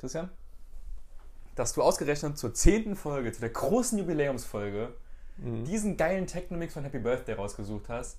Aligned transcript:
Christian, 0.00 0.30
dass 1.54 1.72
du 1.74 1.82
ausgerechnet 1.82 2.38
zur 2.38 2.54
zehnten 2.54 2.96
Folge, 2.96 3.32
zu 3.32 3.40
der 3.40 3.50
großen 3.50 3.98
Jubiläumsfolge, 3.98 4.94
Mhm. 5.36 5.64
diesen 5.64 5.96
geilen 5.96 6.26
Technomix 6.26 6.74
von 6.74 6.82
Happy 6.84 6.98
Birthday 6.98 7.34
rausgesucht 7.34 7.88
hast. 7.88 8.18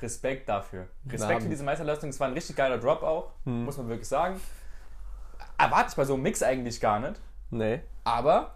Respekt 0.00 0.48
dafür. 0.48 0.88
Respekt 1.08 1.42
für 1.42 1.48
diese 1.48 1.62
Meisterleistung. 1.64 2.08
Es 2.10 2.18
war 2.20 2.26
ein 2.28 2.32
richtig 2.34 2.56
geiler 2.56 2.78
Drop 2.78 3.02
auch, 3.02 3.32
Mhm. 3.44 3.64
muss 3.64 3.76
man 3.76 3.88
wirklich 3.88 4.08
sagen. 4.08 4.40
Erwarte 5.58 5.90
ich 5.90 5.96
bei 5.96 6.04
so 6.04 6.14
einem 6.14 6.22
Mix 6.22 6.42
eigentlich 6.42 6.80
gar 6.80 7.00
nicht. 7.00 7.20
Nee. 7.50 7.80
Aber, 8.02 8.54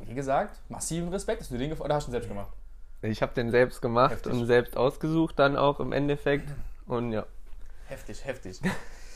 wie 0.00 0.14
gesagt, 0.14 0.58
massiven 0.68 1.08
Respekt, 1.08 1.40
dass 1.40 1.48
du 1.48 1.56
den 1.56 1.70
gefunden 1.70 1.86
oder 1.86 1.94
hast 1.96 2.06
du 2.06 2.10
ihn 2.10 2.12
selbst 2.12 2.28
gemacht? 2.28 2.50
Ich 3.02 3.22
habe 3.22 3.32
den 3.34 3.50
selbst 3.50 3.80
gemacht 3.80 4.12
Heftig. 4.12 4.32
und 4.32 4.46
selbst 4.46 4.76
ausgesucht 4.76 5.38
dann 5.38 5.56
auch 5.56 5.80
im 5.80 5.92
Endeffekt. 5.92 6.50
Und 6.86 7.12
ja. 7.12 7.24
Heftig, 7.86 8.24
heftig. 8.24 8.60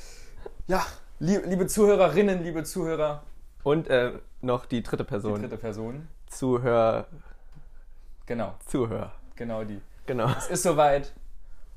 ja, 0.68 0.84
liebe 1.20 1.66
Zuhörerinnen, 1.66 2.42
liebe 2.42 2.64
Zuhörer, 2.64 3.22
Und 3.62 3.88
äh, 3.88 4.12
noch 4.40 4.64
die 4.66 4.82
dritte 4.82 5.04
die 5.04 5.08
Person. 5.08 5.40
dritte 5.40 5.56
Person. 5.58 6.08
Zuhör. 6.26 7.06
Genau, 8.26 8.54
Zuhör. 8.66 9.12
genau 9.36 9.64
die. 9.64 9.80
Genau. 10.06 10.28
Es 10.38 10.48
ist 10.48 10.62
soweit. 10.62 11.12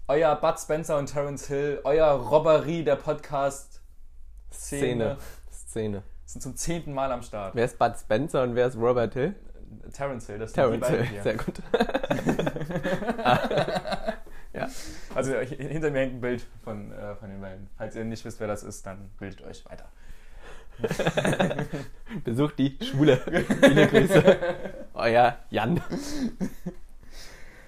Euer 0.07 0.35
Bud 0.35 0.59
Spencer 0.59 0.97
und 0.97 1.05
Terence 1.07 1.47
Hill, 1.47 1.79
euer 1.85 2.07
Robberie 2.11 2.83
der 2.83 2.97
Podcast-Szene 2.97 3.79
Szene. 4.51 5.17
Szene. 5.49 6.03
sind 6.25 6.41
zum 6.41 6.55
zehnten 6.57 6.93
Mal 6.93 7.09
am 7.11 7.21
Start. 7.21 7.55
Wer 7.55 7.65
ist 7.65 7.79
Bud 7.79 7.93
Spencer 7.97 8.43
und 8.43 8.55
wer 8.55 8.67
ist 8.67 8.75
Robert 8.77 9.13
Hill? 9.13 9.33
Terence 9.93 10.27
Hill, 10.27 10.39
das 10.39 10.51
die 10.51 10.55
Terence 10.59 10.81
beiden 10.81 11.05
Hill. 11.05 11.07
hier. 11.07 11.23
Sehr 11.23 11.37
gut. 11.37 11.61
ja. 14.53 14.67
Also 15.15 15.33
hi- 15.33 15.45
hinter 15.45 15.91
mir 15.91 15.99
hängt 15.99 16.13
ein 16.15 16.21
Bild 16.21 16.45
von, 16.63 16.91
äh, 16.91 17.15
von 17.15 17.29
den 17.29 17.41
beiden. 17.41 17.69
Falls 17.77 17.95
ihr 17.95 18.03
nicht 18.05 18.23
wisst, 18.25 18.39
wer 18.39 18.47
das 18.47 18.63
ist, 18.63 18.85
dann 18.85 19.09
bildet 19.19 19.41
euch 19.45 19.65
weiter. 19.69 19.85
Besucht 22.23 22.57
die 22.59 22.77
Schwule. 22.81 23.17
Viele 23.61 23.87
Grüße. 23.87 24.37
Euer 24.93 25.37
Jan. 25.49 25.81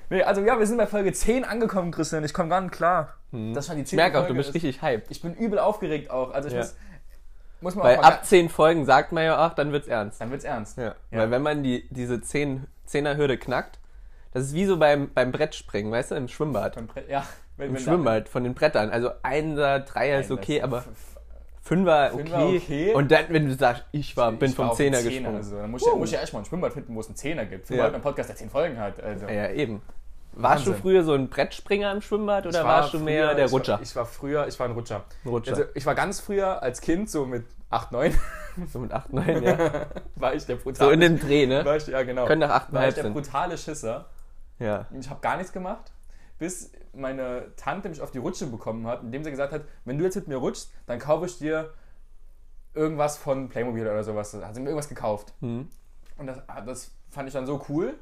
Nee, 0.10 0.24
also 0.24 0.42
ja, 0.42 0.58
wir 0.60 0.66
sind 0.68 0.78
bei 0.78 0.88
Folge 0.88 1.14
10 1.14 1.44
angekommen, 1.46 1.92
Christian. 1.92 2.24
Ich 2.24 2.34
komme 2.34 2.50
gar 2.50 2.62
nicht 2.62 2.74
klar. 2.74 3.14
Das 3.32 3.68
schon 3.68 3.76
die 3.76 3.82
Ich 3.84 3.90
10. 3.90 3.98
merke 3.98 4.20
auch, 4.20 4.28
du 4.28 4.34
bist 4.34 4.50
ist. 4.50 4.56
richtig 4.56 4.82
hyped. 4.82 5.10
Ich 5.12 5.22
bin 5.22 5.34
übel 5.36 5.60
aufgeregt 5.60 6.10
auch. 6.12 6.32
Also 6.34 6.48
ich 6.48 6.54
Ja. 6.54 6.62
muss, 6.62 6.76
muss 7.62 7.76
man 7.76 7.86
Weil 7.86 7.98
ab 7.98 8.26
10 8.26 8.50
Folgen 8.50 8.86
sagt 8.86 9.12
man 9.12 9.24
ja 9.24 9.46
auch, 9.48 9.54
dann 9.56 9.72
wird's 9.72 9.88
ernst. 9.88 10.22
Dann 10.22 10.32
wird's 10.32 10.44
ernst. 10.46 10.78
Ja. 10.78 10.96
Ja. 11.12 11.20
Weil 11.20 11.32
wenn 11.32 11.42
man 11.42 11.64
die, 11.64 11.88
diese 11.90 12.22
10, 12.22 12.66
10er 12.88 13.18
Hürde 13.18 13.38
knackt, 13.38 13.80
das 14.36 14.44
ist 14.48 14.54
wie 14.54 14.66
so 14.66 14.78
beim, 14.78 15.10
beim 15.14 15.32
Brettspringen, 15.32 15.92
weißt 15.92 16.12
du, 16.12 16.16
im 16.16 16.28
Schwimmbad. 16.28 16.76
Von 16.76 16.88
Bre- 16.88 17.10
Ja, 17.10 17.26
wenn, 17.58 17.70
Im 17.70 17.76
wenn 17.76 17.82
Schwimmbad 17.82 18.30
von 18.30 18.44
den 18.44 18.54
Brettern. 18.54 18.90
Also 18.92 19.10
Einser, 19.24 19.80
Dreier 19.80 20.20
ist 20.20 20.30
okay, 20.30 20.62
aber 20.62 20.84
Fünfer 21.62 22.12
Fünfer 22.12 22.12
okay. 22.14 22.62
okay. 22.64 22.94
Und 22.94 23.12
dann, 23.12 23.26
wenn 23.30 23.48
du 23.48 23.56
sagst, 23.56 23.86
ich 23.92 24.16
war, 24.16 24.32
bin 24.34 24.50
ich 24.52 24.56
vom 24.56 24.68
war 24.68 24.76
Zehner 24.76 24.98
den 25.02 25.08
gesprungen. 25.10 25.36
Also, 25.38 25.56
dann 25.58 25.72
muss 25.72 25.82
ich, 25.82 25.88
ja, 25.88 25.96
muss 25.96 26.10
ich 26.10 26.14
ja 26.14 26.20
erstmal 26.20 26.44
ein 26.44 26.46
Schwimmbad 26.46 26.74
finden, 26.74 26.94
wo 26.94 27.00
es 27.00 27.08
einen 27.08 27.16
Zehner 27.16 27.46
gibt. 27.46 27.66
Für 27.68 27.76
Ja. 27.76 27.88
einen 27.88 28.02
Podcast, 28.04 28.30
der 28.30 28.36
10 28.36 28.50
Folgen 28.52 28.78
hat. 28.80 29.02
Also. 29.02 29.26
Ja, 29.26 29.50
eben. 29.50 29.82
Warst 30.34 30.66
du 30.68 30.72
Wahnsinn. 30.72 30.82
früher 30.84 31.04
so 31.04 31.14
ein 31.14 31.30
Brettspringer 31.30 31.92
im 31.94 32.02
Schwimmbad 32.02 32.46
oder 32.46 32.60
war 32.64 32.82
warst 32.82 32.94
du 32.94 33.00
mehr 33.00 33.28
früher- 33.30 33.36
der 33.36 33.46
ich 33.46 33.52
war- 33.52 33.58
Rutscher? 33.60 33.80
Ich 33.82 33.96
war 33.96 34.06
früher, 34.06 34.48
ich 34.48 34.60
war 34.60 34.68
ein 34.68 34.74
Rutscher. 34.74 35.06
Ein 35.24 35.30
Rutscher. 35.30 35.52
Also, 35.54 35.64
ich 35.74 35.86
war 35.86 35.96
ganz 35.96 36.20
früher 36.20 36.62
als 36.62 36.82
Kind, 36.82 37.10
so 37.10 37.26
mit 37.26 37.46
8, 37.70 37.92
9, 37.94 38.14
so 38.72 38.80
mit 38.80 38.92
8, 38.92 39.14
9, 39.14 39.42
ja. 39.44 39.58
war 40.18 40.36
ich 40.36 40.46
der 40.46 40.58
So 40.58 40.64
brutale. 40.64 40.94
in 40.94 41.00
dem 41.00 41.20
Dreh, 41.20 41.48
ne? 41.48 41.64
war 41.66 41.78
ich, 41.78 41.88
ja, 41.88 42.04
genau. 42.04 42.26
Können 42.26 42.42
nach 42.42 42.68
8,5 42.68 42.74
war 42.74 42.88
ich 42.90 42.94
der 42.96 43.04
brutale 43.04 43.58
Schisser. 43.58 44.06
Ja. 44.60 44.88
Ich 44.98 45.10
habe 45.10 45.22
gar 45.22 45.38
nichts 45.38 45.52
gemacht, 45.52 45.92
bis 46.40 46.72
meine 46.94 47.54
Tante 47.56 47.90
mich 47.90 48.02
auf 48.02 48.12
die 48.12 48.18
Rutsche 48.20 48.48
bekommen 48.48 48.88
hat, 48.88 49.04
indem 49.04 49.24
sie 49.24 49.32
gesagt 49.32 49.54
hat, 49.54 49.64
wenn 49.84 49.98
du 49.98 50.04
jetzt 50.06 50.16
mit 50.16 50.28
mir 50.28 50.38
rutschst, 50.38 50.72
dann 50.86 51.00
kaufe 51.00 51.26
ich 51.26 51.38
dir 51.38 51.74
irgendwas 52.74 53.18
von 53.18 53.50
Playmobil 53.50 53.84
oder 53.88 54.04
sowas. 54.04 54.34
Hat 54.34 54.54
sie 54.56 54.62
mir 54.62 54.70
irgendwas 54.70 54.90
gekauft. 54.90 55.34
Hm. 55.42 55.68
Und 56.18 56.28
das, 56.28 56.42
das 56.66 56.92
fand 57.10 57.28
ich 57.28 57.34
dann 57.34 57.46
so 57.46 57.64
cool, 57.70 57.96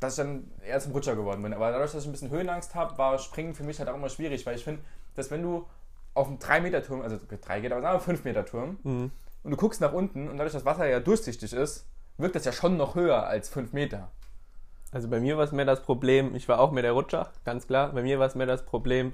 dass 0.00 0.14
ich 0.14 0.24
dann 0.24 0.50
eher 0.62 0.80
zum 0.80 0.92
Rutscher 0.92 1.16
geworden 1.16 1.42
bin. 1.42 1.52
Aber 1.54 1.70
dadurch, 1.70 1.92
dass 1.92 2.02
ich 2.02 2.08
ein 2.08 2.12
bisschen 2.12 2.30
Höhenangst 2.30 2.74
habe, 2.74 2.96
war 2.98 3.18
Springen 3.18 3.54
für 3.54 3.64
mich 3.64 3.78
halt 3.78 3.88
auch 3.88 3.94
immer 3.94 4.08
schwierig, 4.08 4.44
weil 4.46 4.56
ich 4.56 4.64
finde, 4.64 4.82
dass 5.14 5.30
wenn 5.30 5.42
du 5.42 5.66
auf 6.14 6.28
einem 6.28 6.38
3-Meter-Turm, 6.38 7.00
also 7.02 7.18
3 7.18 7.60
geht, 7.60 7.72
aber 7.72 7.82
sagen 7.82 8.06
wir 8.06 8.14
5-Meter-Turm, 8.14 8.78
Mhm. 8.82 9.10
und 9.42 9.50
du 9.50 9.56
guckst 9.56 9.80
nach 9.80 9.92
unten 9.92 10.28
und 10.28 10.36
dadurch, 10.36 10.52
dass 10.52 10.62
das 10.62 10.72
Wasser 10.72 10.86
ja 10.86 11.00
durchsichtig 11.00 11.52
ist, 11.52 11.86
wirkt 12.18 12.36
das 12.36 12.44
ja 12.44 12.52
schon 12.52 12.76
noch 12.76 12.94
höher 12.94 13.26
als 13.26 13.48
5 13.48 13.72
Meter. 13.72 14.10
Also 14.94 15.08
bei 15.08 15.18
mir 15.18 15.36
war 15.36 15.42
es 15.44 15.50
mehr 15.50 15.64
das 15.64 15.82
Problem, 15.82 16.36
ich 16.36 16.48
war 16.48 16.60
auch 16.60 16.70
mehr 16.70 16.84
der 16.84 16.92
Rutscher, 16.92 17.28
ganz 17.44 17.66
klar. 17.66 17.90
Bei 17.92 18.02
mir 18.02 18.20
war 18.20 18.26
es 18.28 18.36
mehr 18.36 18.46
das 18.46 18.64
Problem, 18.64 19.12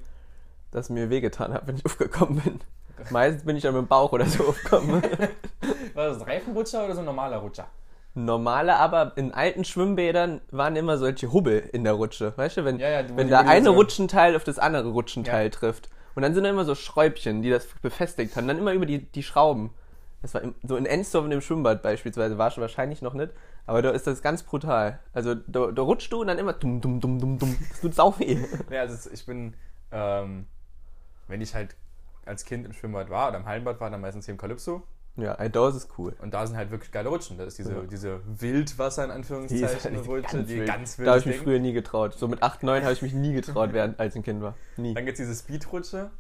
dass 0.70 0.90
mir 0.90 1.08
wehgetan 1.08 1.54
hat, 1.54 1.66
wenn 1.66 1.76
ich 1.76 1.84
aufgekommen 1.86 2.38
bin. 2.40 2.60
Meistens 3.08 3.44
bin 3.46 3.56
ich 3.56 3.62
dann 3.62 3.72
mit 3.72 3.82
dem 3.84 3.88
Bauch 3.88 4.12
oder 4.12 4.26
so 4.26 4.44
aufgekommen. 4.44 5.02
War 5.94 6.08
das 6.08 6.18
ein 6.20 6.28
Reifenrutscher 6.28 6.84
oder 6.84 6.92
so 6.94 7.00
ein 7.00 7.06
normaler 7.06 7.38
Rutscher? 7.38 7.66
Normale, 8.14 8.76
aber 8.76 9.12
in 9.16 9.32
alten 9.32 9.64
Schwimmbädern 9.64 10.42
waren 10.50 10.76
immer 10.76 10.98
solche 10.98 11.32
Hubbel 11.32 11.60
in 11.72 11.82
der 11.84 11.94
Rutsche. 11.94 12.34
Weißt 12.36 12.58
du, 12.58 12.64
wenn, 12.66 12.78
Ja, 12.78 12.90
ja, 13.00 13.04
wenn 13.16 13.28
der 13.28 13.48
eine 13.48 13.70
Rutschenteil 13.70 14.36
auf 14.36 14.44
das 14.44 14.58
andere 14.58 14.90
Rutschenteil 14.90 15.44
Ja. 15.44 15.50
trifft. 15.50 15.88
Und 16.14 16.22
dann 16.24 16.34
sind 16.34 16.44
da 16.44 16.50
immer 16.50 16.66
so 16.66 16.74
Schräubchen, 16.74 17.40
die 17.40 17.48
das 17.48 17.66
befestigt 17.80 18.36
haben. 18.36 18.46
Dann 18.46 18.58
immer 18.58 18.72
über 18.74 18.84
die, 18.84 18.98
die 18.98 19.22
Schrauben. 19.22 19.70
Das 20.22 20.34
war 20.34 20.42
im, 20.42 20.54
so 20.62 20.76
in 20.76 20.84
Ensdorf 20.86 21.24
in 21.24 21.30
dem 21.30 21.40
Schwimmbad 21.40 21.82
beispielsweise, 21.82 22.36
war 22.36 22.50
schon 22.50 22.60
wahrscheinlich 22.60 23.00
noch 23.02 23.14
nicht. 23.14 23.32
Aber 23.66 23.80
da 23.82 23.90
ist 23.90 24.06
das 24.06 24.20
ganz 24.22 24.42
brutal. 24.42 24.98
Also 25.12 25.34
da, 25.34 25.70
da 25.70 25.82
rutscht 25.82 26.12
du 26.12 26.20
und 26.20 26.26
dann 26.26 26.38
immer 26.38 26.52
dumm, 26.52 26.80
dumm, 26.80 27.00
dumm, 27.00 27.18
dumm, 27.18 27.38
dumm. 27.38 27.56
Das 27.70 27.80
tut 27.80 27.94
sau 27.94 28.18
weh. 28.18 28.38
Ja, 28.70 28.80
also 28.80 28.94
es- 28.94 29.06
ich 29.06 29.24
bin, 29.24 29.54
ähm, 29.92 30.46
wenn 31.28 31.40
ich 31.40 31.54
halt 31.54 31.74
als 32.26 32.44
Kind 32.44 32.66
im 32.66 32.72
Schwimmbad 32.72 33.08
war 33.08 33.28
oder 33.28 33.38
im 33.38 33.46
Hallenbad 33.46 33.80
war, 33.80 33.90
dann 33.90 34.00
meistens 34.00 34.26
hier 34.26 34.32
im 34.32 34.38
Calypso. 34.38 34.82
Ja, 35.16 35.34
das 35.48 35.74
ist 35.74 35.88
cool. 35.98 36.14
Und 36.20 36.32
da 36.34 36.46
sind 36.46 36.56
halt 36.56 36.70
wirklich 36.70 36.92
geile 36.92 37.08
Rutschen. 37.08 37.36
Das 37.36 37.48
ist 37.48 37.58
diese, 37.58 37.72
Ja. 37.74 37.80
diese 37.82 38.20
Wildwasser 38.40 39.04
in 39.04 39.10
Die 39.10 39.14
Anführungszeichen 39.16 39.94
ist 39.94 40.06
Rutsche, 40.06 40.44
die 40.44 40.56
wild. 40.58 40.68
ganz 40.68 40.96
Da 40.96 41.06
habe 41.06 41.18
ich 41.18 41.26
wild 41.26 41.36
mich 41.36 41.42
früher 41.44 41.58
nie 41.58 41.72
getraut. 41.72 42.14
So 42.14 42.28
mit 42.28 42.42
8, 42.42 42.62
9 42.62 42.82
habe 42.84 42.92
ich 42.92 43.02
mich 43.02 43.12
nie 43.12 43.32
getraut, 43.32 43.72
während 43.72 43.98
als 44.00 44.14
ein 44.16 44.22
Kind 44.22 44.40
war. 44.42 44.54
Nie. 44.76 44.94
Dann 44.94 45.04
gibt 45.06 45.18
es 45.18 45.26
diese 45.26 45.38
Speedrutsche. 45.38 46.10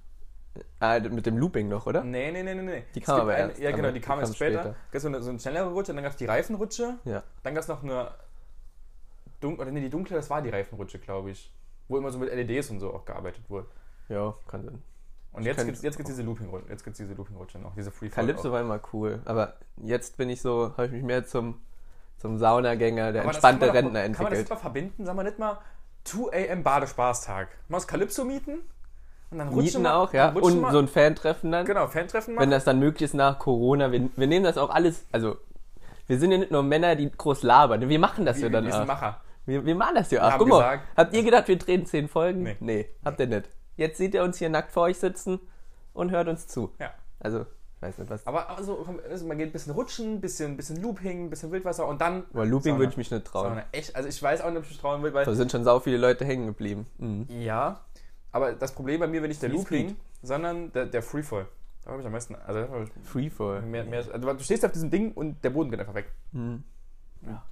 Ah, 0.80 0.98
mit 0.98 1.26
dem 1.26 1.36
Looping 1.38 1.68
noch, 1.68 1.86
oder? 1.86 2.02
Nee, 2.02 2.32
nee, 2.32 2.42
nee, 2.42 2.54
nee, 2.54 2.62
nee. 2.62 2.84
Die 2.94 3.00
Es 3.00 3.06
kam 3.06 3.20
aber 3.20 3.34
eine- 3.34 3.48
erst, 3.50 3.60
Ja, 3.60 3.70
genau, 3.70 3.88
die 3.88 3.94
die 3.94 4.00
kam 4.00 4.14
kam 4.16 4.20
erst 4.20 4.34
später. 4.36 4.60
später. 4.62 4.76
Gab 4.90 5.00
so 5.00 5.08
eine, 5.08 5.22
so 5.22 5.30
eine 5.30 5.38
schnellere 5.38 5.70
Rutsche, 5.70 5.94
dann 5.94 6.02
gab 6.02 6.12
es 6.12 6.16
die 6.18 6.26
Reifenrutsche. 6.26 6.98
Ja. 7.04 7.22
Dann 7.42 7.54
gab 7.54 7.62
es 7.62 7.68
noch 7.68 7.82
eine 7.82 8.10
dunkle, 9.40 9.62
oder 9.62 9.70
nee, 9.72 9.80
die 9.80 9.90
dunkle, 9.90 10.16
das 10.16 10.28
war 10.30 10.42
die 10.42 10.50
Reifenrutsche, 10.50 10.98
glaube 10.98 11.30
ich. 11.30 11.52
Wo 11.88 11.98
immer 11.98 12.10
so 12.10 12.18
mit 12.18 12.32
LEDs 12.32 12.70
und 12.70 12.80
so 12.80 12.92
auch 12.92 13.04
gearbeitet 13.04 13.48
wurde. 13.48 13.66
Ja, 14.08 14.34
kann 14.48 14.64
sein. 14.64 14.82
Und 15.32 15.44
jetzt 15.44 15.64
gibt 15.64 15.76
es 15.76 15.82
jetzt 15.82 15.96
gibt's 15.96 16.10
diese 16.10 16.22
Looping-Rutsche, 16.24 16.68
jetzt 16.68 16.82
gibt's 16.82 16.98
diese 16.98 17.14
Looping-Rutsche 17.14 17.58
noch, 17.60 17.74
diese 17.76 17.92
Free 17.92 18.08
Calypso 18.08 18.50
war 18.50 18.60
immer 18.60 18.80
cool, 18.92 19.20
aber 19.24 19.54
jetzt 19.76 20.16
bin 20.16 20.28
ich 20.28 20.40
so, 20.42 20.72
habe 20.76 20.86
ich 20.86 20.92
mich 20.92 21.04
mehr 21.04 21.24
zum, 21.24 21.60
zum 22.18 22.36
Saunagänger, 22.36 23.12
der 23.12 23.22
Aber 23.22 23.30
entspannte 23.30 23.66
doch- 23.66 23.74
Rentner 23.74 24.00
Kann 24.02 24.10
man 24.12 24.18
das 24.18 24.24
entwickelt. 24.40 24.50
mal 24.50 24.56
verbinden? 24.56 25.04
Sagen 25.04 25.16
wir 25.18 25.22
nicht 25.22 25.38
mal 25.38 25.58
2 26.02 26.50
am 26.52 26.64
Badespaßtag. 26.64 27.48
Mal 27.68 27.76
das 27.76 27.86
Calypso 27.86 28.24
mieten 28.24 28.58
und 29.30 29.38
dann 29.38 29.48
rutschen 29.48 29.62
Mieten 29.64 29.82
wir- 29.82 29.96
auch, 29.96 30.12
ja. 30.12 30.30
Und 30.30 30.60
wir- 30.62 30.70
so 30.72 30.78
ein 30.78 30.88
Fantreffen 30.88 31.52
dann. 31.52 31.66
Genau, 31.66 31.86
Fantreffen 31.86 32.32
Wenn 32.34 32.36
machen. 32.36 32.50
das 32.50 32.64
dann 32.64 32.78
möglich 32.78 33.02
ist 33.02 33.14
nach 33.14 33.38
Corona. 33.38 33.92
Wir, 33.92 34.08
wir 34.16 34.26
nehmen 34.26 34.44
das 34.44 34.58
auch 34.58 34.70
alles, 34.70 35.04
also 35.12 35.36
wir 36.06 36.18
sind 36.18 36.32
ja 36.32 36.38
nicht 36.38 36.50
nur 36.50 36.62
Männer, 36.62 36.96
die 36.96 37.10
groß 37.10 37.42
labern. 37.42 37.88
Wir 37.88 37.98
machen 37.98 38.24
das 38.26 38.38
ja 38.38 38.44
wir, 38.44 38.50
dann 38.50 38.64
wir 38.66 38.72
sind 38.72 38.82
auch. 38.82 38.86
Macher. 38.86 39.20
Wir, 39.46 39.64
wir 39.64 39.74
machen 39.74 39.94
das 39.94 40.10
ja 40.10 40.26
auch. 40.28 40.38
Guck 40.38 40.48
mal, 40.48 40.56
gesagt- 40.58 40.82
habt 40.96 41.14
ihr 41.14 41.22
gedacht, 41.22 41.48
wir 41.48 41.56
drehen 41.58 41.86
zehn 41.86 42.08
Folgen? 42.08 42.56
Nee. 42.60 42.88
habt 43.04 43.20
ihr 43.20 43.26
nicht. 43.26 43.48
Jetzt 43.76 43.98
seht 43.98 44.14
ihr 44.14 44.22
uns 44.22 44.36
hier 44.38 44.48
nackt 44.50 44.72
vor 44.72 44.82
euch 44.84 44.98
sitzen 44.98 45.40
und 45.92 46.10
hört 46.10 46.28
uns 46.28 46.46
zu. 46.46 46.72
Ja. 46.78 46.90
Also, 47.18 47.40
ich 47.76 47.82
weiß 47.82 47.96
nicht 47.98 48.10
was. 48.10 48.26
Aber 48.26 48.50
also, 48.50 48.86
also 49.08 49.26
man 49.26 49.38
geht 49.38 49.48
ein 49.48 49.52
bisschen 49.52 49.72
rutschen, 49.72 50.20
bisschen, 50.20 50.56
bisschen 50.56 50.82
Looping, 50.82 51.30
bisschen 51.30 51.50
Wildwasser 51.50 51.86
und 51.88 52.00
dann. 52.00 52.24
Aber 52.34 52.44
Looping 52.44 52.76
würde 52.78 52.90
ich 52.90 52.96
mich 52.98 53.10
nicht 53.10 53.24
trauen. 53.24 53.48
Sauna. 53.48 53.62
Echt, 53.72 53.96
also 53.96 54.08
ich 54.08 54.22
weiß 54.22 54.42
auch 54.42 54.48
nicht, 54.50 54.58
ob 54.58 54.64
ich 54.64 54.70
mich 54.70 54.80
trauen 54.80 55.02
will, 55.02 55.14
weil. 55.14 55.24
Da 55.24 55.32
sind 55.34 55.50
schon 55.50 55.64
sau 55.64 55.80
viele 55.80 55.96
Leute 55.96 56.24
hängen 56.26 56.46
geblieben. 56.46 56.86
Mhm. 56.98 57.26
Ja, 57.28 57.80
aber 58.32 58.52
das 58.54 58.72
Problem 58.74 59.00
bei 59.00 59.06
mir 59.06 59.20
war 59.20 59.28
nicht 59.28 59.42
der 59.42 59.50
Free 59.50 59.56
Looping, 59.58 59.88
Speed. 59.90 60.00
sondern 60.22 60.72
der, 60.72 60.86
der 60.86 61.02
Freefall. 61.02 61.46
Da 61.84 61.90
habe 61.92 62.00
ich 62.00 62.06
am 62.06 62.12
meisten. 62.12 62.34
Also, 62.34 62.82
ich 62.82 63.08
Freefall. 63.08 63.62
mehr, 63.62 63.84
mehr, 63.84 64.04
also 64.12 64.32
du 64.34 64.38
stehst 64.44 64.64
auf 64.64 64.72
diesem 64.72 64.90
Ding 64.90 65.12
und 65.12 65.42
der 65.42 65.50
Boden 65.50 65.70
geht 65.70 65.80
einfach 65.80 65.94
weg. 65.94 66.12
Mhm. 66.32 66.62
Ja. 67.26 67.44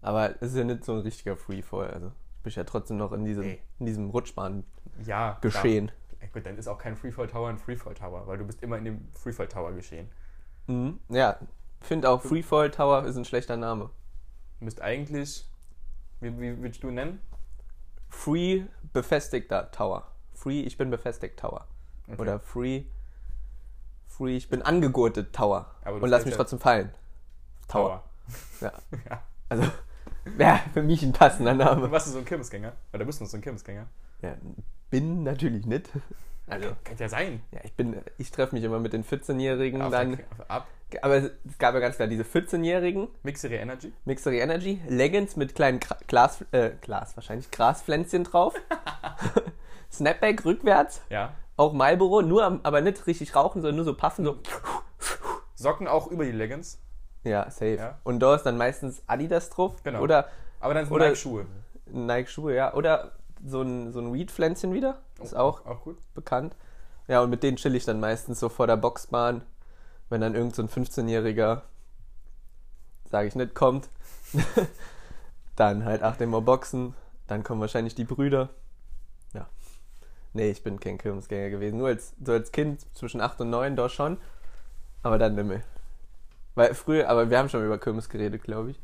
Aber 0.00 0.30
es 0.42 0.50
ist 0.52 0.56
ja 0.56 0.64
nicht 0.64 0.84
so 0.84 0.92
ein 0.92 0.98
richtiger 1.00 1.36
Freefall. 1.36 1.90
Also, 1.90 2.08
du 2.08 2.14
bist 2.42 2.56
ja 2.56 2.64
trotzdem 2.64 2.96
noch 2.96 3.12
in 3.12 3.24
diesem, 3.24 3.56
in 3.78 3.86
diesem 3.86 4.10
Rutschbahn 4.10 4.64
Ja. 5.04 5.38
geschehen. 5.40 5.90
Ja, 6.20 6.28
gut, 6.32 6.46
dann 6.46 6.56
ist 6.58 6.68
auch 6.68 6.78
kein 6.78 6.96
Freefall 6.96 7.26
Tower 7.26 7.48
ein 7.48 7.58
Freefall 7.58 7.94
Tower, 7.94 8.26
weil 8.26 8.38
du 8.38 8.44
bist 8.44 8.62
immer 8.62 8.78
in 8.78 8.84
dem 8.84 9.08
Freefall 9.14 9.48
Tower 9.48 9.72
geschehen. 9.72 10.08
Mhm. 10.66 10.98
Ja, 11.10 11.38
finde 11.80 12.08
auch 12.08 12.22
Freefall 12.22 12.70
Tower 12.70 13.04
ist 13.04 13.16
ein 13.16 13.24
schlechter 13.26 13.56
Name. 13.56 13.90
Du 14.58 14.64
müsst 14.64 14.80
eigentlich. 14.80 15.46
Wie, 16.20 16.38
wie 16.40 16.58
würdest 16.62 16.82
du 16.82 16.88
ihn 16.88 16.94
nennen? 16.94 17.20
Free 18.14 18.64
befestigter 18.92 19.70
Tower. 19.70 20.06
Free, 20.34 20.60
ich 20.62 20.76
bin 20.78 20.90
befestigt 20.90 21.38
Tower. 21.38 21.66
Okay. 22.08 22.20
Oder 22.20 22.40
Free, 22.40 22.84
Free, 24.08 24.36
ich 24.36 24.48
bin 24.48 24.62
angegurtet 24.62 25.32
Tower. 25.34 25.66
Und 25.84 26.08
lass 26.08 26.24
mich 26.24 26.32
ja- 26.32 26.36
trotzdem 26.38 26.58
fallen. 26.60 26.90
Tower. 27.68 28.02
Ja. 28.60 28.72
Ja. 29.10 29.22
Also, 29.50 29.64
wäre 30.24 30.60
für 30.72 30.82
mich 30.82 31.02
ein 31.02 31.12
passender 31.12 31.50
Und 31.52 31.58
Name. 31.58 31.90
warst 31.90 32.06
du 32.06 32.12
so 32.12 32.18
ein 32.18 32.24
Kirmesgänger? 32.24 32.72
Oder 32.94 33.04
bist 33.04 33.20
du 33.20 33.26
so 33.26 33.36
ein 33.36 33.42
Kirmesgänger? 33.42 33.86
Ja, 34.22 34.34
bin 34.90 35.22
natürlich 35.24 35.66
nicht. 35.66 35.90
Also, 36.46 36.68
Kann 36.84 36.96
ja 36.98 37.08
sein. 37.08 37.42
ja, 37.52 37.60
ich 37.64 37.72
bin, 37.72 37.96
ich 38.18 38.30
treffe 38.30 38.54
mich 38.54 38.64
immer 38.64 38.78
mit 38.78 38.92
den 38.92 39.02
14-Jährigen 39.04 39.80
Auf 39.82 39.90
dann. 39.92 40.18
ab. 40.48 40.66
Aber 41.02 41.16
es 41.16 41.30
gab 41.58 41.74
ja 41.74 41.80
ganz 41.80 41.96
klar 41.96 42.06
diese 42.06 42.22
14-Jährigen, 42.22 43.08
Mixery 43.22 43.56
Energy. 43.56 43.92
Mixery 44.04 44.38
Energy, 44.40 44.80
Leggings 44.86 45.34
mit 45.36 45.54
kleinen 45.54 45.80
Gra 45.80 45.96
Glas, 46.06 46.44
äh, 46.52 46.70
Glas 46.82 47.16
wahrscheinlich, 47.16 47.50
Graspflänzchen 47.50 48.24
drauf. 48.24 48.54
Snapback 49.90 50.44
rückwärts, 50.44 51.00
Ja. 51.10 51.32
auch 51.56 51.72
Marlboro, 51.72 52.22
nur 52.22 52.44
am- 52.44 52.60
aber 52.62 52.80
nicht 52.80 53.06
richtig 53.06 53.34
rauchen, 53.34 53.62
sondern 53.62 53.76
nur 53.76 53.84
so 53.84 53.94
puffen, 53.94 54.24
so. 54.24 54.38
Socken 55.54 55.86
auch 55.88 56.08
über 56.08 56.24
die 56.24 56.32
Leggings. 56.32 56.80
Ja, 57.24 57.44
safe. 57.50 57.76
Ja. 57.76 57.98
Und 58.04 58.20
da 58.20 58.34
ist 58.34 58.42
dann 58.42 58.56
meistens 58.58 59.02
Adidas 59.06 59.50
drauf. 59.50 59.82
Genau. 59.82 60.00
Oder 60.00 60.28
Aber 60.60 60.74
dann 60.74 60.84
sind 60.86 60.96
Nike-Schuhe. 60.98 61.46
Nike-Schuhe, 61.86 62.54
ja. 62.54 62.74
Oder 62.74 63.12
so 63.44 63.62
ein, 63.62 63.92
so 63.92 64.00
ein 64.00 64.12
Weed-Pflänzchen 64.12 64.72
wieder. 64.72 64.98
Ist 65.22 65.36
auch 65.36 65.64
Auch 65.66 65.82
gut. 65.82 65.98
bekannt. 66.14 66.56
Ja, 67.06 67.20
und 67.22 67.30
mit 67.30 67.42
denen 67.42 67.56
chill 67.56 67.74
ich 67.74 67.84
dann 67.84 68.00
meistens 68.00 68.40
so 68.40 68.48
vor 68.48 68.66
der 68.66 68.76
Boxbahn, 68.76 69.42
wenn 70.08 70.20
dann 70.20 70.34
irgend 70.34 70.54
so 70.54 70.62
ein 70.62 70.68
15-Jähriger, 70.68 71.62
sage 73.10 73.28
ich 73.28 73.34
nicht, 73.34 73.54
kommt. 73.54 73.88
dann 75.56 75.84
halt 75.84 76.02
acht 76.02 76.20
Mal 76.20 76.40
Boxen. 76.40 76.94
Dann 77.26 77.42
kommen 77.42 77.60
wahrscheinlich 77.60 77.94
die 77.94 78.04
Brüder. 78.04 78.50
Ja. 79.32 79.46
Nee, 80.32 80.50
ich 80.50 80.62
bin 80.62 80.80
kein 80.80 80.98
Kirmesgänger 80.98 81.50
gewesen. 81.50 81.78
Nur 81.78 81.88
als, 81.88 82.14
so 82.22 82.32
als 82.32 82.52
Kind 82.52 82.84
zwischen 82.94 83.20
8 83.20 83.40
und 83.42 83.50
9 83.50 83.76
da 83.76 83.88
schon. 83.88 84.18
Aber 85.02 85.18
dann 85.18 85.34
nicht 85.34 85.46
mehr. 85.46 85.62
Weil 86.54 86.74
früher, 86.74 87.08
aber 87.08 87.30
wir 87.30 87.38
haben 87.38 87.48
schon 87.48 87.64
über 87.64 87.78
Kirmes 87.78 88.08
geredet, 88.08 88.42
glaube 88.42 88.72
ich. 88.72 88.80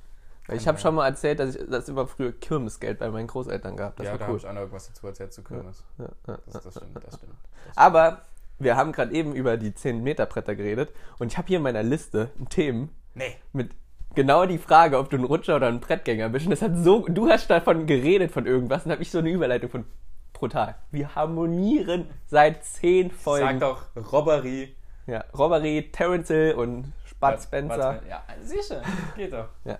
Ich 0.52 0.66
habe 0.68 0.78
schon 0.78 0.94
mal 0.94 1.06
erzählt, 1.06 1.38
dass 1.40 1.56
ich 1.56 1.68
das 1.70 1.88
immer 1.88 2.06
früher 2.06 2.32
Kirmesgeld 2.32 2.98
bei 2.98 3.10
meinen 3.10 3.26
Großeltern 3.26 3.76
gab. 3.76 3.96
Das 3.96 4.06
ja, 4.06 4.12
da 4.12 4.20
war 4.20 4.26
habe 4.26 4.32
cool. 4.34 4.38
ich 4.38 4.46
auch 4.46 4.52
noch 4.52 4.60
irgendwas 4.60 4.88
dazu 4.88 5.06
erzählt 5.06 5.32
zu 5.32 5.42
Kirmes. 5.42 5.84
Ja, 5.98 6.08
ja, 6.28 6.38
Das, 6.52 6.62
das 6.64 6.74
stimmt, 6.74 6.96
das 7.04 7.16
stimmt. 7.16 7.32
aber 7.76 8.22
wir 8.58 8.76
haben 8.76 8.92
gerade 8.92 9.12
eben 9.14 9.34
über 9.34 9.56
die 9.56 9.74
10 9.74 10.02
Meter 10.02 10.26
Bretter 10.26 10.54
geredet 10.54 10.90
und 11.18 11.32
ich 11.32 11.38
habe 11.38 11.48
hier 11.48 11.58
in 11.58 11.62
meiner 11.62 11.82
Liste 11.82 12.30
Themen 12.50 12.90
Nee. 13.14 13.36
mit 13.52 13.70
genau 14.14 14.44
die 14.46 14.58
Frage, 14.58 14.98
ob 14.98 15.08
du 15.10 15.16
ein 15.16 15.24
Rutscher 15.24 15.56
oder 15.56 15.68
ein 15.68 15.80
Brettgänger 15.80 16.28
bist. 16.28 16.46
Und 16.46 16.50
das 16.50 16.62
hat 16.62 16.76
so, 16.76 17.06
du 17.08 17.28
hast 17.28 17.48
davon 17.48 17.86
geredet 17.86 18.30
von 18.32 18.46
irgendwas 18.46 18.84
und 18.84 18.92
habe 18.92 19.02
ich 19.02 19.10
so 19.10 19.18
eine 19.18 19.30
Überleitung 19.30 19.70
von 19.70 19.84
brutal. 20.32 20.74
Wir 20.90 21.14
harmonieren 21.14 22.08
seit 22.26 22.64
10 22.64 23.10
Folgen. 23.10 23.60
Sag 23.60 23.86
doch 23.96 24.12
Robbery. 24.12 24.74
Ja, 25.06 25.24
Robbery, 25.36 25.90
Terence 25.92 26.28
Hill 26.28 26.54
und 26.54 26.92
Bud 27.18 27.40
Spencer. 27.42 28.00
Ja, 28.08 28.22
sicher. 28.42 28.82
Geht 29.16 29.32
doch. 29.32 29.48
Ja. 29.64 29.78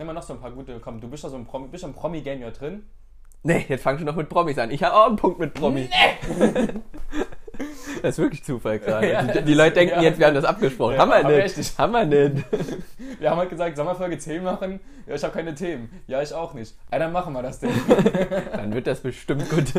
Nimm 0.00 0.06
mal 0.06 0.14
noch 0.14 0.22
so 0.22 0.32
ein 0.32 0.40
paar 0.40 0.50
gute. 0.50 0.80
Komm, 0.80 0.98
du 0.98 1.10
bist 1.10 1.24
doch 1.24 1.28
so 1.28 1.36
ein 1.36 1.44
Promi, 1.44 1.68
bist 1.68 1.84
im 1.84 1.92
Promi-Game 1.92 2.40
ja 2.40 2.50
drin. 2.50 2.84
Nee, 3.42 3.66
jetzt 3.68 3.82
fangst 3.82 4.00
du 4.00 4.06
noch 4.06 4.16
mit 4.16 4.30
Promis 4.30 4.56
an. 4.56 4.70
Ich 4.70 4.82
habe 4.82 4.96
auch 4.96 5.08
einen 5.08 5.16
Punkt 5.16 5.38
mit 5.38 5.52
Promi. 5.52 5.90
das 8.02 8.12
ist 8.12 8.18
wirklich 8.18 8.42
Zufall 8.42 8.78
gerade. 8.78 9.12
Ja, 9.12 9.22
die, 9.24 9.42
die 9.42 9.52
Leute 9.52 9.74
denken 9.74 9.96
ja. 9.96 10.02
jetzt, 10.04 10.18
wir 10.18 10.26
haben 10.26 10.34
das 10.34 10.46
abgesprochen. 10.46 10.94
Ja, 10.94 11.00
haben 11.00 11.10
wir 11.10 11.28
wir 11.28 11.42
nicht. 11.42 11.58
nicht. 11.58 11.78
Haben 11.78 11.92
wir 11.92 12.06
nicht. 12.06 12.46
Wir 13.20 13.28
haben 13.28 13.36
halt 13.36 13.50
gesagt, 13.50 13.76
Sommerfolge 13.76 14.16
10 14.16 14.42
machen. 14.42 14.80
Ja, 15.06 15.16
ich 15.16 15.22
habe 15.22 15.34
keine 15.34 15.54
Themen. 15.54 15.90
Ja, 16.06 16.22
ich 16.22 16.32
auch 16.32 16.54
nicht. 16.54 16.74
Ja, 16.90 16.98
dann 16.98 17.12
machen 17.12 17.34
wir 17.34 17.42
das 17.42 17.58
denn. 17.58 17.70
Dann 18.52 18.72
wird 18.72 18.86
das 18.86 19.00
bestimmt 19.00 19.50
gut. 19.50 19.74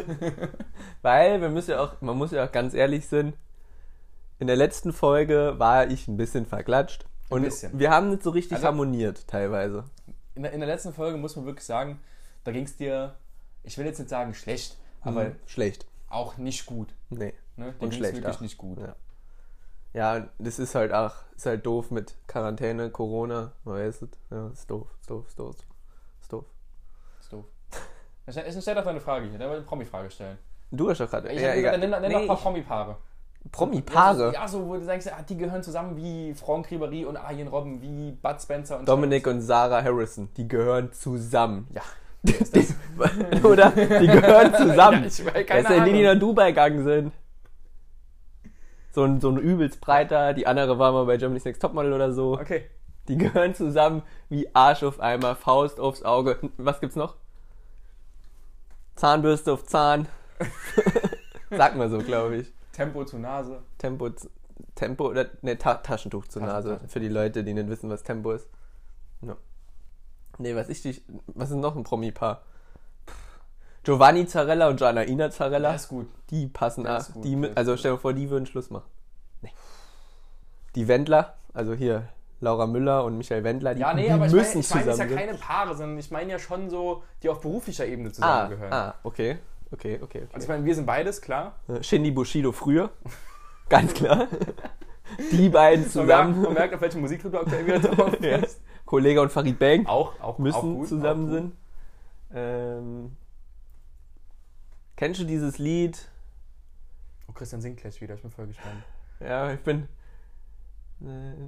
Weil 1.02 1.42
wir 1.42 1.50
müssen 1.50 1.72
ja 1.72 1.80
auch, 1.80 2.00
man 2.02 2.16
muss 2.16 2.30
ja 2.30 2.46
auch 2.46 2.52
ganz 2.52 2.76
ehrlich 2.76 3.08
sein, 3.08 3.34
in 4.38 4.46
der 4.46 4.56
letzten 4.56 4.94
Folge 4.94 5.56
war 5.58 5.88
ich 5.90 6.08
ein 6.08 6.18
bisschen 6.18 6.46
verklatscht. 6.46 7.06
Und 7.30 7.44
bisschen. 7.44 7.80
wir 7.80 7.90
haben 7.90 8.10
nicht 8.10 8.22
so 8.24 8.30
richtig 8.30 8.58
Also- 8.58 8.68
harmoniert 8.68 9.26
teilweise. 9.28 9.86
In 10.36 10.44
der, 10.44 10.52
in 10.54 10.60
der 10.60 10.68
letzten 10.68 10.94
Folge 10.94 11.18
muss 11.18 11.36
man 11.36 11.46
wirklich 11.46 11.66
sagen, 11.66 12.00
da 12.44 12.52
ging 12.52 12.64
es 12.64 12.78
dir, 12.78 13.16
ich 13.64 13.78
will 13.78 13.86
jetzt 13.86 14.00
nicht 14.00 14.10
sagen 14.10 14.34
schlecht, 14.34 14.78
aber 15.02 15.26
Mhm. 15.26 15.36
schlecht. 15.46 15.86
auch 16.10 16.38
nicht 16.38 16.66
gut. 16.66 16.90
Nee. 17.10 17.34
Ne? 17.58 17.74
Dir 17.74 17.82
Und 17.86 17.94
schlecht 17.94 18.16
wirklich 18.16 18.36
auch. 18.38 18.42
nicht 18.42 18.58
gut. 18.58 18.80
Ja. 18.80 18.96
Ja, 19.94 20.28
das 20.40 20.58
ist 20.60 20.74
halt 20.76 20.94
auch, 20.94 21.14
ist 21.36 21.46
halt 21.46 21.66
doof 21.66 21.92
mit 21.92 22.16
Quarantäne, 22.28 22.90
Corona, 22.92 23.52
man 23.66 23.76
weiß 23.76 24.04
es. 24.04 24.10
Ja, 24.30 24.48
ist 24.48 24.70
doof, 24.72 24.88
ist 25.02 25.10
doof, 25.10 25.26
ist 25.28 25.38
doof. 25.40 25.56
Ist 26.22 26.32
doof. 26.34 26.46
Ist 27.20 27.34
doof. 27.34 27.46
Ich, 28.28 28.62
stell 28.62 28.76
doch 28.76 28.86
eine 28.86 29.02
Frage 29.02 29.28
hier, 29.30 29.38
da 29.38 29.46
wollte 29.46 29.56
ich 29.58 29.62
eine 29.62 29.68
Promi-Frage 29.68 30.10
stellen. 30.12 30.38
Du 30.72 30.90
hast 30.90 31.00
doch 31.02 31.10
gerade. 31.10 31.34
Ja, 31.34 31.54
egal. 31.54 31.78
nenn, 31.78 31.90
nenn 31.90 32.02
doch 32.04 32.08
Nee, 32.10 32.16
ein 32.16 32.28
paar 32.28 32.38
Promi-Paare. 32.38 32.98
Promi-Paare. 33.52 34.34
Ja, 34.34 34.48
so, 34.48 34.68
wo 34.68 34.76
du 34.76 34.84
sagst, 34.84 35.12
ah, 35.12 35.24
die 35.28 35.38
gehören 35.38 35.64
zusammen 35.64 35.98
wie 35.98 36.34
Franck 36.34 36.68
Ribéry 36.68 37.06
und 37.06 37.18
Arjen 37.18 37.48
Robben, 37.48 37.82
wie 37.82 38.12
Bud 38.12 38.42
Spencer 38.42 38.80
und 38.80 38.88
Dominic 38.88 39.26
und 39.28 39.42
Sarah 39.42 39.84
Harrison, 39.84 40.30
die 40.38 40.48
gehören 40.48 40.92
zusammen. 40.94 41.68
Ja. 41.74 41.82
Die, 42.24 42.36
oder? 43.44 43.72
Die 43.72 44.08
gehören 44.08 44.54
zusammen. 44.54 45.02
Ja, 45.02 45.08
ich 45.08 45.26
weiß, 45.26 45.46
keine 45.48 45.86
die, 45.86 45.94
die 45.94 46.04
nach 46.04 46.20
Dubai 46.20 46.52
gegangen 46.52 46.84
sind. 46.84 47.14
So 48.92 49.04
ein, 49.04 49.20
so 49.20 49.30
ein 49.30 49.38
übelst 49.38 49.82
breiter, 49.82 50.34
die 50.34 50.46
andere 50.46 50.78
war 50.78 50.92
mal 50.92 51.06
bei 51.06 51.18
Germany's 51.18 51.46
Next 51.46 51.62
Topmodel 51.62 51.94
oder 51.94 52.12
so. 52.12 52.34
Okay. 52.34 52.66
Die 53.08 53.18
gehören 53.18 53.56
zusammen 53.56 54.04
wie 54.30 54.54
Arsch 54.54 54.84
auf 54.84 55.00
Eimer, 55.00 55.36
Faust 55.36 55.80
aufs 55.80 56.04
Auge. 56.04 56.38
Was 56.58 56.80
gibt's 56.80 56.96
noch? 56.96 57.16
Zahnbürste 58.96 59.52
auf 59.52 59.64
Zahn. 59.66 60.08
Sagt 61.50 61.76
man 61.76 61.90
so, 61.90 62.00
glaube 62.00 62.38
ich. 62.38 62.54
Tempo 62.72 63.04
zu 63.06 63.18
Nase. 63.18 63.62
Tempo, 63.78 64.10
Tempo 64.76 65.10
oder 65.10 65.26
ne, 65.42 65.58
Ta 65.58 65.76
Taschentuch 65.76 66.28
zur 66.28 66.44
Nase. 66.44 66.80
Für 66.88 67.00
die 67.00 67.10
Leute, 67.10 67.44
die 67.44 67.54
nicht 67.54 67.70
wissen, 67.70 67.90
was 67.90 68.04
Tempo 68.04 68.32
ist. 68.32 68.48
Ja. 69.22 69.36
Nee, 70.38 70.56
was 70.56 70.70
ich 70.70 70.82
dich. 70.82 71.04
Was 71.28 71.52
ist 71.52 71.58
noch 71.58 71.76
ein 71.76 71.84
Promi-Paar? 71.84 72.42
Giovanni 73.84 74.28
Zarella 74.28 74.70
und 74.70 74.80
Janaina 74.80 75.30
Zarella. 75.32 75.72
Das 75.74 75.84
ist 75.84 75.90
gut. 75.90 76.08
Die 76.30 76.48
passen 76.48 76.86
ab. 76.86 77.04
Die, 77.24 77.50
also 77.56 77.76
stell 77.78 77.94
dir 77.94 77.98
vor, 77.98 78.14
die 78.14 78.30
würden 78.30 78.46
Schluss 78.46 78.70
machen. 78.70 78.90
Nee. 79.42 79.52
Die 80.76 80.88
Wendler, 80.88 81.36
also 81.54 81.74
hier 81.74 82.08
Laura 82.42 82.68
Müller 82.68 83.04
und 83.04 83.18
Michael 83.18 83.44
Wendler, 83.44 83.74
die, 83.76 83.82
Ja, 83.82 83.94
nee, 83.94 84.06
die 84.06 84.12
aber 84.12 84.28
ich 84.28 84.32
müssen 84.34 84.50
meine 84.50 84.60
ich 84.62 84.70
mein, 84.74 84.84
zusammen. 84.84 84.88
jetzt 84.88 85.00
ja 85.00 85.08
sein. 85.08 85.28
keine 85.28 85.38
Paare, 85.38 85.76
sondern 85.76 85.98
ich 85.98 86.12
meine 86.12 86.32
ja 86.32 86.40
schon 86.40 86.70
so, 86.70 87.04
die 87.24 87.30
auf 87.30 87.42
beruflicher 87.42 87.86
Ebene 87.86 88.10
ah, 88.10 88.14
zusammengehören. 88.14 88.74
ah, 88.74 88.96
okay. 89.04 89.40
Okay, 89.74 89.96
okay, 90.02 90.24
okay. 90.24 90.28
Also 90.34 90.46
ich 90.46 90.50
meine, 90.50 90.66
wir 90.66 90.76
sind 90.76 90.86
beides, 90.86 91.22
klar. 91.22 91.56
Äh, 91.68 91.82
Shindy 91.84 92.12
Bushido 92.12 92.52
früher. 92.52 92.92
Ganz 93.70 93.94
klar. 93.94 94.28
Die 95.32 95.50
beiden 95.50 95.82
Man 95.94 96.06
merkt, 96.08 96.24
zusammen. 96.28 96.42
man 96.42 96.54
merkt 96.54 96.74
auf 96.74 96.82
welchen 96.82 97.02
Musikclub 97.02 97.34
du 97.34 97.40
aktuell 97.40 97.66
wieder 97.66 97.80
drauf 97.80 98.18
bist. 98.20 98.62
Kollege 98.86 99.22
und 99.22 99.32
Farid 99.32 99.60
Bang 99.60 99.86
Auch, 99.86 100.14
auch, 100.20 100.22
auch 100.22 100.38
müssen 100.40 100.76
gut, 100.76 100.88
zusammen 100.88 101.28
auch 101.28 101.32
sind. 101.34 101.54
Ähm, 102.34 103.16
kennst 104.96 105.20
du 105.20 105.26
dieses 105.26 105.58
Lied? 105.58 106.10
Oh, 107.28 107.34
Christian 107.34 107.62
singt 107.62 107.78
gleich 107.80 108.00
wieder, 108.02 108.16
ich 108.16 108.22
bin 108.22 108.32
voll 108.32 108.48
gespannt. 108.48 108.84
Ja, 109.20 109.52
ich 109.54 109.60
bin. 109.62 109.88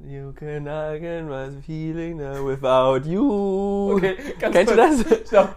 You 0.06 0.32
can 0.34 0.66
I 0.66 1.00
can 1.00 1.28
my 1.30 1.62
feeling 1.62 2.18
now 2.18 2.46
without 2.46 3.08
you. 3.08 3.94
Okay, 3.94 4.16
ganz 4.40 4.56
Kennst 4.56 4.74
du 4.74 4.78
kurz. 4.78 5.04
das? 5.04 5.28
Stopp. 5.28 5.56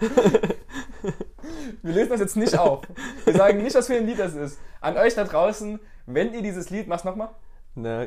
Wir 1.87 1.95
lösen 1.95 2.11
das 2.11 2.21
jetzt 2.21 2.37
nicht 2.37 2.59
auf. 2.59 2.83
Wir 3.25 3.33
sagen 3.33 3.63
nicht, 3.63 3.77
was 3.77 3.87
für 3.87 3.95
ein 3.95 4.07
Lied 4.07 4.19
das 4.19 4.35
ist. 4.35 4.59
An 4.81 4.97
euch 4.97 5.15
da 5.15 5.23
draußen, 5.23 5.79
wenn 6.07 6.35
ihr 6.35 6.43
dieses 6.43 6.69
Lied, 6.71 6.89
mach's 6.89 7.05
nochmal. 7.05 7.29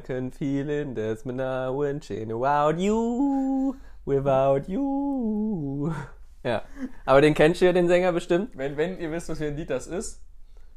Can 0.03 0.31
feeling 0.33 0.95
that's 0.95 1.24
me 1.24 1.31
now 1.31 1.81
and 1.83 2.03
without 2.09 2.77
you. 2.77 3.75
Without 4.03 4.63
you. 4.69 5.93
Ja. 6.43 6.63
Aber 7.05 7.21
den 7.21 7.33
kennst 7.33 7.62
du 7.62 7.65
ja, 7.65 7.71
den 7.71 7.88
Sänger 7.88 8.12
bestimmt. 8.12 8.57
Wenn, 8.57 8.75
wenn 8.75 9.00
ihr 9.00 9.12
wisst, 9.13 9.29
was 9.29 9.38
für 9.38 9.45
ein 9.45 9.55
Lied 9.55 9.69
das 9.69 9.88
ist, 9.88 10.21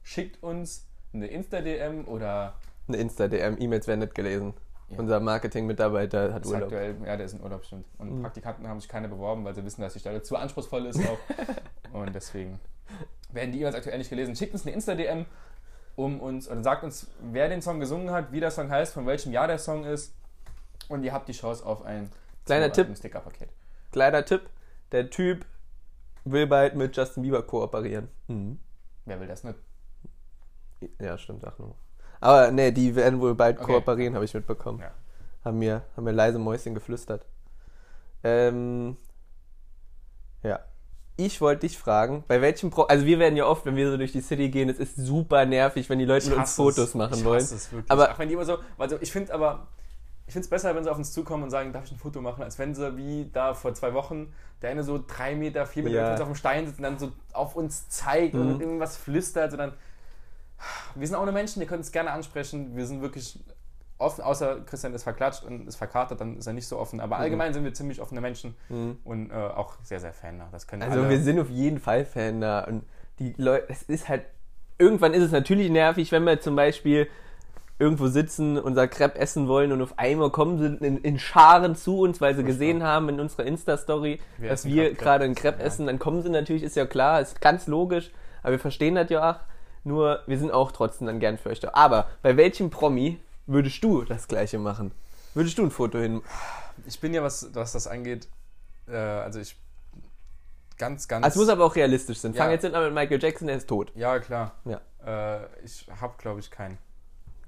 schickt 0.05 0.41
uns 0.41 0.89
eine 1.13 1.27
Insta-DM 1.27 2.07
oder 2.07 2.55
Eine 2.87 2.99
Insta-DM, 2.99 3.57
E-Mails 3.59 3.89
werden 3.89 4.01
nicht 4.01 4.15
gelesen. 4.15 4.55
Ja. 4.91 4.99
Unser 4.99 5.19
Marketing-Mitarbeiter 5.19 6.35
hat 6.35 6.45
ist 6.45 6.51
Urlaub. 6.53 6.65
aktuell, 6.65 6.97
ja, 7.05 7.17
der 7.17 7.27
ist 7.27 7.33
in 7.33 7.41
Urlaub, 7.43 7.65
stimmt. 7.65 7.87
Und 7.99 8.19
Mhm. 8.19 8.23
Praktikanten 8.23 8.69
haben 8.69 8.79
sich 8.79 8.89
keine 8.89 9.09
beworben, 9.09 9.45
weil 9.45 9.55
sie 9.57 9.65
wissen, 9.65 9.81
dass 9.81 9.95
die 9.95 9.99
Stelle 9.99 10.23
zu 10.23 10.37
anspruchsvoll 10.37 10.87
ist 10.87 11.01
auch. 11.01 11.19
Und 11.93 12.15
deswegen 12.15 12.61
werden 13.33 13.53
die 13.53 13.61
E-Mails 13.61 13.75
aktuell 13.75 13.99
nicht 13.99 14.11
gelesen. 14.11 14.37
Schickt 14.37 14.53
uns 14.53 14.67
eine 14.67 14.75
Insta-DM 14.75 15.27
um 15.97 16.21
uns, 16.21 16.49
oder 16.49 16.63
sagt 16.63 16.85
uns, 16.85 17.07
wer 17.21 17.49
den 17.49 17.61
Song 17.63 17.79
gesungen 17.81 18.11
hat, 18.11 18.33
wie 18.33 18.41
der 18.41 18.51
Song 18.51 18.71
heißt, 18.71 18.95
von 18.95 19.07
welchem 19.07 19.33
Jahr 19.33 19.47
der 19.47 19.59
Song 19.59 19.85
ist. 19.85 20.15
Und 20.89 21.03
ihr 21.05 21.13
habt 21.13 21.29
die 21.29 21.33
Chance 21.33 21.65
auf 21.65 21.85
ein 21.85 22.11
Kleiner 22.47 22.73
Tipp. 22.73 22.89
ein 22.89 22.97
Sticker-Paket. 22.97 23.49
Kleiner 23.93 24.25
Tipp: 24.25 24.49
Der 24.91 25.11
Typ 25.11 25.45
will 26.25 26.47
bald 26.47 26.75
mit 26.77 26.97
Justin 26.97 27.23
Bieber 27.23 27.43
kooperieren. 27.43 28.09
Mhm. 28.29 28.59
Wer 29.05 29.21
will 29.21 29.27
das 29.29 29.45
nicht? 29.45 29.59
Ja, 31.01 31.17
stimmt, 31.19 31.45
ach 31.47 31.59
nur. 31.59 31.75
Aber 32.21 32.51
nee, 32.51 32.71
die 32.73 32.95
werden 32.97 33.21
wohl 33.21 33.35
bald 33.35 33.59
Okay. 33.59 33.67
kooperieren, 33.73 34.15
habe 34.15 34.25
ich 34.25 34.35
mitbekommen. 34.35 34.81
Ja. 34.81 34.93
Haben, 35.45 35.59
mir, 35.59 35.83
haben 35.97 36.05
mir 36.05 36.13
leise 36.13 36.39
Mäuschen 36.39 36.75
geflüstert. 36.75 37.27
Ähm, 38.25 38.97
ja. 40.43 40.61
Ich 41.17 41.41
wollte 41.41 41.67
dich 41.67 41.79
fragen, 41.79 42.25
bei 42.27 42.41
welchem 42.41 42.71
Pro 42.71 42.83
also 42.83 43.05
wir 43.05 43.19
werden 43.19 43.37
ja 43.37 43.45
oft, 43.47 43.67
wenn 43.67 43.77
wir 43.77 43.91
so 43.91 43.97
durch 43.97 44.13
die 44.13 44.23
City 44.23 44.49
gehen, 44.49 44.69
es 44.69 44.79
ist 44.79 44.97
super 44.97 45.45
nervig, 45.45 45.89
wenn 45.91 45.99
die 45.99 46.05
Leute 46.07 46.31
mit 46.31 46.39
uns 46.39 46.55
Fotos 46.55 46.79
es. 46.89 46.95
machen 46.95 47.15
ich 47.19 47.25
wollen. 47.25 47.41
hasse 47.41 47.55
es 47.55 47.71
wirklich. 47.73 47.91
Aber- 47.91 48.11
Auch 48.13 48.19
wenn 48.19 48.29
die 48.29 48.35
immer 48.35 48.45
so, 48.47 48.59
also 48.79 48.97
ich 49.01 49.13
finde 49.13 49.33
aber, 49.35 49.67
ich 50.27 50.33
finde 50.33 50.45
es 50.47 50.51
besser, 50.51 50.75
wenn 50.75 50.85
sie 50.85 50.91
auf 50.91 50.97
uns 50.97 51.13
zukommen 51.13 51.43
und 51.45 51.51
sagen, 51.51 51.73
darf 51.73 51.85
ich 51.85 51.93
ein 51.93 51.99
Foto 51.99 52.21
machen, 52.23 52.43
als 52.43 52.59
wenn 52.59 52.75
sie 52.75 52.97
wie 52.97 53.29
da 53.33 53.53
vor 53.55 53.75
zwei 53.75 53.93
Wochen 53.93 54.33
der 54.63 54.71
eine 54.71 54.85
so 54.85 55.03
drei 55.07 55.35
Meter, 55.35 55.67
vier 55.67 55.83
Meter 55.83 55.97
Ja. 55.97 56.15
auf 56.15 56.29
dem 56.29 56.35
Stein 56.37 56.67
sitzt 56.67 56.79
und 56.79 56.85
dann 56.85 56.99
so 56.99 57.13
auf 57.33 57.57
uns 57.57 57.89
zeigt 57.89 58.35
Mhm. 58.35 58.41
und 58.41 58.61
irgendwas 58.61 58.97
flüstert, 58.97 59.51
sondern 59.51 59.75
Wir 60.95 61.09
sind 61.09 61.17
auch 61.17 61.25
nur 61.25 61.33
Menschen, 61.33 61.61
ihr 61.61 61.67
könnt 61.67 61.83
es 61.83 61.91
gerne 61.91 62.13
ansprechen. 62.13 62.77
Wir 62.77 62.87
sind 62.87 63.03
wirklich 63.03 63.37
offen, 64.03 64.23
außer 64.23 64.61
Christian 64.67 64.93
ist 64.95 65.03
verklatscht 65.05 65.45
und 65.45 65.67
ist 65.67 65.77
verkatert, 65.77 66.21
dann 66.21 66.37
ist 66.39 66.47
er 66.47 66.53
nicht 66.53 66.67
so 66.69 66.79
offen. 66.79 67.01
Aber 67.01 67.17
Mhm. 67.17 67.23
allgemein 67.23 67.55
sind 67.55 67.65
wir 67.65 67.73
ziemlich 67.75 68.01
offene 68.01 68.21
Menschen 68.21 68.55
und 69.05 69.31
äh, 69.31 69.35
auch 69.35 69.75
sehr, 69.83 70.01
sehr 70.01 70.13
Fan. 70.13 70.39
da. 70.39 70.49
Das 70.53 70.67
können 70.67 70.83
Also 70.83 71.01
alle. 71.01 71.09
wir 71.11 71.21
sind 71.21 71.39
auf 71.41 71.49
jeden 71.51 71.79
Fall 71.81 72.05
Fan 72.05 72.41
da. 72.41 72.65
Und 72.65 72.85
die 73.19 73.35
Leute, 73.39 73.67
es 73.69 73.83
ist 73.85 74.09
halt, 74.09 74.25
irgendwann 74.79 75.15
ist 75.15 75.23
es 75.23 75.33
natürlich 75.33 75.71
nervig, 75.71 76.11
wenn 76.13 76.25
wir 76.25 76.41
zum 76.41 76.57
Beispiel 76.57 77.09
irgendwo 77.79 78.07
sitzen, 78.07 78.59
unser 78.59 78.87
Crepe 78.87 79.19
essen 79.19 79.49
wollen 79.49 79.73
und 79.73 79.83
auf 79.83 79.99
einmal 79.99 80.31
kommen 80.31 80.59
sie 80.59 80.87
in, 80.87 80.99
in 80.99 81.19
Scharen 81.19 81.75
zu 81.75 81.99
uns, 82.01 82.21
weil 82.21 82.37
sie 82.37 82.45
gesehen 82.45 82.85
haben 82.85 83.09
in 83.09 83.19
unserer 83.19 83.45
Insta-Story, 83.45 84.21
dass 84.41 84.65
wir 84.65 84.95
gerade 84.95 85.25
einen 85.25 85.35
Crepe 85.35 85.59
Ja. 85.61 85.67
essen, 85.67 85.87
dann 85.87 85.99
kommen 85.99 86.23
sie 86.23 86.29
natürlich, 86.31 86.63
ist 86.63 86.77
ja 86.77 86.87
klar, 86.87 87.21
ist 87.21 87.41
ganz 87.41 87.67
logisch, 87.67 88.13
aber 88.43 88.53
wir 88.53 88.59
verstehen 88.61 88.95
das 88.95 89.11
ja 89.11 89.31
auch, 89.33 89.37
nur 89.85 90.21
wir 90.29 90.39
sind 90.39 90.53
auch 90.53 90.71
trotzdem 90.71 91.09
dann 91.09 91.19
gern 91.19 91.39
für 91.39 91.49
euch 91.51 91.59
da. 91.59 91.71
Aber 91.73 92.07
bei 92.23 92.37
welchem 92.37 92.71
Promi 92.71 93.19
würdest 93.47 93.83
du 93.85 94.03
das 94.05 94.29
gleiche 94.29 94.59
machen? 94.59 94.93
Würdest 95.35 95.57
du 95.59 95.63
ein 95.65 95.71
Foto 95.71 95.99
hin? 95.99 96.23
Ich 96.87 97.01
bin 97.01 97.15
ja, 97.15 97.23
was, 97.23 97.55
was 97.55 97.73
das 97.73 97.87
angeht, 97.87 98.29
äh, 98.89 98.97
also 98.97 99.41
ich 99.41 99.57
ganz, 100.79 101.09
ganz. 101.09 101.25
Also 101.25 101.41
es 101.41 101.47
muss 101.47 101.53
aber 101.53 101.65
auch 101.65 101.77
realistisch 101.77 102.19
sein. 102.19 102.35
Fang 102.35 102.47
Ja. 102.49 102.53
jetzt 102.53 102.63
nicht 102.65 102.75
an 102.75 102.85
mit 102.85 102.95
Michael 102.95 103.23
Jackson, 103.23 103.47
der 103.47 103.57
ist 103.57 103.69
tot. 103.69 103.93
ja, 103.95 104.19
klar. 104.19 104.55
Ja. 104.65 104.81
Äh, 105.05 105.47
ich 105.65 105.87
habe, 106.01 106.15
glaube 106.19 106.41
ich, 106.41 106.51
keinen. 106.51 106.79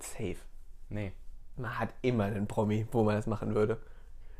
Safe. 0.00 0.36
Nee. 0.88 1.12
Man 1.56 1.78
hat 1.78 1.90
immer 2.02 2.24
einen 2.24 2.46
Promi, 2.46 2.86
wo 2.92 3.04
man 3.04 3.14
das 3.16 3.26
machen 3.26 3.54
würde. 3.54 3.78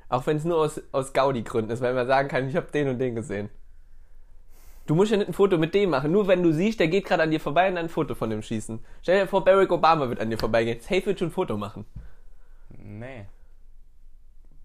Auch 0.09 0.27
wenn 0.27 0.37
es 0.37 0.45
nur 0.45 0.59
aus, 0.59 0.81
aus 0.93 1.13
Gaudi-Gründen 1.13 1.71
ist, 1.71 1.81
weil 1.81 1.95
man 1.95 2.07
sagen 2.07 2.29
kann, 2.29 2.49
ich 2.49 2.57
habe 2.57 2.71
den 2.73 2.89
und 2.89 2.99
den 2.99 3.15
gesehen. 3.15 3.51
Du 4.87 4.95
musst 4.95 5.11
ja 5.11 5.17
nicht 5.17 5.29
ein 5.29 5.33
Foto 5.35 5.57
mit 5.57 5.75
dem 5.75 5.91
machen. 5.91 6.13
Nur 6.13 6.27
wenn 6.27 6.43
du 6.43 6.53
siehst, 6.53 6.79
der 6.81 6.89
geht 6.89 7.07
gerade 7.07 7.23
an 7.23 7.31
dir 7.31 7.41
vorbei 7.41 7.69
und 7.69 7.77
dann 7.77 7.87
ein 7.87 7.89
Foto 7.89 8.15
von 8.15 8.29
dem 8.31 8.43
schießen. 8.43 8.79
Stell 9.03 9.21
dir 9.23 9.27
vor, 9.27 9.43
Barack 9.45 9.73
Obama 9.73 10.09
wird 10.09 10.21
an 10.21 10.29
dir 10.31 10.39
vorbeigehen. 10.39 10.81
Safe 10.81 11.07
wird 11.07 11.19
schon 11.19 11.29
ein 11.29 11.33
Foto 11.33 11.57
machen. 11.57 11.87
Nee. 12.69 13.27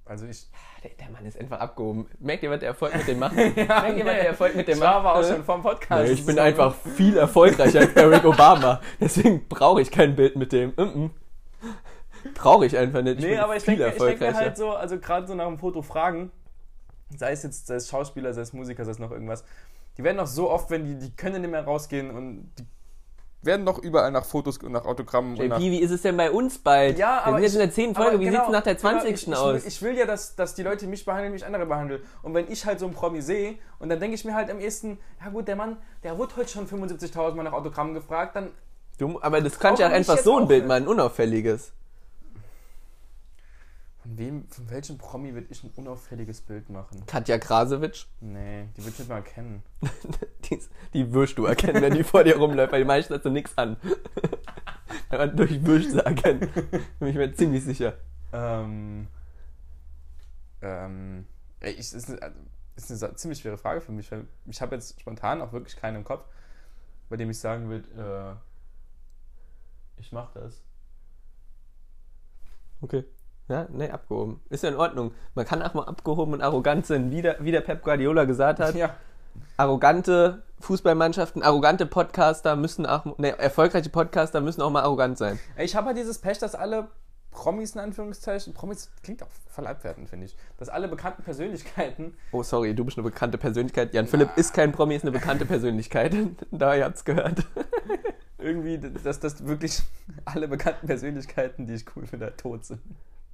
Also 0.05 0.25
ich. 0.25 0.47
Der, 0.83 0.91
der 0.91 1.09
Mann 1.09 1.25
ist 1.25 1.39
einfach 1.39 1.59
abgehoben. 1.59 2.07
Merkt 2.19 2.43
ihr, 2.43 2.49
was 2.49 2.59
der 2.59 2.69
Erfolg 2.69 2.95
mit 2.95 3.07
dem 3.07 3.19
macht? 3.19 3.35
Merkt 3.35 3.57
ihr, 3.57 3.65
was 4.05 4.13
der 4.15 4.27
Erfolg 4.27 4.55
mit 4.55 4.67
dem 4.67 4.73
ich 4.73 4.79
macht? 4.79 4.89
war 4.89 4.95
aber 4.95 5.15
auch 5.15 5.21
Äh? 5.23 5.33
schon 5.35 5.43
vom 5.43 5.61
Podcast. 5.61 6.03
Nee, 6.05 6.11
ich 6.13 6.25
bin 6.25 6.39
einfach 6.39 6.73
viel 6.73 7.15
erfolgreicher 7.17 7.79
als 7.81 7.93
Barack 7.93 8.25
Obama. 8.25 8.81
Deswegen 8.99 9.47
brauche 9.47 9.81
ich 9.81 9.91
kein 9.91 10.15
Bild 10.15 10.35
mit 10.35 10.51
dem. 10.51 10.71
Mm 10.71 10.81
-mm. 10.81 11.09
Brauche 12.33 12.65
ich 12.65 12.77
einfach 12.77 13.01
nicht. 13.01 13.19
Nee, 13.21 13.29
bin 13.29 13.39
aber 13.39 13.55
ich 13.55 13.63
viel 13.63 13.77
denke 13.77 13.93
ich 13.95 13.97
denk 14.03 14.19
mir 14.19 14.25
erfolgreicher. 14.25 14.45
halt 14.45 14.57
so, 14.57 14.71
also 14.71 14.97
gerade 14.99 15.27
so 15.27 15.35
nach 15.35 15.45
dem 15.47 15.57
Foto 15.57 15.81
fragen, 15.81 16.31
sei 17.15 17.31
es 17.31 17.43
jetzt 17.43 17.67
sei 17.67 17.75
es 17.75 17.87
Schauspieler, 17.89 18.33
sei 18.33 18.41
es 18.41 18.51
Musiker, 18.51 18.83
sei 18.83 18.91
es 18.91 18.99
noch 18.99 19.11
irgendwas, 19.11 19.45
die 19.99 20.05
werden 20.05 20.15
doch 20.15 20.27
so 20.27 20.49
oft, 20.49 20.69
wenn 20.69 20.85
die, 20.85 20.95
die 20.95 21.13
können 21.13 21.41
nicht 21.41 21.51
mehr 21.51 21.65
rausgehen 21.65 22.09
und 22.09 22.53
die 22.57 22.65
werden 23.41 23.65
doch 23.65 23.79
überall 23.79 24.11
nach 24.11 24.23
Fotos 24.23 24.57
und 24.59 24.71
nach 24.71 24.85
Autogrammen 24.85 25.31
und 25.31 25.37
JP, 25.39 25.49
nach... 25.49 25.59
wie 25.59 25.77
ist 25.77 25.91
es 25.91 26.03
denn 26.03 26.15
bei 26.15 26.31
uns 26.31 26.57
bald? 26.57 26.97
Ja, 26.97 27.21
aber 27.25 27.41
Wir 27.41 27.49
sind 27.49 27.59
jetzt 27.59 27.77
ich- 27.77 27.83
in 27.83 27.93
der 27.93 27.95
10. 27.95 27.97
aber 27.97 28.05
Folge, 28.05 28.19
wie 28.21 28.29
genau, 28.29 28.37
sieht 28.37 28.47
es 28.47 28.53
nach 28.53 28.63
der 28.63 28.71
aber 28.71 28.79
20. 28.79 29.13
ich, 29.13 29.27
ich, 29.27 29.35
aus? 29.35 29.53
Will, 29.55 29.67
ich 29.67 29.81
will 29.81 29.97
ja, 29.97 30.05
dass, 30.05 30.37
dass 30.37 30.55
die 30.55 30.63
Leute 30.63 30.87
mich 30.87 31.03
behandeln, 31.03 31.33
wie 31.33 31.37
ich 31.37 31.45
andere 31.45 31.65
behandle. 31.65 31.99
Und 32.21 32.33
wenn 32.33 32.49
ich 32.49 32.65
halt 32.65 32.79
so 32.79 32.85
einen 32.85 32.95
Promi 32.95 33.21
sehe 33.21 33.55
und 33.79 33.89
dann 33.89 33.99
denke 33.99 34.15
ich 34.15 34.23
mir 34.23 34.35
halt 34.35 34.49
am 34.49 34.61
ehesten, 34.61 34.99
ja 35.21 35.31
gut, 35.31 35.49
der 35.49 35.57
Mann, 35.57 35.75
der 36.03 36.17
wurde 36.17 36.37
heute 36.37 36.47
schon 36.49 36.65
75.000 36.65 37.33
Mal 37.33 37.43
nach 37.43 37.51
Autogrammen 37.51 37.93
gefragt, 37.93 38.37
dann 38.37 38.51
du, 38.99 39.19
aber 39.21 39.41
das 39.41 39.59
kann 39.59 39.75
ja 39.75 39.89
auch 39.89 39.91
einfach 39.91 40.17
so 40.17 40.37
ein 40.37 40.47
Bild 40.47 40.65
machen, 40.65 40.83
ein 40.83 40.87
unauffälliges. 40.87 41.73
Von 44.09 44.17
wem, 44.17 44.47
von 44.47 44.69
welchem 44.69 44.97
Promi 44.97 45.33
würde 45.33 45.47
ich 45.49 45.63
ein 45.63 45.71
unauffälliges 45.75 46.41
Bild 46.41 46.69
machen? 46.69 47.05
Katja 47.05 47.37
Krasowitsch, 47.37 48.07
Nee, 48.21 48.67
die 48.75 48.81
würde 48.81 48.89
ich 48.91 48.99
nicht 48.99 49.09
mal 49.09 49.21
kennen. 49.21 49.63
die, 50.49 50.59
die 50.93 51.13
wirst 51.13 51.37
du 51.37 51.45
erkennen, 51.45 51.81
wenn 51.81 51.93
die 51.93 52.03
vor 52.03 52.23
dir 52.23 52.37
rumläuft, 52.37 52.71
weil 52.71 52.81
die 52.81 52.87
meisten 52.87 53.13
hat 53.13 53.23
so 53.23 53.29
nichts 53.29 53.55
an. 53.57 53.77
Aber 55.09 55.27
durch 55.27 55.63
wirst 55.63 55.91
sie 55.91 56.03
erkennen. 56.03 56.49
Bin 56.99 57.07
ich 57.07 57.15
mir 57.15 57.33
ziemlich 57.33 57.63
sicher. 57.63 57.97
Ähm, 58.33 59.07
ähm, 60.61 61.27
ich, 61.61 61.77
ist, 61.77 62.09
eine, 62.09 62.33
ist 62.75 63.03
eine 63.03 63.15
ziemlich 63.15 63.39
schwere 63.39 63.57
Frage 63.57 63.81
für 63.81 63.91
mich, 63.91 64.11
weil 64.11 64.25
ich 64.47 64.61
habe 64.61 64.75
jetzt 64.75 64.99
spontan 64.99 65.41
auch 65.41 65.51
wirklich 65.51 65.75
keinen 65.75 65.97
im 65.97 66.03
Kopf, 66.03 66.25
bei 67.09 67.17
dem 67.17 67.29
ich 67.29 67.39
sagen 67.39 67.69
würde, 67.69 68.39
äh, 69.97 70.01
ich 70.01 70.11
mache 70.11 70.39
das. 70.39 70.63
Okay. 72.81 73.03
Ja, 73.49 73.67
nee, 73.71 73.89
abgehoben. 73.89 74.39
Ist 74.49 74.63
ja 74.63 74.69
in 74.69 74.75
Ordnung. 74.75 75.11
Man 75.33 75.45
kann 75.45 75.61
auch 75.63 75.73
mal 75.73 75.85
abgehoben 75.85 76.33
und 76.33 76.41
arrogant 76.41 76.85
sein, 76.85 77.11
wie 77.11 77.23
der, 77.23 77.37
wie 77.43 77.51
der 77.51 77.61
Pep 77.61 77.83
Guardiola 77.83 78.25
gesagt 78.25 78.59
hat. 78.59 78.75
Ja, 78.75 78.95
arrogante 79.57 80.43
Fußballmannschaften, 80.59 81.41
arrogante 81.41 81.87
Podcaster 81.87 82.55
müssen 82.55 82.85
auch, 82.85 83.17
ne, 83.17 83.37
erfolgreiche 83.39 83.89
Podcaster 83.89 84.39
müssen 84.39 84.61
auch 84.61 84.69
mal 84.69 84.83
arrogant 84.83 85.17
sein. 85.17 85.39
Ich 85.57 85.75
habe 85.75 85.87
halt 85.87 85.97
dieses 85.97 86.19
Pech, 86.19 86.37
dass 86.37 86.53
alle 86.53 86.89
Promis 87.31 87.73
in 87.73 87.81
Anführungszeichen, 87.81 88.53
Promis 88.53 88.91
klingt 89.01 89.23
auch 89.23 89.29
voll 89.47 89.65
abwertend, 89.65 90.09
finde 90.09 90.27
ich, 90.27 90.35
dass 90.57 90.69
alle 90.69 90.87
bekannten 90.87 91.23
Persönlichkeiten, 91.23 92.15
Oh, 92.31 92.43
sorry, 92.43 92.75
du 92.75 92.85
bist 92.85 92.97
eine 92.97 93.03
bekannte 93.07 93.37
Persönlichkeit. 93.37 93.93
Jan 93.93 94.07
Philipp 94.07 94.29
ist 94.35 94.53
kein 94.53 94.71
Promi, 94.71 94.95
ist 94.95 95.03
eine 95.03 95.11
bekannte 95.11 95.45
Persönlichkeit. 95.45 96.13
da, 96.51 96.75
ihr 96.75 96.85
habt's 96.85 97.03
gehört. 97.03 97.45
irgendwie, 98.39 98.79
dass 98.79 99.19
das 99.19 99.45
wirklich 99.45 99.81
alle 100.25 100.47
bekannten 100.47 100.87
Persönlichkeiten, 100.87 101.67
die 101.67 101.75
ich 101.75 101.85
cool 101.95 102.05
finde, 102.05 102.27
halt 102.27 102.37
tot 102.37 102.65
sind. 102.65 102.79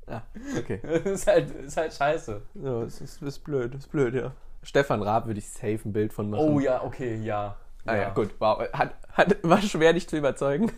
Ah, 0.08 0.22
okay. 0.58 0.80
ist, 1.06 1.28
halt, 1.28 1.52
ist 1.52 1.78
halt 1.78 1.94
scheiße. 1.94 2.42
Ja, 2.56 2.84
es 2.84 3.02
ist, 3.02 3.22
ist 3.22 3.40
blöd, 3.40 3.74
ist 3.76 3.92
blöd, 3.92 4.14
ja. 4.14 4.32
Stefan 4.62 5.02
Raab 5.02 5.28
würde 5.28 5.40
ich 5.40 5.50
safe 5.50 5.80
ein 5.86 5.94
Bild 5.94 6.14
von 6.14 6.30
machen. 6.30 6.44
Oh 6.44 6.60
ja, 6.60 6.84
okay, 6.84 7.16
ja. 7.16 7.56
Ah 7.86 7.96
ja, 7.96 8.10
gut, 8.10 8.34
wow. 8.40 8.62
Hat, 8.74 8.96
hat, 9.14 9.38
war 9.44 9.62
schwer, 9.62 9.94
dich 9.94 10.08
zu 10.10 10.18
überzeugen. 10.18 10.72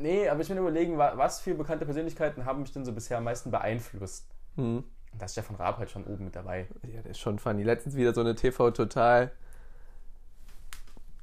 Nee, 0.00 0.28
aber 0.28 0.40
ich 0.40 0.48
will 0.50 0.58
überlegen, 0.58 0.98
wa- 0.98 1.12
was 1.16 1.40
für 1.40 1.54
bekannte 1.54 1.84
Persönlichkeiten 1.84 2.44
haben 2.44 2.62
mich 2.62 2.72
denn 2.72 2.84
so 2.84 2.92
bisher 2.92 3.18
am 3.18 3.24
meisten 3.24 3.50
beeinflusst? 3.50 4.26
Hm. 4.56 4.82
Da 5.16 5.26
ist 5.26 5.32
Stefan 5.32 5.56
Raab 5.56 5.78
halt 5.78 5.90
schon 5.90 6.04
oben 6.04 6.24
mit 6.24 6.36
dabei. 6.36 6.66
Ja, 6.82 7.02
der 7.02 7.12
ist 7.12 7.20
schon 7.20 7.38
funny. 7.38 7.62
Letztens 7.62 7.96
wieder 7.96 8.12
so 8.14 8.20
eine 8.20 8.34
TV-Total 8.34 9.30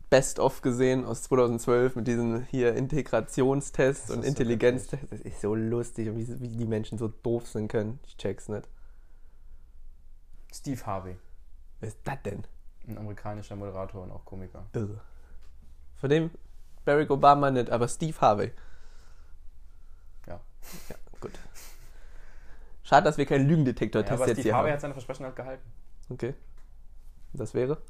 Best-of 0.09 0.61
gesehen 0.61 1.03
aus 1.05 1.23
2012 1.23 1.95
mit 1.97 2.07
diesen 2.07 2.45
hier 2.45 2.75
Integrationstests 2.75 4.09
und 4.09 4.23
Intelligenztests. 4.23 5.09
Das 5.09 5.19
ist 5.19 5.41
so 5.41 5.53
lustig 5.53 6.07
wie, 6.15 6.39
wie 6.39 6.47
die 6.49 6.65
Menschen 6.65 6.97
so 6.97 7.09
doof 7.09 7.47
sein 7.47 7.67
können. 7.67 7.99
Ich 8.07 8.15
check's 8.17 8.47
nicht. 8.47 8.67
Steve 10.53 10.85
Harvey, 10.85 11.17
Wer 11.79 11.89
ist 11.89 11.99
das 12.05 12.21
denn? 12.23 12.45
ein 12.87 12.97
amerikanischer 12.97 13.55
Moderator 13.57 14.03
und 14.03 14.11
auch 14.11 14.23
Komiker. 14.23 14.65
Irre. 14.73 15.01
Von 15.97 16.09
dem 16.09 16.31
Barack 16.85 17.09
Obama 17.09 17.51
nicht, 17.51 17.69
aber 17.69 17.87
Steve 17.89 18.15
Harvey. 18.21 18.53
Ja. 20.25 20.39
Ja, 20.89 20.95
gut. 21.19 21.37
Schade, 22.83 23.03
dass 23.03 23.17
wir 23.17 23.25
keinen 23.25 23.41
ja 23.43 23.49
Lügendetektor-Test 23.49 24.13
aber 24.13 24.27
jetzt 24.27 24.35
Steve 24.37 24.43
hier 24.43 24.55
Harvey 24.55 24.69
haben. 24.69 24.73
hat 24.75 24.81
seine 24.81 24.93
Versprechen 24.93 25.25
halt 25.25 25.35
gehalten. 25.35 25.69
Okay. 26.09 26.33
Das 27.33 27.53
wäre? 27.53 27.81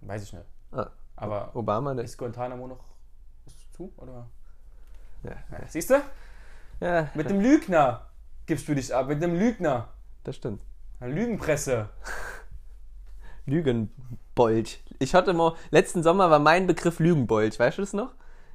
Weiß 0.00 0.24
ich 0.24 0.32
nicht. 0.32 0.44
Ah, 0.72 0.90
Aber 1.16 1.50
Obama 1.54 1.94
nicht. 1.94 2.04
ist 2.04 2.18
Guantanamo 2.18 2.66
noch 2.66 2.84
ist 3.46 3.72
zu, 3.74 3.92
oder? 3.96 4.28
Ja, 5.22 5.32
Ja, 5.52 5.66
Siehst 5.68 5.90
du? 5.90 6.00
ja 6.80 7.08
Mit 7.14 7.30
dem 7.30 7.40
Lügner 7.40 8.06
gibst 8.46 8.66
du 8.68 8.74
dich 8.74 8.94
ab. 8.94 9.08
Mit 9.08 9.22
dem 9.22 9.34
Lügner. 9.38 9.88
das 10.24 10.36
stimmt. 10.36 10.62
Lügenpresse. 11.00 11.88
Lügenbolch. 13.46 14.82
Ich 14.98 15.14
hatte 15.14 15.32
mal, 15.34 15.54
letzten 15.70 16.02
Sommer 16.02 16.30
war 16.30 16.38
mein 16.38 16.66
Begriff 16.66 16.98
Lügenbolch, 16.98 17.58
weißt 17.58 17.78
du 17.78 17.82
das 17.82 17.92
noch? 17.92 18.14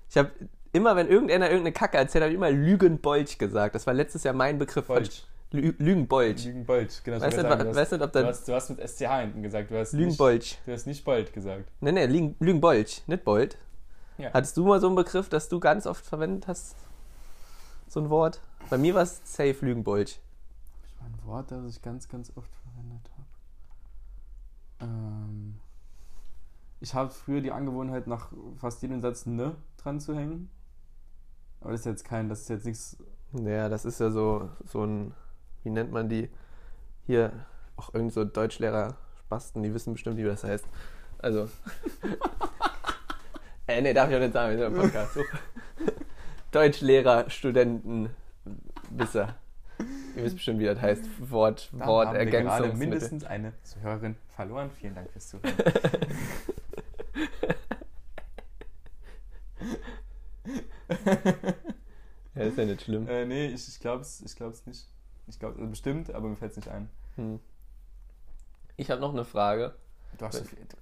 Ich 0.09 0.17
habe 0.17 0.31
immer, 0.71 0.95
wenn 0.95 1.07
irgendeiner 1.07 1.45
irgendeine 1.47 1.73
Kacke 1.73 1.97
erzählt, 1.97 2.23
habe 2.23 2.31
ich 2.31 2.37
immer 2.37 2.49
Lügenbolch 2.51 3.37
gesagt. 3.37 3.75
Das 3.75 3.85
war 3.85 3.93
letztes 3.93 4.23
Jahr 4.23 4.33
mein 4.33 4.57
Begriff. 4.57 4.87
Bolch. 4.87 5.27
Lü 5.51 5.73
Lügenbolch. 5.79 6.45
Lügenbold. 6.45 7.01
Genau, 7.03 7.17
Weißt 7.21 7.25
ich 7.37 7.41
du, 7.41 7.49
wollte 7.49 7.49
sagen, 7.49 7.59
wa- 7.59 7.63
du, 7.63 7.69
weißt 7.75 7.91
hast, 7.91 7.99
du, 7.99 8.05
ob 8.05 8.11
du, 8.13 8.25
hast, 8.27 8.47
du 8.47 8.53
hast 8.53 8.69
mit 8.69 8.79
SCH 8.87 9.19
hinten 9.21 9.41
gesagt. 9.41 9.71
Du 9.71 9.79
hast 9.79 9.93
Lügenbolch. 9.93 10.39
Nicht, 10.51 10.67
du 10.67 10.71
hast 10.73 10.85
nicht 10.85 11.03
Bold 11.05 11.33
gesagt. 11.33 11.71
Nee, 11.81 11.91
nee, 11.91 12.05
Lügen, 12.05 12.35
Lügenbolch, 12.39 13.01
nicht 13.07 13.23
Bold. 13.23 13.57
Ja. 14.19 14.31
Hattest 14.33 14.57
du 14.57 14.65
mal 14.65 14.79
so 14.79 14.87
einen 14.87 14.95
Begriff, 14.95 15.27
dass 15.29 15.49
du 15.49 15.59
ganz 15.59 15.87
oft 15.87 16.05
verwendet 16.05 16.47
hast? 16.47 16.75
So 17.87 17.99
ein 17.99 18.09
Wort? 18.11 18.41
Bei 18.69 18.77
mir 18.77 18.93
war 18.93 19.01
es 19.01 19.21
safe 19.23 19.55
Lügenbolch. 19.65 20.19
Ein 21.01 21.17
Wort, 21.25 21.49
das 21.51 21.65
ich 21.65 21.81
ganz, 21.81 22.07
ganz 22.09 22.31
oft 22.35 22.51
verwendet 22.63 23.09
habe. 24.79 24.91
Ähm, 24.91 25.55
ich 26.79 26.93
habe 26.93 27.09
früher 27.09 27.41
die 27.41 27.51
Angewohnheit, 27.51 28.07
nach 28.07 28.31
fast 28.57 28.81
jedem 28.81 29.01
Satz 29.01 29.25
ne 29.25 29.55
dran 29.77 29.99
zu 29.99 30.15
hängen. 30.15 30.49
Aber 31.61 31.71
das 31.71 31.81
ist 31.81 31.85
jetzt 31.87 32.05
kein, 32.05 32.29
das 32.29 32.41
ist 32.41 32.49
jetzt 32.49 32.65
nichts. 32.65 32.97
Ja, 33.33 33.67
das 33.69 33.85
ist 33.85 33.99
ja 33.99 34.11
so, 34.11 34.49
so 34.65 34.83
ein, 34.83 35.13
wie 35.63 35.69
nennt 35.69 35.91
man 35.91 36.09
die? 36.09 36.29
Hier, 37.05 37.31
auch 37.75 37.93
irgend 37.93 38.13
so 38.13 38.23
Deutschlehrer 38.23 38.95
Spasten, 39.19 39.63
die 39.63 39.73
wissen 39.73 39.93
bestimmt, 39.93 40.17
wie 40.17 40.23
das 40.23 40.43
heißt. 40.43 40.65
Also. 41.19 41.49
äh, 43.67 43.81
nee, 43.81 43.93
darf 43.93 44.09
ich 44.09 44.15
auch 44.15 44.19
nicht 44.19 44.33
sagen, 44.33 44.53
ich 44.53 44.59
bin 44.59 44.73
im 44.73 44.81
Podcast. 44.81 45.17
Deutschlehrer, 46.51 47.29
Studenten, 47.29 48.09
Wisser. 48.89 49.35
Ihr 50.15 50.23
wisst 50.23 50.35
bestimmt, 50.35 50.59
wie 50.59 50.65
das 50.65 50.81
heißt. 50.81 51.03
Wort, 51.29 51.69
Wort, 51.73 52.15
Ergänzung. 52.15 52.77
mindestens 52.77 53.23
eine 53.23 53.53
Zuhörerin 53.63 54.15
verloren. 54.35 54.69
Vielen 54.71 54.95
Dank 54.95 55.09
fürs 55.11 55.29
Zuhören. 55.29 55.53
ja, 62.35 62.43
ist 62.43 62.57
ja 62.57 62.65
nicht 62.65 62.81
schlimm. 62.81 63.07
Äh, 63.07 63.25
nee, 63.25 63.47
ich, 63.47 63.67
ich 63.67 63.79
glaube 63.79 64.01
es 64.01 64.21
ich 64.21 64.35
glaub's 64.35 64.65
nicht. 64.65 64.87
Ich 65.29 65.39
glaube 65.39 65.55
also 65.57 65.69
bestimmt, 65.69 66.13
aber 66.13 66.27
mir 66.27 66.35
fällt 66.35 66.51
es 66.51 66.57
nicht 66.57 66.69
ein. 66.69 66.89
Hm. 67.15 67.39
Ich 68.77 68.89
habe 68.91 68.99
noch 69.01 69.13
eine 69.13 69.25
Frage. 69.25 69.75
Du 70.17 70.25
hast 70.25 70.37
so 70.37 70.43
viel, 70.43 70.57
du, 70.59 70.75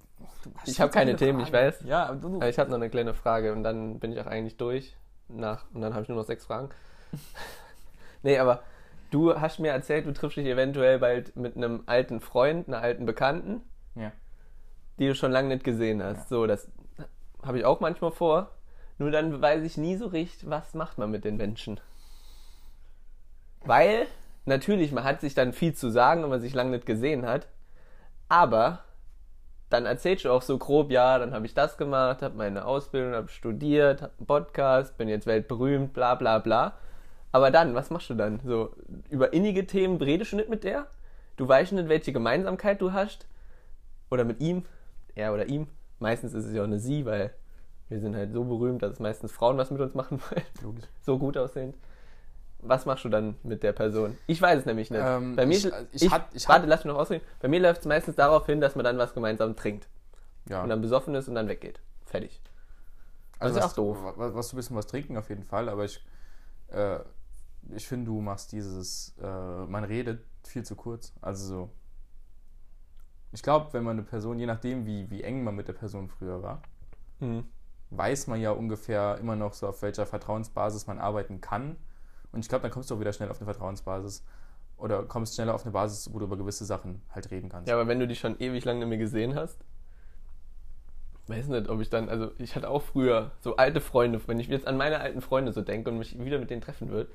du 0.44 0.50
hast 0.56 0.68
Ich 0.68 0.80
habe 0.80 0.90
keine 0.90 1.16
Themen, 1.16 1.40
ich 1.40 1.50
Fragen. 1.50 1.66
weiß. 1.66 1.82
Ja, 1.84 2.06
aber 2.06 2.16
du, 2.16 2.36
Aber 2.36 2.48
ich 2.48 2.58
habe 2.58 2.70
noch 2.70 2.76
eine 2.76 2.90
kleine 2.90 3.14
Frage 3.14 3.52
und 3.52 3.62
dann 3.62 3.98
bin 4.00 4.12
ich 4.12 4.20
auch 4.20 4.26
eigentlich 4.26 4.56
durch. 4.56 4.96
Nach, 5.28 5.64
und 5.74 5.82
dann 5.82 5.92
habe 5.92 6.02
ich 6.04 6.08
nur 6.08 6.16
noch 6.16 6.24
sechs 6.24 6.46
Fragen. 6.46 6.70
nee, 8.22 8.38
aber 8.38 8.62
du 9.10 9.38
hast 9.38 9.58
mir 9.58 9.72
erzählt, 9.72 10.06
du 10.06 10.12
triffst 10.14 10.38
dich 10.38 10.46
eventuell 10.46 10.98
bald 10.98 11.36
mit 11.36 11.56
einem 11.56 11.82
alten 11.86 12.20
Freund, 12.20 12.68
einer 12.68 12.80
alten 12.80 13.04
Bekannten, 13.04 13.60
Ja. 13.94 14.12
die 14.98 15.06
du 15.08 15.14
schon 15.14 15.30
lange 15.32 15.48
nicht 15.48 15.64
gesehen 15.64 16.02
hast. 16.02 16.16
Ja. 16.18 16.26
So, 16.28 16.46
das 16.46 16.68
habe 17.42 17.58
ich 17.58 17.64
auch 17.64 17.80
manchmal 17.80 18.10
vor. 18.12 18.50
Nur 18.96 19.10
dann 19.10 19.40
weiß 19.42 19.62
ich 19.64 19.76
nie 19.76 19.96
so 19.96 20.06
richtig, 20.06 20.48
was 20.48 20.74
macht 20.74 20.98
man 20.98 21.10
mit 21.10 21.24
den 21.24 21.36
Menschen. 21.36 21.78
Weil, 23.64 24.06
natürlich, 24.48 24.92
man 24.92 25.04
hat 25.04 25.20
sich 25.20 25.34
dann 25.34 25.52
viel 25.52 25.74
zu 25.74 25.90
sagen, 25.90 26.22
wenn 26.22 26.30
man 26.30 26.40
sich 26.40 26.54
lange 26.54 26.70
nicht 26.70 26.86
gesehen 26.86 27.26
hat. 27.26 27.46
Aber 28.28 28.80
dann 29.70 29.86
erzählst 29.86 30.24
du 30.24 30.30
auch 30.30 30.42
so 30.42 30.58
grob, 30.58 30.90
ja, 30.90 31.18
dann 31.18 31.34
habe 31.34 31.46
ich 31.46 31.54
das 31.54 31.76
gemacht, 31.76 32.22
habe 32.22 32.36
meine 32.36 32.64
Ausbildung, 32.64 33.14
habe 33.14 33.28
studiert, 33.28 34.02
habe 34.02 34.12
einen 34.18 34.26
Podcast, 34.26 34.96
bin 34.96 35.08
jetzt 35.08 35.26
weltberühmt, 35.26 35.92
bla 35.92 36.14
bla 36.14 36.38
bla. 36.38 36.74
Aber 37.32 37.50
dann, 37.50 37.74
was 37.74 37.90
machst 37.90 38.08
du 38.10 38.14
dann? 38.14 38.40
So, 38.44 38.74
über 39.10 39.32
innige 39.32 39.66
Themen 39.66 40.00
redest 40.00 40.32
du 40.32 40.36
nicht 40.36 40.48
mit 40.48 40.64
der? 40.64 40.86
Du 41.36 41.46
weißt 41.46 41.72
nicht, 41.72 41.88
welche 41.88 42.12
Gemeinsamkeit 42.12 42.80
du 42.80 42.92
hast? 42.92 43.26
Oder 44.10 44.24
mit 44.24 44.40
ihm? 44.40 44.64
Er 45.14 45.34
oder 45.34 45.46
ihm? 45.46 45.68
Meistens 45.98 46.32
ist 46.32 46.46
es 46.46 46.54
ja 46.54 46.62
auch 46.62 46.66
eine 46.66 46.78
sie, 46.78 47.04
weil 47.04 47.34
wir 47.88 48.00
sind 48.00 48.16
halt 48.16 48.32
so 48.32 48.44
berühmt, 48.44 48.82
dass 48.82 48.92
es 48.92 49.00
meistens 49.00 49.32
Frauen 49.32 49.58
was 49.58 49.70
mit 49.70 49.80
uns 49.80 49.94
machen 49.94 50.20
wollen. 50.30 50.44
Logisch. 50.62 50.84
So 51.02 51.18
gut 51.18 51.36
aussehend. 51.36 51.74
Was 52.60 52.86
machst 52.86 53.04
du 53.04 53.08
dann 53.08 53.36
mit 53.44 53.62
der 53.62 53.72
Person? 53.72 54.18
Ich 54.26 54.42
weiß 54.42 54.60
es 54.60 54.66
nämlich 54.66 54.90
nicht. 54.90 55.00
Ähm, 55.04 55.36
Bei 55.36 55.46
mir, 55.46 55.56
ich- 55.56 55.66
ich, 55.92 56.02
ich 56.02 56.10
hat- 56.10 56.34
ich 56.34 56.48
warte, 56.48 56.66
lass 56.66 56.84
mich 56.84 56.92
noch 56.92 56.98
ausreden. 57.00 57.24
Bei 57.40 57.46
mir 57.48 57.60
läuft 57.60 57.80
es 57.82 57.86
meistens 57.86 58.16
darauf 58.16 58.46
hin, 58.46 58.60
dass 58.60 58.74
man 58.74 58.84
dann 58.84 58.98
was 58.98 59.14
gemeinsam 59.14 59.54
trinkt 59.54 59.88
Ja. 60.48 60.62
und 60.64 60.68
dann 60.68 60.80
besoffen 60.80 61.14
ist 61.14 61.28
und 61.28 61.36
dann 61.36 61.46
weggeht. 61.48 61.80
Fertig. 62.04 62.40
Also 63.38 63.56
ist 63.58 63.64
was, 63.64 63.72
auch 63.72 63.76
doof. 63.76 63.98
Was, 64.16 64.34
was 64.34 64.48
du 64.48 64.56
ein 64.56 64.58
bisschen 64.58 64.76
was 64.76 64.86
trinken 64.88 65.16
auf 65.16 65.28
jeden 65.28 65.44
Fall, 65.44 65.68
aber 65.68 65.84
ich, 65.84 66.04
äh, 66.72 66.98
ich 67.76 67.86
finde, 67.86 68.06
du 68.06 68.20
machst 68.20 68.50
dieses, 68.50 69.14
äh, 69.22 69.26
man 69.66 69.84
redet 69.84 70.24
viel 70.42 70.64
zu 70.64 70.74
kurz. 70.74 71.12
Also 71.20 71.46
so. 71.46 71.70
Ich 73.30 73.42
glaube, 73.42 73.72
wenn 73.72 73.84
man 73.84 73.98
eine 73.98 74.02
Person, 74.06 74.38
je 74.38 74.46
nachdem, 74.46 74.86
wie, 74.86 75.08
wie 75.10 75.22
eng 75.22 75.44
man 75.44 75.54
mit 75.54 75.68
der 75.68 75.74
Person 75.74 76.08
früher 76.08 76.42
war, 76.42 76.62
Mhm. 77.20 77.44
weiß 77.90 78.26
man 78.26 78.40
ja 78.40 78.50
ungefähr 78.52 79.18
immer 79.18 79.36
noch 79.36 79.52
so, 79.54 79.68
auf 79.68 79.82
welcher 79.82 80.06
Vertrauensbasis 80.06 80.86
man 80.86 80.98
arbeiten 80.98 81.40
kann. 81.40 81.76
Und 82.32 82.40
ich 82.40 82.48
glaube, 82.48 82.62
dann 82.62 82.70
kommst 82.70 82.90
du 82.90 82.94
auch 82.94 83.00
wieder 83.00 83.12
schnell 83.12 83.30
auf 83.30 83.38
eine 83.38 83.46
Vertrauensbasis. 83.46 84.24
Oder 84.76 85.02
kommst 85.02 85.34
schneller 85.34 85.54
auf 85.54 85.64
eine 85.64 85.72
Basis, 85.72 86.12
wo 86.12 86.18
du 86.18 86.26
über 86.26 86.36
gewisse 86.36 86.64
Sachen 86.64 87.02
halt 87.12 87.30
reden 87.30 87.48
kannst. 87.48 87.68
Ja, 87.68 87.74
aber 87.74 87.88
wenn 87.88 87.98
du 87.98 88.06
die 88.06 88.14
schon 88.14 88.38
ewig 88.38 88.64
lang 88.64 88.78
nicht 88.78 88.88
mehr 88.88 88.98
gesehen 88.98 89.34
hast, 89.34 89.58
weiß 91.26 91.48
nicht, 91.48 91.68
ob 91.68 91.80
ich 91.80 91.90
dann, 91.90 92.08
also 92.08 92.30
ich 92.38 92.54
hatte 92.54 92.70
auch 92.70 92.82
früher 92.82 93.32
so 93.40 93.56
alte 93.56 93.80
Freunde, 93.80 94.20
wenn 94.26 94.38
ich 94.40 94.48
jetzt 94.48 94.66
an 94.66 94.76
meine 94.76 95.00
alten 95.00 95.20
Freunde 95.20 95.52
so 95.52 95.62
denke 95.62 95.90
und 95.90 95.98
mich 95.98 96.18
wieder 96.18 96.38
mit 96.38 96.50
denen 96.50 96.60
treffen 96.60 96.90
würde, 96.90 97.10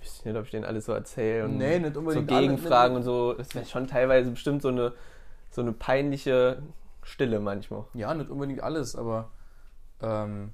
wüsste 0.00 0.20
ich 0.20 0.24
nicht, 0.24 0.36
ob 0.36 0.44
ich 0.44 0.50
denen 0.50 0.64
alles 0.64 0.86
so 0.86 0.92
erzähle 0.92 1.44
und 1.44 1.58
Nee, 1.58 1.78
nicht 1.78 1.94
so 1.94 2.00
unbedingt 2.00 2.30
alle, 2.30 2.40
Gegenfragen 2.40 2.96
und 2.96 3.02
so. 3.02 3.34
Das 3.34 3.54
wäre 3.54 3.66
schon 3.66 3.86
teilweise 3.86 4.30
bestimmt 4.30 4.62
so 4.62 4.68
eine, 4.68 4.92
so 5.50 5.60
eine 5.60 5.72
peinliche 5.72 6.62
Stille 7.02 7.38
manchmal. 7.38 7.84
Ja, 7.94 8.14
nicht 8.14 8.30
unbedingt 8.30 8.62
alles, 8.62 8.96
aber 8.96 9.30
ähm, 10.02 10.52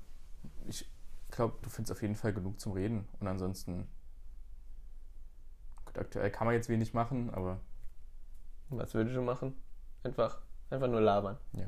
glaube, 1.33 1.57
du 1.63 1.69
findest 1.69 1.93
auf 1.93 2.03
jeden 2.03 2.17
Fall 2.17 2.33
genug 2.33 2.61
zum 2.61 2.73
Reden. 2.73 3.07
Und 3.21 3.27
ansonsten, 3.27 3.89
gut, 5.85 5.99
aktuell 5.99 6.31
kann 6.31 6.47
man 6.47 6.55
jetzt 6.55 6.69
wenig 6.69 6.95
machen, 6.95 7.31
aber 7.35 7.59
Was 8.71 8.95
würdest 8.95 9.17
du 9.17 9.23
machen? 9.23 9.55
Einfach, 10.05 10.39
einfach 10.71 10.89
nur 10.89 11.01
labern. 11.01 11.37
ja, 11.53 11.67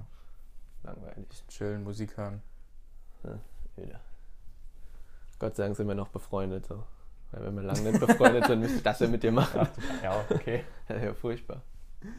Langweilig. 0.83 1.45
chillen, 1.49 1.85
Musik 1.85 2.17
hören. 2.17 2.43
Wieder. 3.77 4.01
Gott 5.39 5.57
sei 5.57 5.65
Dank 5.65 5.77
sind 5.77 5.89
wir 5.89 5.95
noch 5.95 6.09
befreundet. 6.09 6.67
So. 6.67 6.85
Weil 7.33 7.45
wenn 7.45 7.55
wir 7.57 7.63
lange 7.63 7.81
nicht 7.91 8.01
befreundet 8.01 8.47
sind, 8.47 8.61
müsste 8.61 8.77
ich 8.77 8.83
das 8.83 9.01
ja 9.01 9.09
mit 9.09 9.23
dir 9.23 9.33
machen. 9.43 9.67
Ja, 10.03 10.25
okay. 10.31 10.65
Ja 10.89 11.13
furchtbar. 11.15 11.63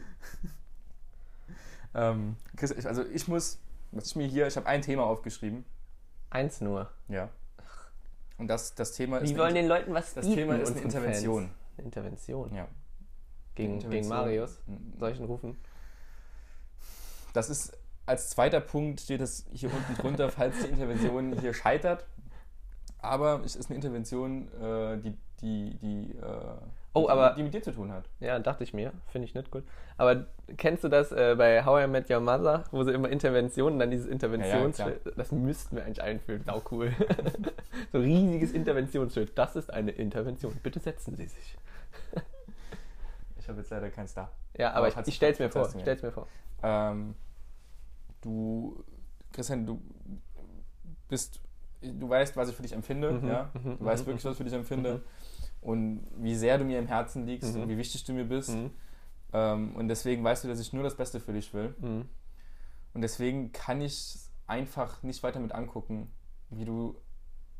ähm, 1.94 2.36
Chris, 2.56 2.84
also 2.84 3.04
ich 3.04 3.28
muss, 3.28 3.58
was 3.92 4.06
ich 4.08 4.16
mir 4.16 4.26
hier, 4.26 4.46
ich 4.46 4.56
habe 4.56 4.66
ein 4.66 4.82
Thema 4.82 5.04
aufgeschrieben. 5.04 5.64
Eins 6.30 6.60
nur. 6.60 6.90
Ja. 7.08 7.30
Und 8.38 8.48
das, 8.48 8.74
das 8.74 8.92
Thema 8.92 9.18
ist 9.18 9.30
eine- 9.30 9.38
wollen 9.38 9.54
den 9.54 9.66
Leuten 9.66 9.94
was 9.94 10.14
das 10.14 10.24
bieten, 10.26 10.36
Thema 10.38 10.56
ist 10.58 10.72
eine 10.72 10.80
Intervention. 10.82 11.44
Fans. 11.46 11.56
Eine 11.78 11.84
Intervention. 11.86 12.54
Ja. 12.54 12.68
Gegen, 13.54 13.72
gegen 13.72 13.74
Intervention. 13.74 14.08
Marius. 14.16 14.62
Mhm. 14.66 15.04
Ihn 15.20 15.24
rufen? 15.24 15.56
Das 17.32 17.50
ist 17.50 17.76
als 18.06 18.30
zweiter 18.30 18.60
Punkt 18.60 19.00
steht 19.00 19.20
es 19.20 19.46
hier 19.52 19.72
unten 19.72 19.94
drunter, 19.94 20.30
falls 20.30 20.58
die 20.62 20.68
Intervention 20.70 21.38
hier 21.40 21.54
scheitert. 21.54 22.06
Aber 22.98 23.42
es 23.44 23.56
ist 23.56 23.66
eine 23.66 23.76
Intervention, 23.76 24.48
äh, 24.60 24.98
die, 24.98 25.16
die, 25.40 25.76
die, 25.78 26.16
äh, 26.16 26.56
Oh, 26.96 27.06
die, 27.06 27.10
aber- 27.10 27.34
die 27.34 27.42
mit 27.42 27.54
dir 27.54 27.62
zu 27.62 27.72
tun 27.72 27.92
hat. 27.92 28.04
Ja, 28.20 28.38
dachte 28.38 28.64
ich 28.64 28.72
mir. 28.74 28.92
Finde 29.08 29.26
ich 29.26 29.34
nicht 29.34 29.50
gut. 29.50 29.64
Aber 29.98 30.26
kennst 30.56 30.84
du 30.84 30.88
das 30.88 31.12
äh, 31.12 31.34
bei 31.36 31.64
How 31.64 31.84
I 31.84 31.86
Met 31.86 32.10
Your 32.10 32.20
Mother, 32.20 32.64
wo 32.70 32.82
sie 32.84 32.92
immer 32.92 33.08
Interventionen, 33.08 33.78
dann 33.78 33.90
dieses 33.90 34.06
Interventionsschild, 34.06 35.00
das 35.16 35.32
müssten 35.32 35.76
wir 35.76 35.84
eigentlich 35.84 36.02
einführen. 36.02 36.42
Sau 36.44 36.62
cool. 36.70 36.92
so 37.92 37.98
riesiges 37.98 38.52
Interventionsschild. 38.52 39.36
Das 39.38 39.56
ist 39.56 39.72
eine 39.72 39.90
Intervention. 39.92 40.54
Bitte 40.62 40.80
setzen 40.80 41.16
Sie 41.16 41.26
sich. 41.26 41.56
Ich 43.38 43.48
habe 43.48 43.60
jetzt 43.60 43.70
leider 43.70 43.90
keins 43.90 44.12
da. 44.14 44.30
Ja, 44.58 44.70
aber 44.72 44.88
Aber 44.88 45.00
ich, 45.02 45.08
ich 45.08 45.14
stell's 45.14 45.38
mir 45.38 45.50
vor. 45.50 45.68
Ich 45.74 45.80
stell's 45.80 46.02
mir 46.02 46.10
vor. 46.10 46.26
Ähm, 46.62 47.14
du, 48.22 48.82
Christian, 49.32 49.66
du 49.66 49.80
bist, 51.08 51.40
du 51.80 52.08
weißt, 52.08 52.36
was 52.36 52.48
ich 52.48 52.56
für 52.56 52.62
dich 52.62 52.72
empfinde, 52.72 53.12
Mhm, 53.12 53.28
ja? 53.28 53.50
mhm, 53.54 53.78
Du 53.78 53.84
weißt 53.84 54.02
mhm, 54.02 54.06
wirklich, 54.08 54.24
was 54.24 54.32
ich 54.32 54.38
für 54.38 54.44
dich 54.44 54.52
empfinde. 54.54 55.02
Und 55.60 56.06
wie 56.18 56.34
sehr 56.36 56.58
du 56.58 56.64
mir 56.64 56.78
im 56.78 56.86
Herzen 56.86 57.26
liegst 57.26 57.54
Mhm. 57.54 57.62
und 57.62 57.68
wie 57.68 57.76
wichtig 57.78 58.04
du 58.04 58.12
mir 58.12 58.24
bist. 58.24 58.50
Mhm. 58.50 58.70
Ähm, 59.32 59.74
und 59.76 59.88
deswegen 59.88 60.22
weißt 60.22 60.44
du, 60.44 60.48
dass 60.48 60.60
ich 60.60 60.72
nur 60.72 60.82
das 60.84 60.96
Beste 60.96 61.18
für 61.20 61.32
dich 61.32 61.52
will. 61.54 61.74
Mhm. 61.80 62.08
Und 62.94 63.02
deswegen 63.02 63.52
kann 63.52 63.80
ich 63.80 64.16
einfach 64.46 65.02
nicht 65.02 65.22
weiter 65.22 65.40
mit 65.40 65.52
angucken, 65.52 66.10
wie 66.50 66.64
du 66.64 66.96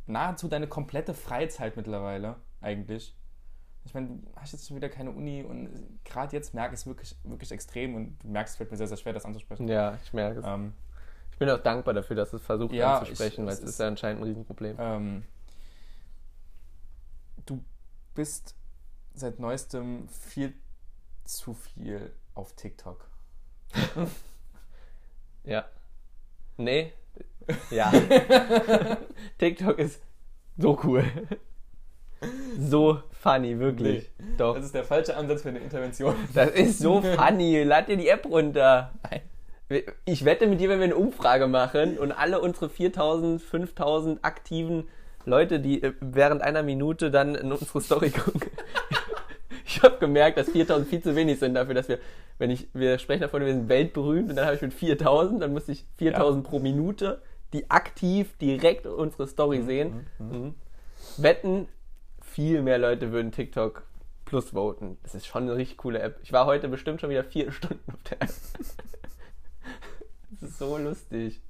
nahezu 0.07 0.47
deine 0.49 0.69
komplette 0.69 1.15
Freizeit 1.15 1.77
mittlerweile 1.77 2.37
eigentlich. 2.61 3.15
Ich 3.85 3.93
meine, 3.95 4.07
du 4.09 4.21
hast 4.37 4.53
jetzt 4.53 4.67
schon 4.69 4.77
wieder 4.77 4.89
keine 4.89 5.11
Uni 5.11 5.43
und 5.43 5.69
gerade 6.05 6.35
jetzt 6.37 6.55
merke 6.55 6.75
ich 6.75 6.81
es 6.81 6.87
wirklich, 6.87 7.17
wirklich 7.25 7.51
extrem 7.53 7.95
und 7.97 8.19
du 8.23 8.29
merkst, 8.29 8.53
es 8.55 8.57
fällt 8.57 8.71
mir 8.71 8.77
sehr, 8.77 8.87
sehr 8.89 8.97
schwer, 8.97 9.13
das 9.13 9.25
anzusprechen. 9.25 9.67
Ja, 9.69 9.99
ich 10.05 10.13
merke 10.13 10.41
es. 10.41 10.47
Ähm, 10.47 10.73
Ich 11.33 11.39
bin 11.39 11.51
auch 11.51 11.59
dankbar 11.63 11.93
dafür, 11.93 12.17
dass 12.17 12.31
du 12.31 12.37
es 12.37 12.43
versucht 12.43 12.73
Ja, 12.73 12.99
anzusprechen, 12.99 13.43
ich- 13.43 13.47
weil 13.47 13.53
es 13.53 13.59
es 13.59 13.65
ist 13.65 13.71
ist- 13.73 13.79
ja 13.81 13.89
anscheinend 13.89 14.23
ein 14.23 14.29
Riesenproblem. 14.29 14.77
ähm, 14.79 15.23
du 17.45 17.63
bist 18.17 18.57
seit 19.15 19.39
neuestem 19.39 20.09
viel 20.09 20.53
zu 21.25 21.55
viel 21.55 22.13
auf 22.35 22.55
TikTok. 22.57 23.09
Ja. 25.47 25.65
Nee. 26.57 26.93
Ja. 27.71 27.93
TikTok 29.39 29.79
ist 29.79 30.03
so 30.59 30.77
cool. 30.83 31.05
So 32.59 33.01
funny, 33.13 33.59
wirklich. 33.59 34.11
Doch. 34.37 34.57
Das 34.57 34.65
ist 34.65 34.75
der 34.75 34.83
falsche 34.83 35.17
Ansatz 35.17 35.43
für 35.43 35.51
eine 35.51 35.61
Intervention. 35.61 36.17
Das 36.35 36.51
ist 36.51 36.81
so 36.81 37.01
funny. 37.17 37.63
Lad 37.63 37.89
dir 37.89 37.97
die 37.97 38.09
App 38.09 38.27
runter. 38.27 38.93
Nein. 39.05 39.23
Ich 40.05 40.25
wette 40.25 40.47
mit 40.47 40.61
dir, 40.61 40.69
wenn 40.69 40.79
wir 40.79 40.85
eine 40.85 40.97
Umfrage 40.97 41.47
machen 41.47 41.99
und 41.99 42.13
alle 42.13 42.41
unsere 42.41 42.69
4000, 42.69 43.41
5000 43.41 44.25
aktiven 44.25 44.89
Leute, 45.27 45.61
die 45.61 45.83
äh, 45.83 45.93
während 46.01 46.43
einer 46.43 46.63
Minute 46.63 47.11
dann 47.11 47.35
in 47.35 47.53
unsere 47.53 47.81
Story 47.83 48.11
gucken. 48.11 48.51
Ich 49.67 49.83
habe 49.83 49.99
gemerkt, 49.99 50.39
dass 50.39 50.49
4000 50.49 50.89
viel 50.89 51.03
zu 51.03 51.15
wenig 51.15 51.39
sind 51.39 51.55
dafür, 51.55 51.75
dass 51.75 51.89
wir, 51.89 51.99
wenn 52.39 52.51
ich, 52.51 52.69
wir 52.73 52.99
sprechen 52.99 53.23
davon, 53.23 53.45
wir 53.45 53.53
sind 53.53 53.69
weltberühmt 53.69 54.31
und 54.31 54.37
dann 54.37 54.47
habe 54.47 54.57
ich 54.57 54.63
mit 54.63 54.73
4000, 54.73 55.43
dann 55.43 55.53
musste 55.53 55.73
ich 55.73 55.85
4000 55.97 56.47
pro 56.47 56.61
Minute, 56.61 57.21
die 57.53 57.71
aktiv 57.71 58.37
direkt 58.39 58.87
unsere 58.87 59.27
Story 59.27 59.63
sehen. 59.63 60.07
Mhm. 60.19 60.55
Wetten, 61.19 61.69
viel 62.23 62.63
mehr 62.63 62.79
Leute 62.79 63.13
würden 63.13 63.33
TikTok 63.33 63.83
plus 64.25 64.51
voten. 64.51 64.99
Das 65.03 65.15
ist 65.15 65.27
schon 65.27 65.45
eine 65.45 65.57
richtig 65.57 65.79
coole 65.79 66.01
App. 66.01 66.19
Ich 66.23 66.33
war 66.33 66.47
heute 66.47 66.69
bestimmt 66.69 67.01
schon 67.01 67.11
wieder 67.11 67.25
vier 67.25 67.53
Stunden 67.53 67.93
auf 67.93 68.03
der 68.05 68.23
App. 68.23 68.31
Das 70.31 70.51
ist 70.51 70.59
so 70.59 70.77
lustig. 70.79 71.41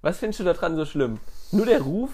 Was 0.00 0.18
findest 0.18 0.40
du 0.40 0.44
daran 0.44 0.76
so 0.76 0.84
schlimm? 0.84 1.18
Nur 1.50 1.66
der 1.66 1.80
Ruf? 1.80 2.10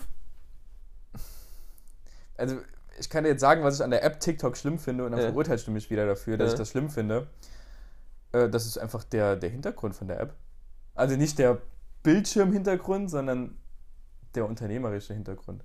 Also, 2.39 2.57
ich 2.99 3.11
kann 3.11 3.25
dir 3.25 3.31
jetzt 3.31 3.41
sagen, 3.41 3.63
was 3.63 3.77
ich 3.77 3.85
an 3.85 3.91
der 3.91 4.03
App 4.03 4.19
TikTok 4.21 4.57
schlimm 4.57 4.79
finde 4.79 5.05
und 5.05 5.13
dann 5.13 5.21
Ja. 5.21 5.27
verurteilst 5.27 5.67
du 5.67 5.71
mich 5.71 5.91
wieder 5.91 6.07
dafür, 6.07 6.37
dass 6.39 6.49
Ja. 6.49 6.55
ich 6.55 6.59
das 6.59 6.71
schlimm 6.71 6.89
finde. 6.89 7.29
Äh, 8.33 8.49
das 8.49 8.67
ist 8.67 8.79
einfach 8.79 9.05
der, 9.05 9.37
der 9.37 9.51
Hintergrund 9.51 9.95
von 9.95 10.09
der 10.09 10.21
App. 10.21 10.35
Also 10.95 11.17
nicht 11.17 11.39
der 11.39 11.61
Bildschirmhintergrund, 12.03 13.11
sondern 13.11 13.57
der 14.35 14.47
unternehmerische 14.47 15.15
Hintergrund. 15.15 15.65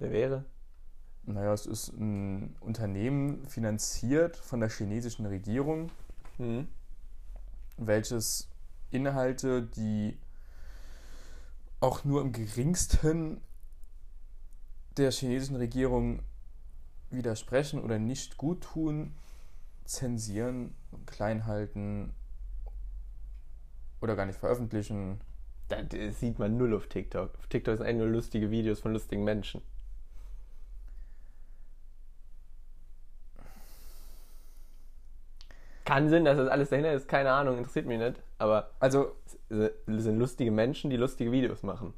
Der 0.00 0.10
wäre? 0.12 0.44
Naja, 1.24 1.52
es 1.52 1.66
ist 1.66 1.88
ein 1.92 2.56
Unternehmen 2.60 3.44
finanziert 3.46 4.36
von 4.36 4.60
der 4.60 4.70
chinesischen 4.70 5.26
Regierung, 5.26 5.90
Mhm. 6.38 6.68
welches 7.76 8.48
Inhalte, 8.90 9.62
die 9.62 10.16
auch 11.80 12.04
nur 12.04 12.22
im 12.22 12.32
geringsten 12.32 13.40
der 14.98 15.10
chinesischen 15.10 15.56
Regierung 15.56 16.22
widersprechen 17.10 17.82
oder 17.82 17.98
nicht 17.98 18.36
gut 18.36 18.62
tun, 18.62 19.14
zensieren, 19.84 20.74
klein 21.06 21.46
halten 21.46 22.12
oder 24.00 24.16
gar 24.16 24.26
nicht 24.26 24.38
veröffentlichen. 24.38 25.20
Das 25.68 26.18
sieht 26.18 26.38
man 26.38 26.56
null 26.56 26.74
auf 26.74 26.86
TikTok. 26.86 27.34
Auf 27.36 27.46
TikTok 27.48 27.78
sind 27.78 27.86
eigentlich 27.86 28.04
nur 28.04 28.08
lustige 28.08 28.50
Videos 28.50 28.80
von 28.80 28.92
lustigen 28.92 29.24
Menschen. 29.24 29.62
Kann 35.84 36.10
Sinn, 36.10 36.26
dass 36.26 36.36
das 36.36 36.48
alles 36.48 36.68
dahinter 36.68 36.92
ist, 36.92 37.08
keine 37.08 37.32
Ahnung, 37.32 37.56
interessiert 37.56 37.86
mich 37.86 37.98
nicht. 37.98 38.20
Aber 38.36 38.70
Also, 38.78 39.16
es 39.48 39.72
sind 39.86 40.18
lustige 40.18 40.50
Menschen, 40.50 40.90
die 40.90 40.98
lustige 40.98 41.32
Videos 41.32 41.62
machen. 41.62 41.94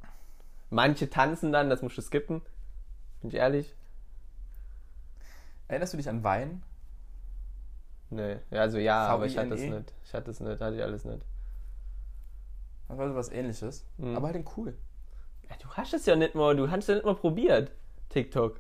Manche 0.70 1.10
tanzen 1.10 1.50
dann, 1.50 1.68
das 1.68 1.82
musst 1.82 1.98
du 1.98 2.02
skippen. 2.02 2.40
Bin 3.20 3.30
ich 3.30 3.36
ehrlich? 3.36 3.74
erinnerst 5.70 5.92
du 5.92 5.96
dich 5.96 6.08
an 6.08 6.24
Wein? 6.24 6.62
Nee. 8.10 8.38
Ja, 8.50 8.62
also 8.62 8.78
ja, 8.78 9.06
aber 9.06 9.26
ich 9.26 9.38
hatte 9.38 9.54
es 9.54 9.60
V-I-N-E? 9.60 9.78
nicht. 9.78 9.92
Ich 10.04 10.14
hatte 10.14 10.30
es 10.30 10.40
nicht, 10.40 10.60
hatte 10.60 10.76
ich 10.76 10.82
alles 10.82 11.04
nicht. 11.04 11.22
Das 12.88 12.98
war 12.98 13.08
so 13.08 13.14
was 13.14 13.30
ähnliches. 13.30 13.84
Mhm. 13.98 14.16
Aber 14.16 14.26
halt 14.26 14.36
in 14.36 14.44
cool. 14.56 14.74
Ja, 15.48 15.56
du 15.62 15.68
hast 15.70 15.94
es 15.94 16.06
ja 16.06 16.16
nicht 16.16 16.34
mal, 16.34 16.56
du 16.56 16.70
hast 16.70 16.80
es 16.80 16.86
ja 16.88 16.94
nicht 16.94 17.06
mal 17.06 17.14
probiert, 17.14 17.70
TikTok. 18.08 18.58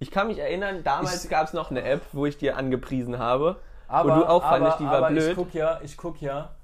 Ich 0.00 0.10
kann 0.10 0.28
mich 0.28 0.38
erinnern, 0.38 0.84
damals 0.84 1.28
gab 1.28 1.48
es 1.48 1.54
noch 1.54 1.70
eine 1.70 1.82
App, 1.82 2.02
wo 2.12 2.26
ich 2.26 2.36
dir 2.36 2.56
angepriesen 2.56 3.18
habe. 3.18 3.60
Aber, 3.88 4.16
du 4.16 4.28
auch 4.28 4.42
aber, 4.42 4.56
fandest, 4.56 4.80
die 4.80 4.84
war 4.84 4.96
aber 4.96 5.08
blöd. 5.08 5.30
Ich 5.30 5.34
guck 5.34 5.54
ja, 5.54 5.80
ich 5.82 5.96
guck 5.96 6.20
ja 6.20 6.54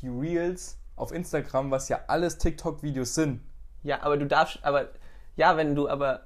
die 0.00 0.08
Reels 0.08 0.78
auf 0.96 1.12
Instagram, 1.12 1.70
was 1.70 1.90
ja 1.90 2.00
alles 2.06 2.38
TikTok-Videos 2.38 3.14
sind. 3.14 3.42
Ja, 3.82 4.02
aber 4.02 4.16
du 4.16 4.26
darfst, 4.26 4.58
aber, 4.62 4.88
ja, 5.36 5.56
wenn 5.56 5.74
du 5.74 5.88
aber, 5.88 6.22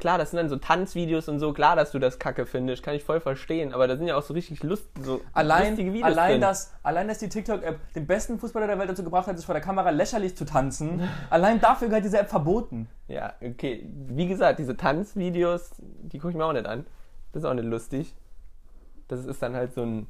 klar, 0.00 0.18
das 0.18 0.30
sind 0.30 0.38
dann 0.38 0.48
so 0.48 0.56
Tanzvideos 0.56 1.28
und 1.28 1.38
so, 1.38 1.52
klar, 1.52 1.76
dass 1.76 1.92
du 1.92 1.98
das 1.98 2.18
kacke 2.18 2.46
findest, 2.46 2.82
kann 2.82 2.94
ich 2.94 3.04
voll 3.04 3.20
verstehen, 3.20 3.72
aber 3.72 3.86
da 3.86 3.96
sind 3.96 4.06
ja 4.06 4.16
auch 4.16 4.22
so 4.22 4.34
richtig 4.34 4.62
Lust, 4.62 4.88
so 5.00 5.20
Allein, 5.32 5.70
lustige 5.70 5.92
Videos 5.92 6.06
allein, 6.12 6.32
drin. 6.32 6.40
dass, 6.40 6.72
allein, 6.82 7.06
dass 7.06 7.18
die 7.18 7.28
TikTok-App 7.28 7.92
den 7.94 8.06
besten 8.06 8.38
Fußballer 8.38 8.66
der 8.66 8.78
Welt 8.78 8.90
dazu 8.90 9.04
gebracht 9.04 9.28
hat, 9.28 9.36
sich 9.36 9.46
vor 9.46 9.54
der 9.54 9.62
Kamera 9.62 9.90
lächerlich 9.90 10.36
zu 10.36 10.44
tanzen, 10.44 11.08
allein 11.30 11.60
dafür 11.60 11.88
gehört 11.88 12.04
diese 12.04 12.18
App 12.18 12.28
verboten. 12.28 12.88
Ja, 13.06 13.34
okay, 13.40 13.86
wie 14.08 14.26
gesagt, 14.26 14.58
diese 14.58 14.76
Tanzvideos, 14.76 15.70
die 15.78 16.18
gucke 16.18 16.30
ich 16.32 16.36
mir 16.36 16.44
auch 16.44 16.52
nicht 16.52 16.66
an. 16.66 16.86
Das 17.32 17.42
ist 17.42 17.48
auch 17.48 17.54
nicht 17.54 17.66
lustig. 17.66 18.14
Das 19.08 19.24
ist 19.24 19.42
dann 19.42 19.54
halt 19.54 19.74
so 19.74 19.82
ein, 19.82 20.06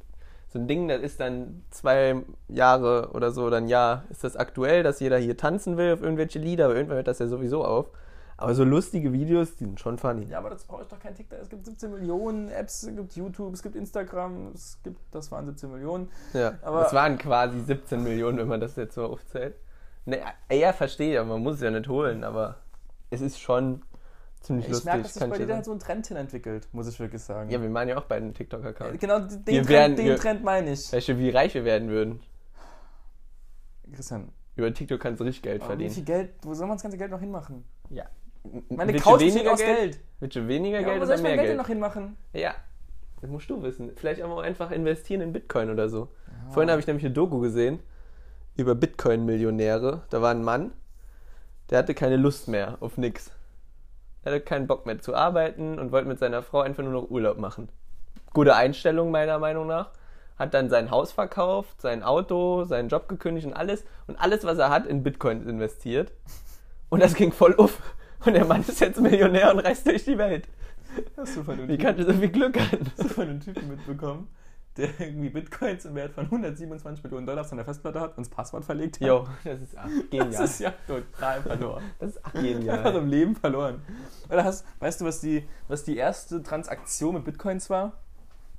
so 0.49 0.59
ein 0.59 0.69
Ding, 0.69 0.89
das 0.89 1.01
ist 1.01 1.21
dann 1.21 1.63
zwei 1.71 2.17
Jahre 2.49 3.11
oder 3.13 3.31
so, 3.31 3.47
ein 3.47 3.69
Jahr 3.69 4.05
ist 4.11 4.25
das 4.25 4.37
aktuell, 4.37 4.83
dass 4.83 5.01
jeder 5.01 5.19
hier 5.19 5.37
tanzen 5.37 5.77
will 5.77 5.93
auf 5.93 6.03
irgendwelche 6.03 6.39
Lieder, 6.39 6.67
aber 6.67 6.75
irgendwann 6.75 6.97
hört 6.97 7.09
das 7.09 7.19
ja 7.19 7.29
sowieso 7.29 7.65
auf. 7.65 7.87
Aber 8.41 8.55
so 8.55 8.65
lustige 8.65 9.13
Videos, 9.13 9.57
die 9.57 9.65
sind 9.65 9.79
schon 9.81 9.99
funny. 9.99 10.25
Ja, 10.25 10.39
aber 10.39 10.51
das 10.51 10.65
brauche 10.65 10.83
ich 10.83 10.89
doch 10.89 10.99
kein 10.99 11.15
TikTok. 11.15 11.39
Es 11.41 11.49
gibt 11.51 11.65
17 11.67 11.91
Millionen 11.91 12.49
Apps, 12.49 12.83
es 12.83 12.95
gibt 12.97 13.15
YouTube, 13.15 13.53
es 13.55 13.63
gibt 13.63 13.77
Instagram, 13.77 14.53
es 14.55 14.79
gibt, 14.83 14.99
das 15.15 15.31
waren 15.31 15.45
17 15.47 15.71
Millionen. 15.71 16.09
Ja, 16.33 16.55
Aber- 16.63 16.83
das 16.85 16.93
waren 16.95 17.19
quasi 17.19 17.61
17 17.61 18.03
Millionen, 18.03 18.39
wenn 18.39 18.49
man 18.49 18.61
das 18.61 18.77
jetzt 18.77 18.95
so 18.95 19.05
aufzählt. 19.05 19.57
Ne, 20.07 20.21
ja, 20.51 20.73
verstehe, 20.73 21.21
aber 21.21 21.29
man 21.29 21.43
muss 21.43 21.57
es 21.57 21.61
ja 21.61 21.71
nicht 21.71 21.87
holen, 21.89 22.25
aber 22.25 22.57
es 23.11 23.21
ist 23.21 23.39
schon 23.39 23.83
ziemlich 24.41 24.65
Ich 24.65 24.71
lustig. 24.73 24.87
merke, 24.87 25.03
dass 25.03 25.13
sich 25.15 25.21
bei 25.23 25.29
dir 25.29 25.39
dir 25.41 25.47
da 25.49 25.55
halt 25.57 25.65
sagen. 25.67 25.79
so 25.79 25.85
ein 25.85 25.87
Trend 25.87 26.07
hin 26.07 26.17
entwickelt, 26.17 26.67
muss 26.73 26.89
ich 26.89 26.99
wirklich 26.99 27.23
sagen. 27.23 27.51
Ja, 27.51 27.61
wir 27.61 27.69
machen 27.69 27.89
ja 27.91 27.99
auch 27.99 28.05
beide 28.05 28.25
einen 28.25 28.33
TikTok-Account. 28.35 28.99
genau, 28.99 29.19
den, 29.21 29.31
Wir 29.47 29.55
Trend, 29.57 29.69
werden- 29.69 29.97
den 29.97 30.07
wir- 30.07 30.17
Trend 30.17 30.43
meine 30.43 30.73
ich. 30.73 30.91
Weißt 30.91 31.09
du, 31.09 31.19
wie 31.19 31.29
reich 31.29 31.53
wir 31.53 31.65
werden 31.67 31.91
würden? 31.91 32.21
Christian, 33.93 34.31
Über 34.57 34.73
TikTok 34.73 35.01
kannst 35.01 35.21
du 35.21 35.25
richtig 35.25 35.43
Geld 35.43 35.61
aber 35.63 35.71
wie 35.71 35.73
verdienen. 35.73 35.91
viel 35.95 36.05
Geld, 36.05 36.31
wo 36.43 36.55
soll 36.55 36.67
man 36.67 36.77
das 36.77 36.83
ganze 36.83 36.97
Geld 36.97 37.11
noch 37.11 37.21
hinmachen? 37.21 37.65
Ja. 37.91 38.05
Meine 38.69 38.93
Couch 38.95 39.19
besteht 39.19 39.35
weniger 39.35 39.53
aus 39.53 39.59
Geld? 39.59 39.77
Geld. 39.79 40.01
Willst 40.21 40.37
du 40.37 40.49
weniger 40.49 40.81
Ja, 40.81 40.87
Geld 40.89 41.01
wo 41.01 41.05
soll 41.05 41.07
oder 41.07 41.15
ich 41.17 41.23
mein 41.23 41.31
mehr 41.31 41.37
Geld, 41.37 41.49
Geld? 41.49 41.59
noch 41.59 41.67
hinmachen? 41.69 42.17
Ja, 42.33 42.55
das 43.21 43.31
musst 43.31 43.51
du 43.51 43.63
wissen. 43.63 43.93
Vielleicht 43.97 44.23
auch 44.23 44.29
mal 44.29 44.43
einfach 44.45 44.71
investieren 44.71 45.21
in 45.21 45.33
Bitcoin 45.33 45.71
oder 45.71 45.89
so. 45.89 46.09
Vorhin 46.51 46.71
habe 46.71 46.81
ich 46.81 46.87
nämlich 46.87 47.05
eine 47.05 47.15
Doku 47.15 47.39
gesehen 47.41 47.81
über 48.57 48.75
Bitcoin-Millionäre. 48.75 50.03
Da 50.11 50.23
war 50.23 50.31
ein 50.31 50.43
Mann, 50.43 50.73
der 51.69 51.79
hatte 51.79 51.95
keine 51.95 52.17
Lust 52.17 52.49
mehr 52.49 52.79
auf 52.81 52.97
nix. 52.97 53.31
Er 54.23 54.33
hatte 54.33 54.43
keinen 54.45 54.67
Bock 54.67 54.87
mehr 54.87 54.99
zu 54.99 55.15
arbeiten 55.15 55.79
und 55.79 55.93
wollte 55.93 56.09
mit 56.09 56.19
seiner 56.19 56.43
Frau 56.43 56.61
einfach 56.61 56.83
nur 56.83 56.93
noch 56.93 57.11
Urlaub 57.11 57.39
machen. 57.39 57.69
Gute 58.33 58.55
Einstellung 58.55 59.11
meiner 59.11 59.39
Meinung 59.39 59.67
nach. 59.67 59.91
Hat 60.39 60.55
dann 60.55 60.71
sein 60.71 60.91
Haus 60.91 61.13
verkauft, 61.13 61.81
sein 61.83 62.03
Auto, 62.03 62.65
seinen 62.65 62.89
Job 62.89 63.09
gekündigt 63.09 63.47
und 63.47 63.53
alles. 63.53 63.85
Und 64.07 64.17
alles, 64.17 64.45
was 64.45 64.59
er 64.59 64.71
hat, 64.71 64.87
in 64.87 65.03
Bitcoin 65.03 65.47
investiert. 65.47 66.13
Und 66.89 67.03
das 67.03 67.15
ging 67.15 67.33
voll 67.33 67.55
auf. 67.57 67.79
Und 68.25 68.35
der 68.35 68.45
Mann 68.45 68.63
ist 68.63 68.81
jetzt 68.81 69.01
Millionär 69.01 69.53
und 69.53 69.61
reist 69.61 69.87
durch 69.87 70.05
die 70.05 70.19
Welt. 70.19 70.47
Hast 71.17 71.37
du 71.37 71.45
von 71.45 71.57
dem 71.57 71.69
Wie 71.69 71.77
Typen, 71.77 71.85
kannst 71.85 72.01
du 72.01 72.13
so 72.13 72.19
viel 72.19 72.29
Glück 72.31 72.59
haben? 72.59 72.87
hast 72.99 73.05
du 73.05 73.09
von 73.09 73.29
dem 73.29 73.41
Typen 73.41 73.69
mitbekommen, 73.69 74.29
der 74.77 74.89
irgendwie 74.99 75.31
Bitcoins 75.31 75.85
im 75.85 75.95
Wert 75.95 76.13
von 76.13 76.25
127 76.25 77.05
Millionen 77.05 77.27
Dollar 77.27 77.43
auf 77.43 77.47
seiner 77.47 77.65
Festplatte 77.65 78.01
hat 78.01 78.17
und 78.17 78.27
das 78.27 78.29
Passwort 78.29 78.65
verlegt 78.65 79.01
hat? 79.01 79.07
Jo, 79.07 79.27
das 79.45 79.61
ist 79.61 79.77
ach, 79.77 79.89
genial. 80.11 80.31
Das 80.31 80.51
ist 80.51 80.61
ja 80.61 80.75
total 80.87 81.43
verloren. 81.43 81.85
Das 81.99 82.11
ist 82.11 82.21
ach, 82.23 82.35
Einfach 82.35 82.43
genial. 82.43 82.97
im 82.97 83.09
Leben 83.09 83.37
verloren. 83.37 83.83
Oder 84.29 84.45
hast, 84.45 84.67
weißt 84.81 85.01
du, 85.01 85.05
was 85.05 85.21
die, 85.21 85.49
was 85.69 85.85
die 85.85 85.97
erste 85.97 86.43
Transaktion 86.43 87.15
mit 87.15 87.25
Bitcoins 87.25 87.71
war? 87.71 87.93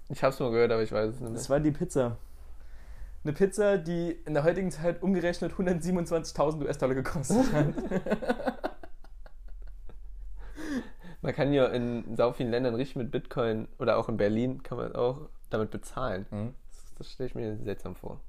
Ich 0.10 0.24
hab's 0.24 0.39
nur 0.39 0.52
gehört, 0.52 0.71
aber 0.71 0.84
ich 0.84 0.91
weiß 0.91 1.10
es 1.10 1.13
nicht 1.15 1.24
mehr. 1.24 1.32
Das 1.34 1.50
war 1.50 1.60
die 1.60 1.71
Pizza. 1.71 2.17
Eine 3.24 3.34
Pizza, 3.34 3.78
die 3.78 4.12
in 4.26 4.34
der 4.34 4.43
heutigen 4.43 4.71
Zeit 4.71 5.04
umgerechnet 5.04 5.54
127.000 5.54 6.63
US-Dollar 6.65 6.95
gekostet 6.95 7.54
hat. 7.54 7.74
Man 11.21 11.34
kann 11.34 11.53
ja 11.53 11.67
in 11.67 12.15
sau 12.15 12.34
vielen 12.34 12.49
Ländern 12.51 12.75
richtig 12.75 12.95
mit 12.95 13.12
Bitcoin 13.12 13.67
oder 13.77 13.97
auch 13.97 14.10
in 14.10 14.17
Berlin 14.17 14.63
kann 14.63 14.77
man 14.77 14.95
auch 14.95 15.29
damit 15.49 15.69
bezahlen. 15.71 16.25
Mhm. 16.31 16.53
Das, 16.71 16.95
das 16.95 17.12
stelle 17.12 17.27
ich 17.27 17.36
mir 17.36 17.57
seltsam 17.57 17.95
vor. 17.95 18.21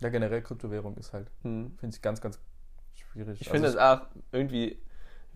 Ja, 0.00 0.08
generell 0.08 0.42
Kryptowährung 0.42 0.96
ist 0.96 1.12
halt, 1.12 1.30
Hm. 1.42 1.76
finde 1.78 1.96
ich 1.96 2.02
ganz, 2.02 2.20
ganz 2.20 2.38
schwierig. 2.94 3.40
Ich 3.40 3.48
finde 3.48 3.66
Also 3.66 3.78
das 3.78 4.00
auch 4.00 4.06
irgendwie, 4.30 4.78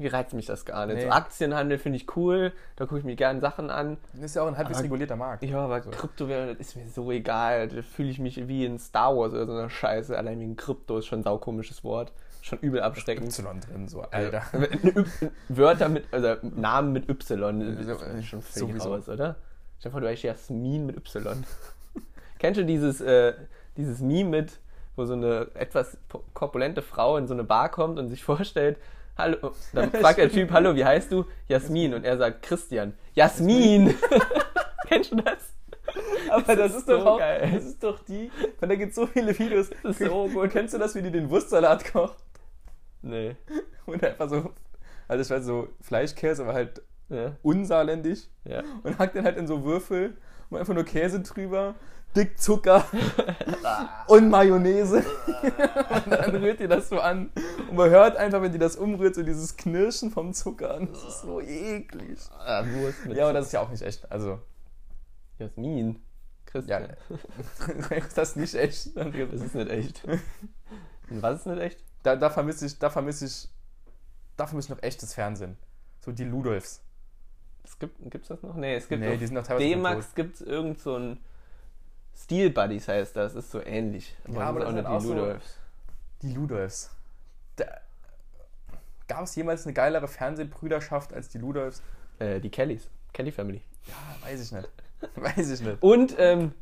wie 0.02 0.08
reizt 0.08 0.34
mich 0.34 0.46
das 0.46 0.64
gar 0.64 0.86
nicht. 0.86 0.96
Nee. 0.96 1.02
So 1.04 1.10
Aktienhandel 1.10 1.78
finde 1.78 1.96
ich 1.96 2.16
cool, 2.16 2.52
da 2.76 2.86
gucke 2.86 2.98
ich 2.98 3.04
mir 3.04 3.16
gerne 3.16 3.40
Sachen 3.40 3.70
an. 3.70 3.96
Das 4.14 4.24
ist 4.24 4.36
ja 4.36 4.42
auch 4.42 4.46
ein 4.48 4.56
halbwegs 4.56 4.82
regulierter 4.82 5.16
Markt. 5.16 5.44
Ja, 5.44 5.60
aber 5.60 5.82
So. 5.82 5.90
Kryptowährung, 5.90 6.48
das 6.48 6.58
ist 6.58 6.76
mir 6.76 6.86
so 6.88 7.10
egal. 7.10 7.68
Da 7.68 7.82
fühle 7.82 8.10
ich 8.10 8.18
mich 8.18 8.48
wie 8.48 8.64
in 8.64 8.78
Star 8.78 9.16
Wars 9.16 9.32
oder 9.32 9.46
so 9.46 9.52
einer 9.52 9.70
Scheiße. 9.70 10.16
Allein 10.16 10.40
wegen 10.40 10.56
Krypto 10.56 10.98
ist 10.98 11.06
schon 11.06 11.20
ein 11.20 11.24
saukomisches 11.24 11.84
Wort. 11.84 12.12
Schon 12.42 12.58
übel 12.58 12.80
abschreckend. 12.80 13.28
Y 13.38 13.60
drin, 13.60 13.88
so, 13.88 14.02
Alter. 14.02 14.42
Wörter 15.48 15.88
mit, 15.88 16.12
also 16.12 16.34
Namen 16.42 16.92
mit 16.92 17.08
Y, 17.08 17.76
das 17.76 17.98
ist 18.18 18.26
schon 18.26 18.42
völlig 18.42 18.84
raus, 18.84 19.08
oder? 19.08 19.36
Stell 19.78 19.90
dir 19.90 19.92
vor, 19.92 20.00
du 20.00 20.08
heißt 20.08 20.22
Jasmin 20.24 20.86
mit 20.86 20.96
Y. 20.96 21.44
Kennst 22.38 22.58
du 22.58 22.64
dieses, 22.64 23.00
äh, 23.00 23.34
dieses 23.76 24.00
Meme 24.00 24.30
mit, 24.30 24.58
wo 24.96 25.04
so 25.04 25.12
eine 25.12 25.48
etwas 25.54 25.96
korpulente 26.34 26.82
Frau 26.82 27.16
in 27.16 27.26
so 27.28 27.34
eine 27.34 27.44
Bar 27.44 27.68
kommt 27.70 27.98
und 27.98 28.08
sich 28.08 28.24
vorstellt, 28.24 28.76
hallo, 29.16 29.52
dann 29.72 29.90
fragt 29.90 30.18
der 30.18 30.30
Typ, 30.30 30.50
hallo, 30.50 30.74
wie 30.74 30.84
heißt 30.84 31.10
du? 31.12 31.24
Jasmin. 31.48 31.94
Und 31.94 32.04
er 32.04 32.16
sagt, 32.18 32.42
Christian. 32.42 32.94
Jasmin! 33.14 33.94
Kennst 34.88 35.12
du 35.12 35.16
das? 35.16 35.52
Aber 36.30 36.56
das, 36.56 36.74
ist, 36.74 36.88
doch 36.88 37.00
so 37.00 37.06
auch, 37.06 37.18
geil. 37.18 37.50
das 37.54 37.64
ist 37.64 37.82
doch 37.82 37.98
die, 38.04 38.30
von 38.58 38.68
da 38.68 38.74
gibt 38.76 38.90
es 38.90 38.94
so 38.96 39.06
viele 39.06 39.38
Videos. 39.38 39.70
Das 39.82 40.00
ist 40.00 40.08
so 40.08 40.28
gut. 40.28 40.50
Kennst 40.50 40.72
du 40.74 40.78
das, 40.78 40.94
wie 40.94 41.02
die 41.02 41.10
den 41.10 41.28
Wurstsalat 41.28 41.92
kocht? 41.92 42.16
Nee. 43.02 43.36
Und 43.84 44.02
einfach 44.02 44.28
so, 44.30 44.52
also 45.08 45.22
ich 45.22 45.30
weiß 45.30 45.44
so 45.44 45.68
Fleischkäse, 45.80 46.42
aber 46.44 46.54
halt 46.54 46.80
Ja. 47.10 47.36
unsaarländisch. 47.42 48.20
ja. 48.44 48.62
Und 48.82 48.98
hackt 48.98 49.14
den 49.14 49.24
halt 49.24 49.36
in 49.36 49.46
so 49.46 49.64
Würfel 49.64 50.16
und 50.48 50.58
einfach 50.58 50.72
nur 50.74 50.84
Käse 50.84 51.20
drüber, 51.20 51.74
dick 52.16 52.38
Zucker 52.38 52.84
und 54.06 54.28
Mayonnaise. 54.28 54.96
und 56.04 56.10
dann 56.10 56.36
rührt 56.36 56.60
die 56.60 56.68
das 56.68 56.88
so 56.88 57.00
an. 57.00 57.30
Und 57.68 57.76
man 57.76 57.90
hört 57.90 58.16
einfach, 58.16 58.42
wenn 58.42 58.52
die 58.52 58.58
das 58.58 58.76
umrührt, 58.76 59.14
so 59.14 59.22
dieses 59.22 59.56
Knirschen 59.56 60.10
vom 60.10 60.32
Zucker. 60.32 60.76
Und 60.76 60.92
das 60.92 61.04
ist 61.04 61.22
so 61.22 61.40
eklig. 61.40 62.18
Ah, 62.38 62.64
Wurst 62.66 63.06
mit 63.06 63.16
Ja, 63.16 63.24
aber 63.24 63.34
das 63.34 63.46
ist 63.46 63.52
ja 63.52 63.60
auch 63.60 63.70
nicht 63.70 63.82
echt. 63.82 64.10
Also, 64.10 64.40
Jasmin. 65.38 66.00
ja, 66.66 66.80
Christian. 67.58 68.06
ist 68.06 68.18
das 68.18 68.36
nicht 68.36 68.54
echt? 68.54 68.96
Das 68.96 69.40
ist 69.40 69.54
nicht 69.54 69.70
echt. 69.70 70.04
Und 71.10 71.22
was 71.22 71.40
ist 71.40 71.46
nicht 71.46 71.60
echt? 71.60 71.84
Da, 72.02 72.16
da 72.16 72.30
vermisse 72.30 72.66
ich, 72.66 72.78
da 72.78 72.90
vermisse 72.90 73.26
ich, 73.26 73.48
da 74.36 74.46
vermisse 74.46 74.72
ich 74.72 74.76
noch 74.76 74.82
echtes 74.82 75.14
Fernsehen. 75.14 75.56
So 76.00 76.12
die 76.12 76.24
Ludolfs. 76.24 76.82
Es 77.64 77.78
gibt, 77.78 78.10
gibt's 78.10 78.28
das 78.28 78.42
noch? 78.42 78.56
Nee, 78.56 78.74
es 78.74 78.88
gibt 78.88 79.00
Nee, 79.00 79.16
die 79.16 79.26
sind 79.26 79.36
noch 79.36 79.46
teilweise 79.46 79.68
D-Max 79.68 80.14
gibt 80.14 80.34
es 80.34 80.40
irgend 80.40 80.80
so 80.80 80.96
ein 80.96 81.18
Steel 82.16 82.50
Buddies 82.50 82.88
heißt 82.88 83.16
das, 83.16 83.34
ist 83.34 83.50
so 83.50 83.60
ähnlich. 83.64 84.14
Ja, 84.32 84.40
aber 84.40 84.60
das 84.60 84.68
sind 84.74 84.86
auch 84.86 84.90
nicht 84.90 84.90
die 84.90 84.96
auch 84.96 85.00
so- 85.00 85.14
Ludolfs. 85.14 85.56
Die 86.22 86.32
Ludolfs. 86.34 86.90
Da, 87.56 87.64
Gab 89.08 89.24
es 89.24 89.34
jemals 89.34 89.64
eine 89.66 89.72
geilere 89.74 90.08
Fernsehbrüderschaft 90.08 91.12
als 91.12 91.28
die 91.28 91.38
Ludolfs? 91.38 91.82
Äh, 92.18 92.40
die 92.40 92.50
Kellys. 92.50 92.88
Kelly 93.12 93.32
Family. 93.32 93.60
Ja, 93.88 94.26
weiß 94.28 94.40
ich 94.42 94.52
nicht. 94.52 94.68
weiß 95.16 95.50
ich 95.50 95.60
nicht. 95.66 95.82
Und, 95.82 96.14
ähm, 96.18 96.52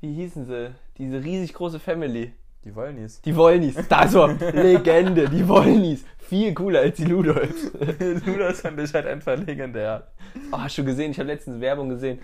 wie 0.00 0.14
hießen 0.14 0.46
sie? 0.46 0.74
Diese 0.98 1.22
riesig 1.22 1.52
große 1.54 1.78
Family. 1.78 2.32
Die 2.64 2.74
Wollnies. 2.74 3.20
Die 3.22 3.36
Wollnies. 3.36 3.76
Das 3.88 4.12
war 4.14 4.32
Legende. 4.32 5.28
Die 5.28 5.46
Wollnies. 5.46 6.04
Viel 6.18 6.54
cooler 6.54 6.80
als 6.80 6.96
die 6.96 7.04
Ludolfs. 7.04 7.70
Ludolfs 8.26 8.60
fand 8.62 8.80
ich 8.80 8.92
halt 8.94 9.06
einfach 9.06 9.36
legendär. 9.36 10.06
Oh, 10.52 10.58
hast 10.58 10.76
du 10.78 10.84
gesehen? 10.84 11.10
Ich 11.10 11.18
habe 11.18 11.28
letztens 11.28 11.60
Werbung 11.60 11.88
gesehen 11.90 12.18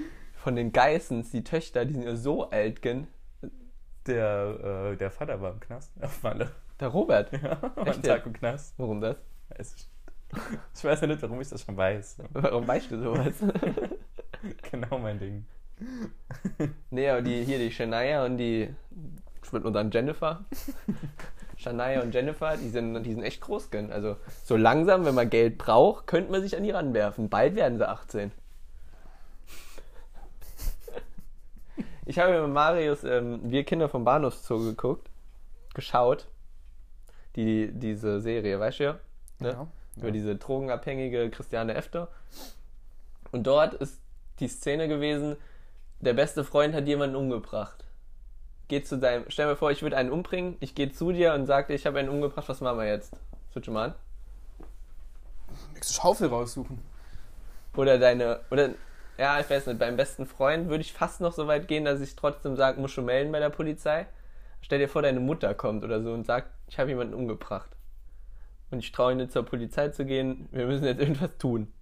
von 0.46 0.54
den 0.54 0.70
Geissens, 0.70 1.32
die 1.32 1.42
Töchter, 1.42 1.84
die 1.84 1.94
sind 1.94 2.04
ja 2.04 2.14
so 2.14 2.48
alt, 2.50 2.80
gell? 2.80 3.08
Der, 4.06 4.92
äh, 4.92 4.96
der 4.96 5.10
Vater 5.10 5.40
war 5.40 5.50
im 5.50 5.58
Knast. 5.58 5.90
Auf 6.00 6.22
Malle. 6.22 6.52
Der 6.78 6.86
Robert. 6.86 7.32
Ja, 7.32 7.60
war 7.74 7.88
Echt 7.88 7.94
einen 7.94 8.02
Tag 8.04 8.26
im 8.26 8.32
Knast. 8.32 8.72
Warum 8.76 9.00
das? 9.00 9.16
Weiß 9.48 9.74
ich 9.74 9.90
Ich 10.72 10.84
weiß 10.84 11.00
ja 11.00 11.08
nicht, 11.08 11.20
warum 11.20 11.40
ich 11.40 11.48
das 11.48 11.64
schon 11.64 11.76
weiß. 11.76 12.18
Warum 12.30 12.68
weißt 12.68 12.92
du 12.92 13.02
sowas? 13.02 13.34
Genau 14.70 14.98
mein 14.98 15.18
Ding. 15.18 15.46
nee, 16.90 17.10
aber 17.10 17.22
die, 17.22 17.42
hier 17.42 17.58
die 17.58 17.72
Shania 17.72 18.24
und 18.24 18.36
die, 18.36 18.72
ich 19.42 19.52
würde 19.52 19.64
nur 19.64 19.72
sagen 19.72 19.90
Jennifer. 19.90 20.44
Shania 21.56 22.02
und 22.02 22.14
Jennifer, 22.14 22.56
die 22.56 22.68
sind, 22.68 23.02
die 23.02 23.14
sind 23.14 23.24
echt 23.24 23.40
groß, 23.40 23.72
gell? 23.72 23.90
Also 23.90 24.14
so 24.44 24.56
langsam, 24.56 25.04
wenn 25.06 25.16
man 25.16 25.28
Geld 25.28 25.58
braucht, 25.58 26.06
könnte 26.06 26.30
man 26.30 26.40
sich 26.42 26.56
an 26.56 26.62
die 26.62 26.70
ranwerfen. 26.70 27.30
Bald 27.30 27.56
werden 27.56 27.78
sie 27.78 27.88
18. 27.88 28.30
Ich 32.08 32.20
habe 32.20 32.40
mit 32.40 32.52
Marius 32.52 33.02
ähm, 33.02 33.40
Wir 33.42 33.64
Kinder 33.64 33.88
vom 33.88 34.04
Bahnhofszoo 34.04 34.60
geguckt, 34.60 35.10
geschaut. 35.74 36.28
Die, 37.34 37.70
diese 37.72 38.20
Serie, 38.20 38.58
weißt 38.58 38.78
du 38.78 38.84
ja? 38.84 38.98
Ne? 39.40 39.50
Ja. 39.50 39.66
Über 39.96 40.12
diese 40.12 40.36
drogenabhängige 40.36 41.28
Christiane 41.30 41.74
Efter. 41.74 42.08
Und 43.32 43.42
dort 43.46 43.74
ist 43.74 44.00
die 44.38 44.48
Szene 44.48 44.88
gewesen, 44.88 45.36
der 46.00 46.14
beste 46.14 46.44
Freund 46.44 46.74
hat 46.74 46.86
jemanden 46.86 47.16
umgebracht. 47.16 47.84
Geht 48.68 48.86
zu 48.86 48.98
deinem, 48.98 49.24
stell 49.28 49.46
mir 49.46 49.56
vor, 49.56 49.72
ich 49.72 49.82
würde 49.82 49.96
einen 49.96 50.10
umbringen, 50.10 50.56
ich 50.60 50.74
gehe 50.74 50.92
zu 50.92 51.10
dir 51.12 51.34
und 51.34 51.46
sage, 51.46 51.74
ich 51.74 51.86
habe 51.86 51.98
einen 51.98 52.08
umgebracht, 52.08 52.48
was 52.48 52.60
machen 52.60 52.78
wir 52.78 52.86
jetzt? 52.86 53.14
Switch 53.52 53.68
mal 53.68 53.90
an. 53.90 53.94
Nächste 55.74 55.94
Schaufel 55.94 56.28
raussuchen. 56.28 56.80
Oder 57.76 57.98
deine, 57.98 58.40
oder, 58.50 58.70
ja, 59.18 59.40
ich 59.40 59.48
weiß 59.48 59.66
nicht, 59.66 59.78
beim 59.78 59.96
besten 59.96 60.26
Freund 60.26 60.68
würde 60.68 60.82
ich 60.82 60.92
fast 60.92 61.20
noch 61.20 61.32
so 61.32 61.46
weit 61.46 61.68
gehen, 61.68 61.84
dass 61.84 62.00
ich 62.00 62.16
trotzdem 62.16 62.56
sage, 62.56 62.80
muss 62.80 62.92
schon 62.92 63.06
melden 63.06 63.32
bei 63.32 63.40
der 63.40 63.50
Polizei. 63.50 64.06
Stell 64.60 64.78
dir 64.78 64.88
vor, 64.88 65.02
deine 65.02 65.20
Mutter 65.20 65.54
kommt 65.54 65.84
oder 65.84 66.02
so 66.02 66.12
und 66.12 66.26
sagt, 66.26 66.50
ich 66.68 66.78
habe 66.78 66.90
jemanden 66.90 67.14
umgebracht. 67.14 67.70
Und 68.70 68.80
ich 68.80 68.92
traue 68.92 69.14
nicht 69.14 69.32
zur 69.32 69.44
Polizei 69.44 69.88
zu 69.90 70.04
gehen, 70.04 70.48
wir 70.50 70.66
müssen 70.66 70.84
jetzt 70.84 71.00
irgendwas 71.00 71.36
tun. 71.38 71.72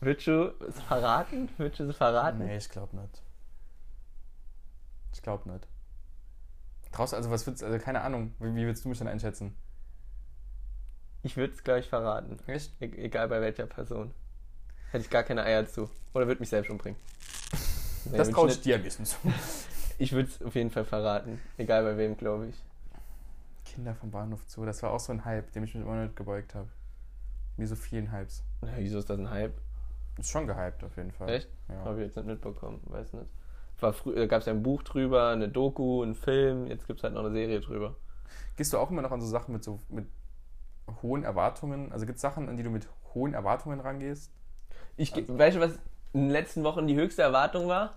Würdest 0.00 0.26
du 0.26 0.54
es 0.68 0.80
verraten? 0.82 1.48
Würdest 1.56 1.80
du 1.80 1.84
es 1.84 1.96
verraten? 1.96 2.38
Nee, 2.38 2.56
ich 2.56 2.68
glaube 2.68 2.96
nicht. 2.96 3.22
Ich 5.14 5.22
glaube 5.22 5.50
nicht. 5.50 5.66
Traust 6.92 7.14
also, 7.14 7.30
was 7.30 7.46
würdest 7.46 7.64
also 7.64 7.78
keine 7.78 8.02
Ahnung, 8.02 8.34
wie, 8.38 8.54
wie 8.54 8.66
willst 8.66 8.84
du 8.84 8.88
mich 8.88 8.98
dann 8.98 9.08
einschätzen? 9.08 9.56
Ich 11.22 11.36
würde 11.36 11.54
es, 11.54 11.64
glaube 11.64 11.80
ich, 11.80 11.88
verraten. 11.88 12.38
Echt? 12.46 12.70
E 12.80 12.84
egal 12.84 13.28
bei 13.28 13.40
welcher 13.40 13.66
Person. 13.66 14.14
Hätte 14.94 15.04
ich 15.06 15.10
gar 15.10 15.24
keine 15.24 15.42
Eier 15.42 15.66
zu. 15.66 15.90
Oder 16.14 16.28
würde 16.28 16.38
mich 16.40 16.48
selbst 16.48 16.70
umbringen. 16.70 16.98
Nee, 18.06 18.18
das 18.18 18.28
traue 18.28 18.48
ich 18.50 18.60
dir 18.60 18.78
besten 18.78 19.04
zu. 19.06 19.16
Ich 19.98 20.12
würde 20.12 20.28
es 20.28 20.42
auf 20.42 20.54
jeden 20.54 20.70
Fall 20.70 20.84
verraten. 20.84 21.40
Egal 21.56 21.82
bei 21.84 21.96
wem, 21.96 22.16
glaube 22.16 22.48
ich. 22.48 22.54
Kinder 23.64 23.94
vom 23.94 24.10
Bahnhof 24.10 24.46
zu, 24.46 24.64
das 24.66 24.82
war 24.82 24.90
auch 24.92 25.00
so 25.00 25.12
ein 25.12 25.24
Hype, 25.24 25.50
dem 25.52 25.64
ich 25.64 25.74
mich 25.74 25.82
immer 25.82 26.02
nicht 26.02 26.14
gebeugt 26.14 26.54
habe. 26.54 26.68
Wie 27.56 27.64
so 27.66 27.74
vielen 27.76 28.12
Hypes. 28.12 28.42
Na, 28.60 28.68
wieso 28.76 28.98
ist 28.98 29.08
das 29.08 29.18
ein 29.18 29.30
Hype? 29.30 29.54
Ist 30.18 30.30
schon 30.30 30.46
gehypt 30.46 30.84
auf 30.84 30.96
jeden 30.96 31.12
Fall. 31.12 31.28
Echt? 31.30 31.48
Ja. 31.68 31.76
Habe 31.84 32.00
ich 32.00 32.06
jetzt 32.06 32.16
nicht 32.16 32.26
mitbekommen. 32.26 32.80
Weiß 32.86 33.12
nicht. 33.14 33.26
War 33.80 33.92
frü- 33.92 34.14
da 34.14 34.26
gab 34.26 34.40
es 34.40 34.46
ja 34.46 34.52
ein 34.52 34.62
Buch 34.62 34.82
drüber, 34.82 35.30
eine 35.30 35.48
Doku, 35.48 36.02
einen 36.02 36.14
Film. 36.14 36.66
Jetzt 36.66 36.86
gibt 36.86 37.00
es 37.00 37.04
halt 37.04 37.14
noch 37.14 37.24
eine 37.24 37.32
Serie 37.32 37.60
drüber. 37.60 37.96
Gehst 38.56 38.72
du 38.72 38.78
auch 38.78 38.90
immer 38.90 39.02
noch 39.02 39.12
an 39.12 39.20
so 39.20 39.26
Sachen 39.26 39.52
mit 39.54 39.64
so 39.64 39.80
mit 39.88 40.06
hohen 41.02 41.24
Erwartungen? 41.24 41.90
Also 41.90 42.04
gibt 42.06 42.16
es 42.16 42.22
Sachen, 42.22 42.48
an 42.48 42.56
die 42.56 42.62
du 42.62 42.70
mit 42.70 42.86
hohen 43.14 43.32
Erwartungen 43.34 43.80
rangehst? 43.80 44.30
Ich, 44.96 45.12
ge- 45.12 45.24
Weißt 45.26 45.56
du, 45.56 45.60
was 45.60 45.72
in 46.12 46.22
den 46.22 46.30
letzten 46.30 46.62
Wochen 46.64 46.86
die 46.86 46.94
höchste 46.94 47.22
Erwartung 47.22 47.68
war? 47.68 47.94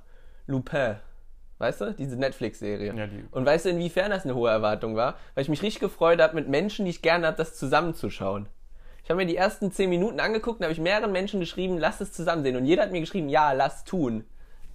Lupin. 0.47 0.95
Weißt 1.59 1.81
du? 1.81 1.93
Diese 1.93 2.15
Netflix-Serie. 2.15 2.93
Ja, 2.95 3.07
die. 3.07 3.25
Und 3.31 3.45
weißt 3.45 3.65
du, 3.65 3.69
inwiefern 3.69 4.11
das 4.11 4.25
eine 4.25 4.35
hohe 4.35 4.49
Erwartung 4.49 4.95
war? 4.95 5.15
Weil 5.33 5.43
ich 5.43 5.49
mich 5.49 5.61
richtig 5.63 5.81
gefreut 5.81 6.21
habe, 6.21 6.35
mit 6.35 6.47
Menschen, 6.47 6.85
die 6.85 6.91
ich 6.91 7.01
gerne 7.01 7.25
habe, 7.27 7.37
das 7.37 7.55
zusammenzuschauen. 7.57 8.47
Ich 9.03 9.09
habe 9.09 9.17
mir 9.17 9.25
die 9.25 9.37
ersten 9.37 9.71
zehn 9.71 9.89
Minuten 9.89 10.19
angeguckt 10.19 10.59
und 10.59 10.63
habe 10.65 10.73
ich 10.73 10.79
mehreren 10.79 11.11
Menschen 11.11 11.39
geschrieben, 11.39 11.77
lass 11.77 12.01
es 12.01 12.11
zusammen 12.11 12.43
sehen. 12.43 12.55
Und 12.57 12.65
jeder 12.65 12.83
hat 12.83 12.91
mir 12.91 12.99
geschrieben, 12.99 13.29
ja, 13.29 13.53
lass 13.53 13.83
tun. 13.85 14.23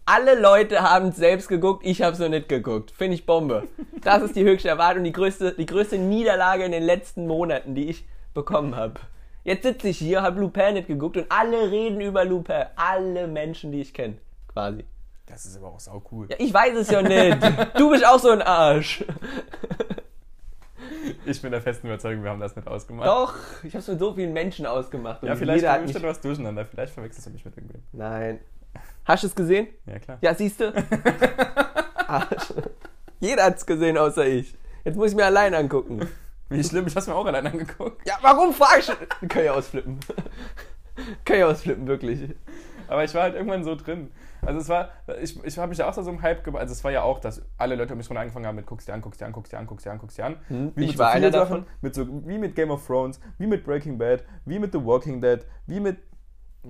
Alle 0.04 0.40
Leute 0.40 0.80
haben 0.82 1.08
es 1.08 1.16
selbst 1.16 1.48
geguckt, 1.48 1.86
ich 1.86 2.02
habe 2.02 2.14
es 2.14 2.18
noch 2.18 2.28
nicht 2.28 2.48
geguckt. 2.48 2.90
Finde 2.90 3.14
ich 3.14 3.26
Bombe. 3.26 3.68
Das 4.02 4.20
ist 4.20 4.34
die 4.34 4.42
höchste 4.42 4.68
Erwartung, 4.68 5.04
die 5.04 5.12
größte, 5.12 5.52
die 5.52 5.66
größte 5.66 5.96
Niederlage 5.96 6.64
in 6.64 6.72
den 6.72 6.82
letzten 6.82 7.28
Monaten, 7.28 7.76
die 7.76 7.88
ich 7.88 8.04
bekommen 8.34 8.74
habe. 8.74 8.94
Jetzt 9.44 9.64
sitze 9.64 9.88
ich 9.88 9.98
hier, 9.98 10.22
habe 10.22 10.40
Lupin 10.40 10.74
nicht 10.74 10.86
geguckt 10.86 11.16
und 11.16 11.26
alle 11.28 11.70
reden 11.70 12.00
über 12.00 12.24
Lupin. 12.24 12.64
Alle 12.76 13.26
Menschen, 13.26 13.72
die 13.72 13.80
ich 13.80 13.92
kenne, 13.92 14.18
quasi. 14.48 14.84
Das 15.26 15.46
ist 15.46 15.56
aber 15.56 15.68
auch 15.68 15.80
sau 15.80 16.02
cool. 16.12 16.26
Ja, 16.30 16.36
ich 16.38 16.52
weiß 16.52 16.76
es 16.76 16.90
ja 16.90 17.02
nicht. 17.02 17.38
Du 17.76 17.90
bist 17.90 18.06
auch 18.06 18.18
so 18.18 18.30
ein 18.30 18.42
Arsch. 18.42 19.04
Ich 21.26 21.42
bin 21.42 21.50
der 21.50 21.60
festen 21.60 21.88
Überzeugung, 21.88 22.22
wir 22.22 22.30
haben 22.30 22.40
das 22.40 22.54
nicht 22.54 22.68
ausgemacht. 22.68 23.08
Doch, 23.08 23.34
ich 23.62 23.72
habe 23.74 23.78
es 23.78 23.88
mit 23.88 23.98
so 23.98 24.14
vielen 24.14 24.32
Menschen 24.32 24.66
ausgemacht. 24.66 25.22
Ja, 25.22 25.34
vielleicht 25.34 25.62
jeder 25.62 25.72
hat 25.72 25.82
mich... 25.82 25.92
du 25.92 26.02
was 26.02 26.20
durcheinander. 26.20 26.64
Vielleicht 26.64 26.92
verwechselst 26.92 27.26
du 27.26 27.30
mich 27.30 27.44
mit 27.44 27.56
irgendwem. 27.56 27.82
Nein. 27.92 28.40
Hast 29.04 29.24
du 29.24 29.26
es 29.26 29.34
gesehen? 29.34 29.68
Ja, 29.86 29.98
klar. 29.98 30.18
Ja, 30.20 30.34
siehst 30.34 30.60
du? 30.60 30.72
Arsch. 32.06 32.52
Jeder 33.20 33.44
hat's 33.44 33.66
gesehen, 33.66 33.98
außer 33.98 34.26
ich. 34.26 34.54
Jetzt 34.84 34.96
muss 34.96 35.10
ich 35.10 35.16
mir 35.16 35.26
allein 35.26 35.54
angucken. 35.54 36.08
Wie 36.52 36.64
schlimm, 36.64 36.86
ich 36.86 36.94
hab's 36.96 37.06
mir 37.06 37.14
auch 37.14 37.26
allein 37.26 37.46
angeguckt. 37.46 38.06
Ja, 38.06 38.14
warum 38.22 38.52
fragst 38.52 38.90
du? 39.20 39.26
Kann 39.28 39.44
ja 39.44 39.52
ausflippen. 39.52 39.98
Kann 41.24 41.38
ja 41.38 41.46
ausflippen, 41.46 41.86
wirklich. 41.86 42.20
Aber 42.88 43.04
ich 43.04 43.14
war 43.14 43.22
halt 43.22 43.34
irgendwann 43.34 43.64
so 43.64 43.74
drin. 43.74 44.10
Also 44.44 44.58
es 44.60 44.68
war, 44.68 44.90
ich, 45.22 45.42
ich 45.44 45.56
habe 45.56 45.68
mich 45.68 45.78
ja 45.78 45.88
auch 45.88 45.94
so 45.94 46.00
einem 46.06 46.20
Hype 46.20 46.44
ge- 46.44 46.54
Also 46.56 46.72
es 46.72 46.82
war 46.84 46.90
ja 46.90 47.02
auch, 47.02 47.20
dass 47.20 47.42
alle 47.56 47.76
Leute 47.76 47.92
um 47.92 47.98
mich 47.98 48.10
rum 48.10 48.16
angefangen 48.16 48.44
haben 48.46 48.56
mit 48.56 48.66
guckst 48.66 48.88
dir 48.88 48.92
an, 48.92 49.00
guckst 49.00 49.20
dir 49.20 49.26
an, 49.26 49.32
guckst 49.32 49.52
dir 49.52 49.58
an, 49.58 49.66
guckst 49.66 49.86
dir 49.86 49.90
an, 49.92 49.98
guckst 49.98 50.18
dir 50.18 50.24
an. 50.26 50.36
Hm, 50.48 50.72
Wie 50.74 50.84
ich 50.84 50.90
mit 50.90 50.98
war 50.98 51.12
vielen 51.12 51.24
einer 51.24 51.30
davon. 51.32 51.66
Mit 51.80 51.94
so, 51.94 52.06
wie 52.26 52.38
mit 52.38 52.54
Game 52.56 52.70
of 52.70 52.84
Thrones, 52.86 53.20
wie 53.38 53.46
mit 53.46 53.64
Breaking 53.64 53.96
Bad, 53.98 54.24
wie 54.44 54.58
mit 54.58 54.72
The 54.72 54.84
Walking 54.84 55.20
Dead, 55.22 55.46
wie 55.66 55.80
mit... 55.80 55.98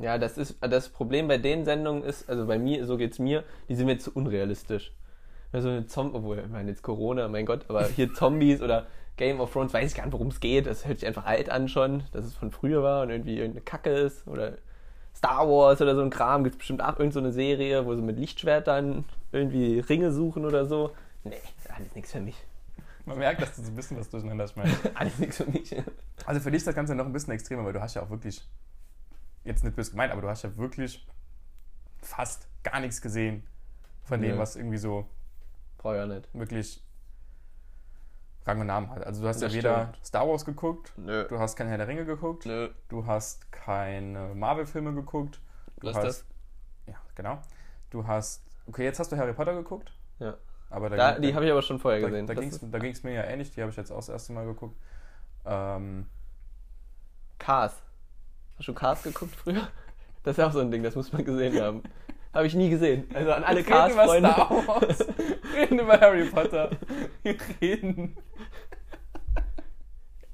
Ja, 0.00 0.16
das 0.18 0.38
ist 0.38 0.56
das 0.60 0.88
Problem 0.90 1.28
bei 1.28 1.38
den 1.38 1.64
Sendungen 1.64 2.02
ist, 2.04 2.28
also 2.28 2.46
bei 2.46 2.58
mir, 2.58 2.86
so 2.86 2.96
geht's 2.96 3.18
mir, 3.18 3.42
die 3.68 3.74
sind 3.74 3.86
mir 3.86 3.98
zu 3.98 4.10
unrealistisch. 4.12 4.94
So 5.52 5.68
eine 5.68 5.86
Zombie, 5.86 6.16
obwohl, 6.16 6.38
ich 6.38 6.48
meine 6.48 6.70
jetzt 6.70 6.82
Corona, 6.82 7.28
mein 7.28 7.44
Gott, 7.46 7.64
aber 7.68 7.84
hier 7.86 8.12
Zombies 8.14 8.62
oder 8.62 8.86
Game 9.16 9.40
of 9.40 9.52
Thrones, 9.52 9.72
weiß 9.72 9.90
ich 9.90 9.96
gar 9.96 10.04
nicht, 10.04 10.12
worum 10.12 10.28
es 10.28 10.40
geht. 10.40 10.66
Das 10.66 10.86
hört 10.86 10.98
sich 11.00 11.06
einfach 11.06 11.26
alt 11.26 11.50
an 11.50 11.68
schon, 11.68 12.04
dass 12.12 12.24
es 12.24 12.34
von 12.34 12.50
früher 12.50 12.82
war 12.82 13.02
und 13.02 13.10
irgendwie 13.10 13.36
irgendeine 13.36 13.62
Kacke 13.62 13.90
ist. 13.90 14.26
Oder 14.26 14.58
Star 15.14 15.48
Wars 15.48 15.80
oder 15.80 15.94
so 15.94 16.02
ein 16.02 16.10
Kram, 16.10 16.44
gibt 16.44 16.58
bestimmt 16.58 16.80
auch 16.80 16.98
irgendeine 16.98 17.12
so 17.12 17.18
eine 17.20 17.32
Serie, 17.32 17.86
wo 17.86 17.94
sie 17.94 18.02
mit 18.02 18.18
Lichtschwertern 18.18 19.04
irgendwie 19.30 19.80
Ringe 19.80 20.12
suchen 20.12 20.44
oder 20.44 20.66
so. 20.66 20.92
Nee, 21.24 21.36
alles 21.68 21.94
nichts 21.94 22.12
für 22.12 22.20
mich. 22.20 22.36
Man 23.04 23.18
merkt, 23.18 23.42
dass 23.42 23.56
du 23.56 23.62
so 23.62 23.70
ein 23.70 23.76
bisschen 23.76 23.98
was 23.98 24.08
durcheinander 24.08 24.46
schmeißt. 24.46 24.90
Alles 24.94 25.18
nichts 25.18 25.36
für 25.36 25.46
mich. 25.46 25.74
Also 26.24 26.40
für 26.40 26.52
dich 26.52 26.58
ist 26.58 26.68
das 26.68 26.74
Ganze 26.74 26.94
noch 26.94 27.04
ein 27.04 27.12
bisschen 27.12 27.32
extremer, 27.32 27.64
weil 27.64 27.72
du 27.72 27.80
hast 27.80 27.94
ja 27.94 28.02
auch 28.02 28.10
wirklich, 28.10 28.42
jetzt 29.44 29.64
nicht 29.64 29.74
böse 29.74 29.90
gemeint, 29.90 30.12
aber 30.12 30.22
du 30.22 30.28
hast 30.28 30.42
ja 30.42 30.56
wirklich 30.56 31.04
fast 32.00 32.46
gar 32.62 32.78
nichts 32.78 33.02
gesehen 33.02 33.44
von 34.04 34.20
dem, 34.20 34.32
Nö. 34.32 34.38
was 34.38 34.54
irgendwie 34.54 34.78
so 34.78 35.06
Brauche 35.78 35.94
ich 35.94 36.00
ja 36.00 36.06
nicht. 36.06 36.28
wirklich 36.32 36.80
Rang 38.46 38.60
und 38.60 38.66
Namen 38.66 38.90
hat. 38.90 39.06
Also 39.06 39.22
du 39.22 39.28
hast 39.28 39.40
Das 39.40 39.52
ja 39.52 39.58
weder 39.58 39.80
stimmt. 39.92 40.06
Star 40.06 40.28
Wars 40.28 40.44
geguckt, 40.44 40.92
Nö. 40.96 41.24
du 41.28 41.38
hast 41.38 41.54
kein 41.56 41.68
Herr 41.68 41.78
der 41.78 41.86
Ringe 41.88 42.04
geguckt, 42.04 42.44
Nö. 42.46 42.70
du 42.88 43.06
hast 43.06 43.50
keine 43.52 44.34
Marvel-Filme 44.34 44.92
geguckt, 44.94 45.40
du 45.80 45.86
Was 45.88 45.96
hast, 45.96 46.04
ist 46.06 46.26
ja 46.86 46.94
genau, 47.14 47.38
du 47.90 48.06
hast, 48.06 48.42
okay, 48.66 48.84
jetzt 48.84 48.98
hast 48.98 49.12
du 49.12 49.16
Harry 49.16 49.32
Potter 49.32 49.54
geguckt, 49.54 49.92
das? 50.18 50.28
Ja. 50.28 50.34
aber 50.70 50.90
da, 50.90 51.12
ging- 51.12 51.22
die 51.22 51.34
habe 51.34 51.44
ich 51.44 51.50
aber 51.52 51.62
schon 51.62 51.78
vorher 51.78 52.00
da, 52.00 52.08
gesehen. 52.08 52.26
da 52.26 52.34
Das 52.34 52.80
ging 52.82 52.92
es 52.92 53.02
mir 53.04 53.12
ja 53.14 53.22
ähnlich, 53.24 53.50
die 53.52 53.60
habe 53.60 53.70
ich 53.70 53.76
jetzt 53.76 53.92
auch 53.92 53.96
das 53.96 54.08
erste 54.08 54.32
Mal 54.32 54.44
geguckt. 54.46 54.76
Ähm, 55.44 56.06
Cars. 57.38 57.74
Hast 58.58 58.68
du 58.68 58.74
Cars 58.74 59.02
geguckt 59.02 59.34
früher? 59.36 59.68
Das 60.24 60.34
ist 60.34 60.38
ja 60.38 60.46
auch 60.46 60.52
so 60.52 60.60
ein 60.60 60.70
Ding, 60.70 60.84
das 60.84 60.94
muss 60.94 61.12
man 61.12 61.24
gesehen 61.24 61.60
haben. 61.60 61.82
Habe 62.32 62.46
ich 62.46 62.54
nie 62.54 62.70
gesehen. 62.70 63.10
Also 63.12 63.32
an 63.32 63.42
alle 63.42 63.66
wir 63.66 63.74
reden 63.74 63.90
über 63.92 64.04
Cars-Freunde. 64.06 64.30
Star 64.30 64.50
Wars, 64.68 64.98
wir 65.18 65.60
reden 65.62 65.78
über 65.80 66.00
Harry 66.00 66.24
Potter, 66.26 66.70
wir 67.24 67.36
reden 67.60 68.16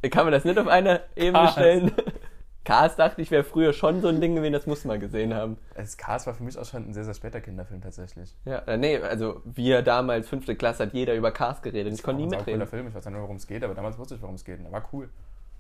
Kann 0.03 0.25
man 0.25 0.33
das 0.33 0.45
nicht 0.45 0.59
auf 0.59 0.69
eine 0.69 1.03
Ebene 1.17 1.45
Cars. 1.45 1.53
stellen? 1.53 1.93
Cars 2.65 2.97
dachte 2.97 3.23
ich, 3.23 3.31
wäre 3.31 3.45
früher 3.45 3.73
schon 3.73 4.03
so 4.03 4.09
ein 4.09 4.21
Ding 4.21 4.35
gewesen, 4.35 4.53
das 4.53 4.67
muss 4.67 4.85
man 4.85 5.01
gesehen 5.01 5.33
haben. 5.33 5.57
Cars 5.97 6.27
war 6.27 6.35
für 6.35 6.45
mich 6.45 6.59
auch 6.59 6.67
schon 6.67 6.87
ein 6.87 6.93
sehr, 6.93 7.05
sehr 7.05 7.15
später 7.15 7.41
Kinderfilm 7.41 7.81
tatsächlich. 7.81 8.37
Ja, 8.45 8.59
äh, 8.59 8.77
nee, 8.77 8.99
also 8.99 9.41
wir 9.45 9.81
damals, 9.81 10.29
fünfte 10.29 10.55
Klasse, 10.55 10.83
hat 10.83 10.93
jeder 10.93 11.15
über 11.15 11.33
Cars 11.33 11.63
geredet. 11.63 11.95
Ich 11.95 12.03
konnte 12.03 12.21
nie 12.21 12.29
mitreden. 12.29 12.67
Film, 12.67 12.89
ich 12.89 12.95
weiß 12.95 13.07
nur, 13.07 13.23
worum 13.23 13.37
es 13.37 13.47
geht, 13.47 13.65
aber 13.65 13.75
damals 13.75 13.97
wusste 13.97 14.17
ich, 14.17 14.23
worum 14.23 14.35
es 14.35 14.45
geht. 14.45 14.63
Der 14.63 14.71
war 14.71 14.87
cool. 14.93 15.09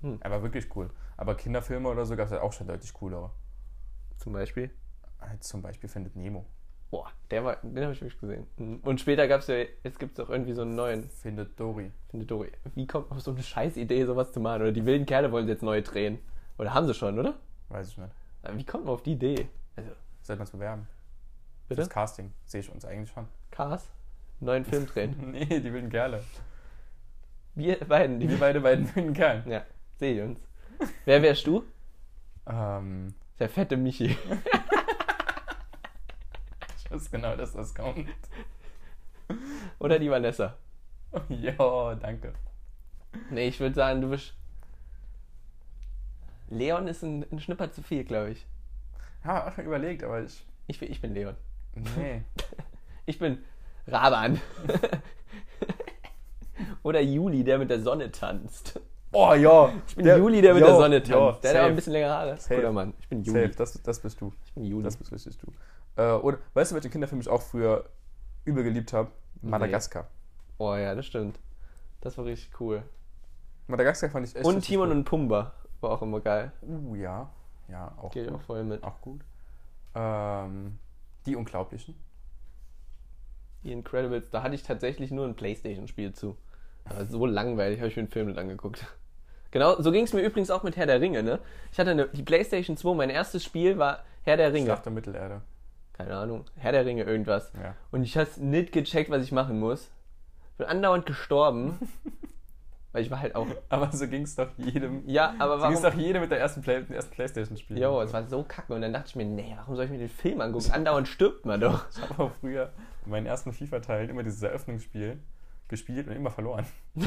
Hm. 0.02 0.18
Er 0.20 0.30
war 0.30 0.42
wirklich 0.42 0.66
cool. 0.76 0.90
Aber 1.16 1.34
Kinderfilme 1.34 1.88
oder 1.88 2.04
so 2.04 2.14
gab 2.14 2.26
es 2.26 2.32
halt 2.32 2.42
auch 2.42 2.52
schon 2.52 2.66
deutlich 2.66 2.92
coolere. 2.92 3.30
Zum 4.18 4.34
Beispiel. 4.34 4.70
Halt 5.18 5.42
zum 5.42 5.62
Beispiel 5.62 5.88
Findet 5.88 6.14
Nemo. 6.14 6.44
Boah, 6.90 7.10
der 7.30 7.44
war, 7.44 7.56
den 7.62 7.82
habe 7.82 7.92
ich 7.92 8.00
wirklich 8.00 8.18
gesehen. 8.20 8.46
Und 8.82 9.00
später 9.00 9.28
gab 9.28 9.40
es 9.42 9.46
ja, 9.48 9.56
jetzt 9.84 9.98
gibt 9.98 10.18
es 10.18 10.24
auch 10.24 10.30
irgendwie 10.30 10.54
so 10.54 10.62
einen 10.62 10.74
neuen, 10.74 11.10
Findet 11.10 11.58
Dory. 11.60 11.92
finde 12.10 12.24
Dory. 12.24 12.50
Wie 12.74 12.86
kommt 12.86 13.10
man 13.10 13.18
auf 13.18 13.24
so 13.24 13.30
eine 13.32 13.42
scheiß 13.42 13.76
Idee, 13.76 14.04
sowas 14.06 14.32
zu 14.32 14.40
machen? 14.40 14.62
Oder 14.62 14.72
die 14.72 14.86
wilden 14.86 15.04
Kerle 15.04 15.30
wollen 15.30 15.46
jetzt 15.48 15.62
neu 15.62 15.82
drehen. 15.82 16.18
Oder 16.56 16.72
haben 16.72 16.86
sie 16.86 16.94
schon, 16.94 17.18
oder? 17.18 17.34
Weiß 17.68 17.88
ich 17.90 17.98
nicht. 17.98 18.10
Aber 18.42 18.56
Wie 18.56 18.64
kommt 18.64 18.86
man 18.86 18.94
auf 18.94 19.02
die 19.02 19.12
Idee? 19.12 19.48
Also, 19.76 19.90
Sollten 20.22 20.40
wir 20.40 20.42
uns 20.44 20.50
bewerben? 20.50 20.88
bitte? 21.68 21.82
Das 21.82 21.90
Casting 21.90 22.32
sehe 22.46 22.60
ich 22.60 22.72
uns 22.72 22.84
eigentlich 22.86 23.10
schon. 23.10 23.26
Cars? 23.50 23.90
Neuen 24.40 24.64
Film 24.64 24.86
drehen. 24.86 25.14
nee, 25.32 25.44
die 25.44 25.72
wilden 25.72 25.90
Kerle. 25.90 26.22
Wir 27.54 27.76
beiden, 27.80 28.18
die 28.20 28.28
Wir 28.30 28.38
beide 28.38 28.60
beiden 28.62 28.94
wilden 28.94 29.12
Kerlen. 29.12 29.42
Ja, 29.50 29.62
sehe 29.96 30.14
ich 30.14 30.22
uns. 30.22 30.40
Wer 31.04 31.20
wärst 31.22 31.46
du? 31.46 31.64
Ähm, 32.48 33.12
Der 33.38 33.48
fette 33.50 33.76
Michi. 33.76 34.16
ich 36.90 36.94
weiß 36.94 37.10
genau, 37.10 37.36
dass 37.36 37.52
das 37.52 37.74
kommt. 37.74 38.08
Oder 39.78 39.98
die 39.98 40.10
Vanessa. 40.10 40.56
ja, 41.28 41.94
danke. 41.94 42.32
Nee, 43.30 43.48
ich 43.48 43.60
würde 43.60 43.74
sagen, 43.74 44.00
du 44.00 44.10
bist. 44.10 44.34
Leon 46.48 46.88
ist 46.88 47.02
ein, 47.02 47.26
ein 47.30 47.40
Schnipper 47.40 47.70
zu 47.70 47.82
viel, 47.82 48.04
glaube 48.04 48.30
ich. 48.30 48.46
Ja, 49.24 49.46
auch 49.46 49.52
schon 49.52 49.66
überlegt, 49.66 50.02
aber 50.02 50.22
ich. 50.22 50.46
ich. 50.66 50.80
Ich 50.82 51.00
bin 51.00 51.14
Leon. 51.14 51.36
Nee. 51.96 52.22
Ich 53.06 53.18
bin 53.18 53.42
Raban. 53.86 54.38
Oder 56.82 57.00
Juli, 57.00 57.42
der 57.42 57.56
mit 57.56 57.70
der 57.70 57.80
Sonne 57.80 58.12
tanzt. 58.12 58.78
Oh 59.12 59.32
ja. 59.34 59.72
Ich 59.86 59.96
bin 59.96 60.06
Juli, 60.06 60.42
der 60.42 60.54
mit 60.54 60.62
der 60.62 60.74
Sonne 60.74 61.02
tanzt. 61.02 61.12
Ja, 61.44 61.52
der 61.52 61.54
hat 61.54 61.60
auch 61.60 61.70
ein 61.70 61.76
bisschen 61.76 61.92
längere 61.92 62.10
Haare. 62.10 62.36
Safe. 62.36 62.56
Guter 62.56 62.72
Mann. 62.72 62.94
Ich 63.00 63.08
bin 63.08 63.22
Juli. 63.22 63.40
Safe, 63.40 63.54
das, 63.56 63.82
das 63.82 64.00
bist 64.00 64.20
du. 64.20 64.32
Ich 64.44 64.52
bin 64.52 64.64
Juli. 64.64 64.84
Das 64.84 64.96
bist 64.96 65.12
richtig 65.12 65.38
du. 65.38 65.52
Äh, 65.96 66.12
oder, 66.12 66.38
weißt 66.54 66.70
du, 66.70 66.74
welchen 66.74 66.90
Kinderfilm 66.90 67.20
ich 67.20 67.28
auch 67.28 67.42
früher 67.42 67.84
übel 68.44 68.62
geliebt 68.64 68.92
habe? 68.92 69.10
Madagaskar. 69.40 70.08
oh 70.58 70.74
ja, 70.74 70.94
das 70.94 71.06
stimmt. 71.06 71.38
Das 72.00 72.18
war 72.18 72.24
richtig 72.24 72.60
cool. 72.60 72.82
Madagaskar 73.66 74.10
fand 74.10 74.26
ich 74.26 74.36
echt 74.36 74.44
Und 74.44 74.60
Timon 74.62 74.88
cool. 74.88 74.96
und 74.96 75.04
Pumba 75.04 75.52
war 75.80 75.90
auch 75.90 76.02
immer 76.02 76.20
geil. 76.20 76.52
Uh, 76.62 76.94
ja. 76.94 77.30
Ja, 77.68 77.92
auch 77.98 78.10
Gehe 78.10 78.24
ich 78.24 78.28
gut. 78.28 78.38
auch 78.38 78.42
voll 78.42 78.64
mit. 78.64 78.82
Auch 78.82 79.00
gut. 79.00 79.20
Ähm, 79.94 80.78
die 81.26 81.36
Unglaublichen. 81.36 81.94
Die 83.62 83.72
Incredibles, 83.72 84.30
da 84.30 84.42
hatte 84.42 84.54
ich 84.54 84.62
tatsächlich 84.62 85.10
nur 85.10 85.26
ein 85.26 85.34
Playstation-Spiel 85.34 86.12
zu. 86.14 86.36
Aber 86.90 87.04
so 87.06 87.26
langweilig, 87.26 87.78
habe 87.80 87.88
ich 87.88 87.96
mir 87.96 88.04
den 88.04 88.10
Film 88.10 88.28
nicht 88.28 88.38
angeguckt. 88.38 88.86
Genau, 89.50 89.80
so 89.80 89.90
ging 89.92 90.04
es 90.04 90.12
mir 90.12 90.20
übrigens 90.20 90.50
auch 90.50 90.62
mit 90.62 90.76
Herr 90.76 90.86
der 90.86 91.00
Ringe, 91.00 91.22
ne? 91.22 91.38
Ich 91.72 91.78
hatte 91.78 91.90
eine, 91.90 92.06
die 92.08 92.22
Playstation 92.22 92.76
2, 92.76 92.94
mein 92.94 93.10
erstes 93.10 93.44
Spiel 93.44 93.78
war 93.78 94.04
Herr 94.24 94.36
der 94.36 94.52
Ringe. 94.52 94.66
Schlacht 94.66 94.84
der 94.84 94.92
Mittelerde. 94.92 95.42
Keine 95.94 96.16
Ahnung, 96.16 96.44
Herr 96.56 96.72
der 96.72 96.84
Ringe 96.84 97.02
irgendwas. 97.04 97.50
Ja. 97.54 97.74
Und 97.90 98.02
ich 98.02 98.16
hab's 98.16 98.36
nicht 98.36 98.72
gecheckt, 98.72 99.10
was 99.10 99.22
ich 99.22 99.32
machen 99.32 99.58
muss. 99.58 99.90
Bin 100.58 100.66
andauernd 100.66 101.06
gestorben. 101.06 101.78
weil 102.92 103.02
ich 103.02 103.10
war 103.10 103.20
halt 103.20 103.34
auch. 103.34 103.46
Aber 103.68 103.90
so 103.92 104.06
ging 104.06 104.22
es 104.22 104.34
doch 104.34 104.48
jedem. 104.56 105.02
Ja, 105.06 105.34
aber 105.38 105.60
So 105.60 105.66
ging 105.68 105.76
es 105.76 105.82
warum. 105.82 105.96
doch 105.98 106.04
jedem 106.04 106.22
mit 106.22 106.30
der 106.30 106.40
ersten, 106.40 106.62
Play, 106.62 106.82
dem 106.82 106.94
ersten 106.94 107.12
Playstation-Spiel. 107.12 107.78
Jo, 107.78 108.00
es 108.00 108.12
war 108.12 108.26
so 108.26 108.44
kacke. 108.46 108.74
Und 108.74 108.82
dann 108.82 108.92
dachte 108.92 109.08
ich 109.08 109.16
mir, 109.16 109.24
nee, 109.24 109.54
warum 109.56 109.76
soll 109.76 109.84
ich 109.86 109.90
mir 109.90 109.98
den 109.98 110.08
Film 110.08 110.40
angucken? 110.40 110.70
Andauernd 110.72 111.08
stirbt 111.08 111.46
man 111.46 111.60
doch. 111.60 111.84
Ich 111.96 112.02
habe 112.02 112.22
auch 112.22 112.32
früher 112.40 112.70
in 113.04 113.10
meinen 113.10 113.26
ersten 113.26 113.52
FIFA-Teilen 113.52 114.10
immer 114.10 114.22
dieses 114.22 114.42
Eröffnungsspiel 114.42 115.18
gespielt 115.68 116.08
und 116.08 116.14
immer 116.14 116.30
verloren. 116.30 116.66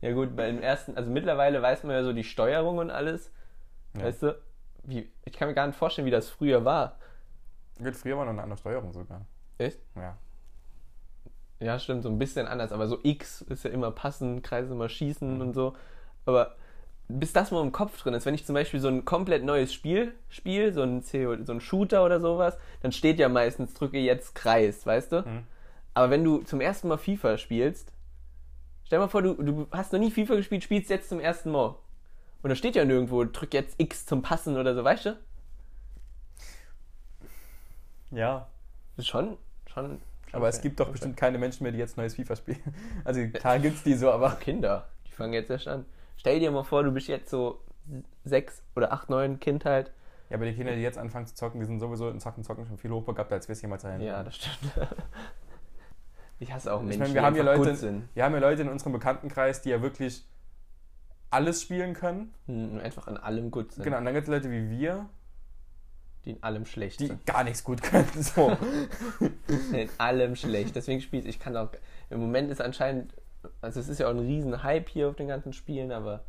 Ja 0.00 0.12
gut, 0.12 0.34
beim 0.34 0.60
ersten, 0.60 0.96
also 0.96 1.10
mittlerweile 1.10 1.62
weiß 1.62 1.84
man 1.84 1.94
ja 1.94 2.02
so 2.02 2.12
die 2.12 2.24
Steuerung 2.24 2.78
und 2.78 2.90
alles. 2.90 3.30
Ja. 3.96 4.04
Weißt 4.04 4.22
du? 4.22 4.38
Wie, 4.84 5.12
ich 5.24 5.32
kann 5.32 5.48
mir 5.48 5.54
gar 5.54 5.66
nicht 5.66 5.78
vorstellen, 5.78 6.06
wie 6.06 6.10
das 6.10 6.28
früher 6.28 6.64
war. 6.64 6.98
Gut, 7.78 7.96
früher 7.96 8.16
war 8.16 8.24
noch 8.24 8.32
eine 8.32 8.42
andere 8.42 8.58
Steuerung 8.58 8.92
sogar. 8.92 9.24
Echt? 9.58 9.78
Ja. 9.94 10.16
Ja, 11.60 11.78
stimmt, 11.78 12.02
so 12.02 12.08
ein 12.08 12.18
bisschen 12.18 12.48
anders. 12.48 12.72
Aber 12.72 12.88
so 12.88 12.98
X 13.04 13.42
ist 13.42 13.64
ja 13.64 13.70
immer 13.70 13.92
passen, 13.92 14.42
Kreise 14.42 14.72
immer 14.72 14.88
schießen 14.88 15.40
und 15.40 15.52
so. 15.52 15.76
Aber 16.26 16.56
bis 17.08 17.32
das 17.32 17.50
mal 17.50 17.62
im 17.62 17.72
Kopf 17.72 18.00
drin 18.02 18.14
ist, 18.14 18.26
wenn 18.26 18.34
ich 18.34 18.46
zum 18.46 18.54
Beispiel 18.54 18.80
so 18.80 18.88
ein 18.88 19.04
komplett 19.04 19.44
neues 19.44 19.72
Spiel 19.72 20.14
spiele, 20.28 20.72
so 20.72 20.82
ein, 20.82 21.02
CO 21.02 21.36
so 21.44 21.52
ein 21.52 21.60
Shooter 21.60 22.04
oder 22.04 22.20
sowas, 22.20 22.56
dann 22.80 22.92
steht 22.92 23.18
ja 23.18 23.28
meistens, 23.28 23.74
drücke 23.74 23.98
jetzt 23.98 24.34
Kreis, 24.34 24.86
weißt 24.86 25.12
du? 25.12 25.22
Mhm. 25.22 25.46
Aber 25.94 26.10
wenn 26.10 26.24
du 26.24 26.38
zum 26.38 26.60
ersten 26.60 26.88
Mal 26.88 26.96
FIFA 26.96 27.36
spielst, 27.38 27.92
stell 28.84 28.98
dir 28.98 29.04
mal 29.04 29.08
vor, 29.08 29.22
du, 29.22 29.34
du 29.34 29.66
hast 29.70 29.92
noch 29.92 30.00
nie 30.00 30.10
FIFA 30.10 30.36
gespielt, 30.36 30.64
spielst 30.64 30.90
jetzt 30.90 31.08
zum 31.08 31.20
ersten 31.20 31.50
Mal. 31.50 31.74
Und 32.42 32.50
da 32.50 32.56
steht 32.56 32.74
ja 32.74 32.84
nirgendwo, 32.84 33.24
drück 33.24 33.54
jetzt 33.54 33.78
X 33.78 34.06
zum 34.06 34.22
Passen 34.22 34.56
oder 34.56 34.74
so, 34.74 34.82
weißt 34.82 35.06
du? 35.06 35.16
Ja. 38.10 38.48
Schon, 38.98 39.38
schon. 39.72 40.00
schon 40.30 40.34
Aber 40.34 40.48
es 40.48 40.60
gibt 40.60 40.80
doch 40.80 40.88
bestimmt 40.88 41.16
keine 41.16 41.38
Menschen 41.38 41.62
mehr, 41.62 41.72
die 41.72 41.78
jetzt 41.78 41.96
neues 41.96 42.14
FIFA 42.14 42.36
spielen. 42.36 42.74
Also 43.04 43.26
klar 43.28 43.58
gibt's 43.58 43.82
die 43.82 43.94
so, 43.94 44.10
aber. 44.10 44.32
Kinder, 44.36 44.88
die 45.06 45.12
fangen 45.12 45.32
jetzt 45.32 45.50
erst 45.50 45.68
an. 45.68 45.86
Stell 46.16 46.40
dir 46.40 46.50
mal 46.50 46.62
vor, 46.62 46.82
du 46.82 46.92
bist 46.92 47.08
jetzt 47.08 47.30
so 47.30 47.60
sechs 48.24 48.62
oder 48.76 48.92
acht, 48.92 49.10
neun 49.10 49.40
Kind 49.40 49.64
halt. 49.64 49.92
Ja, 50.30 50.36
aber 50.36 50.46
die 50.46 50.54
Kinder, 50.54 50.74
die 50.74 50.80
jetzt 50.82 50.98
anfangen 50.98 51.26
zu 51.26 51.34
zocken, 51.34 51.60
die 51.60 51.66
sind 51.66 51.80
sowieso 51.80 52.08
in 52.08 52.18
Zocken 52.20 52.42
Zocken 52.44 52.64
schon 52.66 52.78
viel 52.78 52.90
hochbegabter, 52.90 53.34
als 53.34 53.48
wir 53.48 53.52
es 53.52 53.60
jemals 53.62 53.82
sein. 53.82 54.00
Ja, 54.00 54.22
das 54.22 54.36
stimmt. 54.36 54.72
Ich 56.38 56.52
hasse 56.52 56.72
auch 56.72 56.80
Ich 56.80 56.88
Menschen, 56.88 57.00
meine, 57.00 57.14
wir 57.14 57.20
die 57.20 57.26
haben 57.26 57.36
ja 57.36 57.42
einfach 57.42 57.56
Leute, 57.58 57.70
gut 57.70 57.78
sind. 57.78 58.08
wir 58.14 58.24
haben 58.24 58.32
ja 58.34 58.40
Leute 58.40 58.62
in 58.62 58.68
unserem 58.68 58.92
Bekanntenkreis, 58.92 59.62
die 59.62 59.68
ja 59.70 59.82
wirklich 59.82 60.24
alles 61.30 61.62
spielen 61.62 61.94
können. 61.94 62.34
Hm, 62.46 62.80
einfach 62.82 63.06
in 63.08 63.16
allem 63.16 63.50
gut 63.50 63.72
sind. 63.72 63.84
Genau, 63.84 63.98
und 63.98 64.04
dann 64.04 64.14
gibt 64.14 64.26
es 64.26 64.30
Leute 64.32 64.50
wie 64.50 64.68
wir, 64.70 65.08
Die 66.24 66.30
in 66.32 66.42
allem 66.42 66.64
schlecht 66.66 67.00
die 67.00 67.06
sind. 67.08 67.24
gar 67.26 67.44
nichts 67.44 67.62
gut 67.62 67.82
können. 67.82 68.08
So. 68.20 68.56
In 69.72 69.88
allem 69.98 70.34
schlecht. 70.36 70.74
Deswegen 70.76 71.00
spiele 71.00 71.22
ich, 71.22 71.28
ich 71.28 71.38
kann 71.38 71.56
auch, 71.56 71.68
im 72.10 72.20
Moment 72.20 72.50
ist 72.50 72.60
anscheinend, 72.60 73.14
also 73.60 73.80
es 73.80 73.88
ist 73.88 73.98
ja 73.98 74.06
auch 74.06 74.12
ein 74.12 74.18
riesen 74.18 74.62
Hype 74.62 74.88
hier 74.88 75.08
auf 75.08 75.16
den 75.16 75.28
ganzen 75.28 75.52
Spielen, 75.52 75.92
aber 75.92 76.24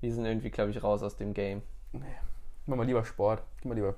wir 0.00 0.12
sind 0.12 0.24
irgendwie, 0.26 0.50
glaube 0.50 0.70
ich, 0.70 0.82
raus 0.82 1.02
aus 1.02 1.16
dem 1.16 1.34
Game. 1.34 1.62
Mach 2.66 2.76
mal 2.76 2.86
lieber 2.86 3.04
Sport. 3.04 3.42
Geh 3.60 3.68
mal 3.68 3.74
lieber 3.74 3.94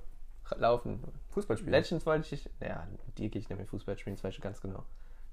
Laufen. 0.57 1.01
Fußball 1.31 1.57
spielen. 1.57 1.73
Legends 1.73 2.07
wollte 2.07 2.35
ich, 2.35 2.49
ja, 2.61 2.87
mit 3.07 3.19
dir 3.19 3.29
gehe 3.29 3.41
ich 3.41 3.49
mehr 3.49 3.67
Fußball 3.67 3.99
spielen, 3.99 4.17
das 4.17 4.25
weißt 4.25 4.39
du 4.39 4.43
ganz 4.43 4.61
genau. 4.61 4.85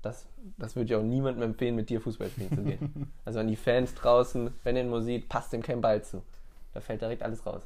Das, 0.02 0.28
das 0.58 0.76
würde 0.76 0.86
ich 0.86 0.96
auch 0.96 1.04
niemandem 1.04 1.44
empfehlen, 1.44 1.76
mit 1.76 1.90
dir 1.90 2.02
Fußball 2.02 2.30
spielen 2.30 2.50
zu 2.50 2.64
gehen. 2.64 3.12
also 3.26 3.40
an 3.40 3.48
die 3.48 3.56
Fans 3.56 3.96
draußen, 3.96 4.54
wenn 4.64 4.76
ihr 4.76 4.84
ihn 4.84 5.04
sieht, 5.04 5.30
passt 5.30 5.54
dem 5.54 5.62
kein 5.62 5.82
Ball 5.82 6.04
zu. 6.04 6.22
Da 6.74 6.82
fällt 6.82 7.02
direkt 7.02 7.24
alles 7.24 7.46
raus. 7.46 7.64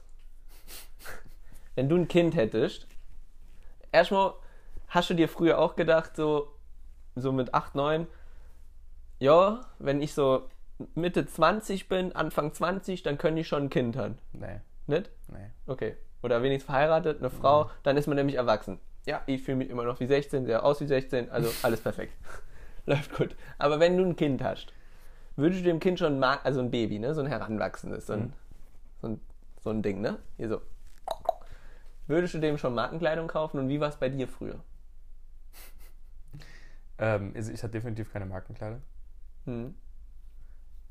Wenn 1.76 1.90
du 1.90 1.96
ein 1.96 2.08
Kind 2.08 2.36
hättest, 2.36 2.88
erstmal 3.92 4.34
hast 4.88 5.10
du 5.10 5.16
dir 5.16 5.28
früher 5.28 5.58
auch 5.58 5.76
gedacht, 5.76 6.16
so, 6.16 6.48
so 7.16 7.32
mit 7.32 7.54
8, 7.54 7.76
9, 7.76 8.08
ja, 9.20 9.62
wenn 9.80 10.02
ich 10.02 10.14
so 10.14 10.48
Mitte 10.96 11.26
20 11.26 11.90
bin, 11.90 12.14
Anfang 12.16 12.54
20, 12.54 13.04
dann 13.04 13.18
könnte 13.18 13.42
ich 13.42 13.48
schon 13.48 13.64
ein 13.64 13.70
Kind 13.70 13.98
haben. 13.98 14.18
Nee, 14.34 14.62
Nicht? 14.88 15.10
nee. 15.28 15.50
Okay. 15.68 15.96
Oder 16.22 16.42
wenigstens 16.44 16.66
verheiratet, 16.66 17.20
eine 17.20 17.30
Frau, 17.30 17.70
dann 17.84 17.96
ist 17.98 18.08
man 18.08 18.16
nämlich 18.18 18.36
erwachsen. 18.36 18.80
Ja, 19.06 19.22
ich 19.26 19.42
fühle 19.44 19.58
mich 19.58 19.70
immer 19.70 19.84
noch 19.84 20.00
wie 20.00 20.06
16, 20.08 20.46
sehe 20.46 20.62
aus 20.64 20.82
wie 20.82 20.86
16, 20.88 21.30
also 21.32 21.50
alles 21.64 21.82
perfekt. 21.82 22.14
Läuft 22.86 23.14
gut. 23.16 23.36
Aber 23.58 23.80
wenn 23.80 23.98
du 23.98 24.04
ein 24.06 24.16
Kind 24.16 24.42
hast, 24.44 24.74
würdest 25.36 25.62
du 25.62 25.66
dem 25.66 25.80
Kind 25.80 26.00
schon, 26.00 26.20
ma- 26.20 26.40
also 26.44 26.60
ein 26.60 26.72
Baby, 26.72 27.00
ne, 27.00 27.14
so 27.14 27.22
ein 27.22 27.28
heranwachsendes, 27.28 28.08
so 28.08 28.14
ein, 28.14 28.20
Mhm. 28.22 28.34
so 29.02 29.08
ein, 29.08 29.22
so 29.64 29.70
ein 29.70 29.82
Ding, 29.82 30.02
ne, 30.02 30.18
hier 30.38 30.50
so. 30.50 30.62
Würdest 32.08 32.34
du 32.34 32.40
dem 32.40 32.58
schon 32.58 32.74
Markenkleidung 32.74 33.28
kaufen 33.28 33.60
und 33.60 33.70
wie 33.70 33.80
war 33.80 33.90
es 33.90 33.96
bei 33.98 34.10
dir 34.10 34.28
früher? 34.28 34.60
Ähm, 36.98 37.32
also 37.36 37.52
ich 37.52 37.62
hatte 37.64 37.74
definitiv 37.74 38.12
keine 38.12 38.26
Markenkleider. 38.26 38.80
Hm. 39.50 39.76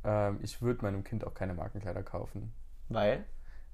Ähm, 0.05 0.39
ich 0.43 0.61
würde 0.63 0.83
meinem 0.83 1.05
Kind 1.05 1.27
auch 1.27 1.35
keine 1.35 1.55
Markenkleider 1.55 2.03
kaufen. 2.03 2.53
Weil? 2.89 3.25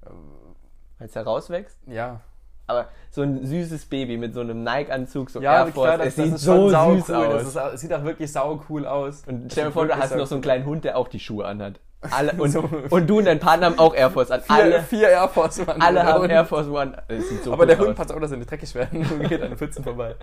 Ähm, 0.07 0.57
Weil 0.99 1.09
es 1.09 1.15
herauswächst? 1.15 1.79
ja. 1.87 2.21
Aber 2.67 2.89
so 3.11 3.21
ein 3.21 3.45
süßes 3.45 3.85
Baby 3.85 4.17
mit 4.17 4.33
so 4.33 4.41
einem 4.41 4.63
Nike-Anzug, 4.65 5.29
so 5.29 5.39
Ja, 5.43 5.67
Air 5.67 5.73
Force, 5.73 5.87
klar, 5.87 5.99
das, 5.99 6.07
es 6.07 6.17
das 6.17 6.25
sieht 6.25 6.39
so 6.39 6.69
süß 6.71 6.75
cool. 7.11 7.15
aus. 7.15 7.33
Das 7.35 7.47
ist, 7.49 7.57
es 7.75 7.81
sieht 7.83 7.93
auch 7.93 8.05
wirklich 8.05 8.33
sau 8.33 8.65
cool 8.71 8.87
aus. 8.87 9.23
Und 9.27 9.53
stell 9.53 9.67
dir 9.67 9.71
vor, 9.71 9.87
du 9.87 9.95
hast 9.95 10.09
sau 10.09 10.17
noch 10.17 10.27
so 10.27 10.35
einen 10.37 10.41
kleinen 10.41 10.65
Hund, 10.65 10.83
der 10.85 10.97
auch 10.97 11.09
die 11.09 11.21
Schuhe 11.21 11.45
anhat. 11.45 11.79
Alle, 12.11 12.33
und, 12.41 12.51
So. 12.53 12.61
und 12.89 13.07
du 13.07 13.19
und 13.19 13.27
dein 13.27 13.39
Partner 13.39 13.67
haben 13.67 13.79
auch 13.79 13.95
Air 13.95 14.09
Force 14.11 14.31
an. 14.31 14.41
Vier, 14.41 14.55
Alle, 14.57 14.83
vier 14.83 15.11
Air 15.11 15.29
Force 15.29 15.61
One. 15.61 15.79
alle 15.79 16.05
haben. 16.05 16.31
Air 16.31 16.47
Force 16.47 16.69
One. 16.69 16.97
So 17.43 17.53
Aber 17.53 17.65
cool 17.65 17.67
der 17.67 17.79
Hund 17.81 17.97
passt 17.97 18.11
auch, 18.11 18.21
dass 18.21 18.31
er 18.31 18.39
nicht 18.39 18.51
dreckig 18.51 18.75
werden 18.75 19.01
und 19.13 19.29
geht 19.29 19.43
an 19.43 19.51
den 19.51 19.59
Pfützen 19.59 19.85
vorbei. 19.85 20.15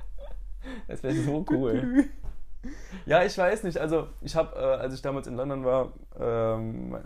Das 0.88 1.03
wäre 1.03 1.14
so 1.14 1.45
cool. 1.51 2.05
Ja, 3.05 3.24
ich 3.24 3.38
weiß 3.38 3.64
nicht. 3.64 3.78
Also, 3.78 4.07
ich 4.22 4.36
habe, 4.36 4.55
äh, 4.55 4.82
als 4.82 4.93
ich 4.93 5.01
damals 5.01 5.28
in 5.28 5.36
London 5.36 5.66
war, 5.66 5.93
ähm, 6.20 6.97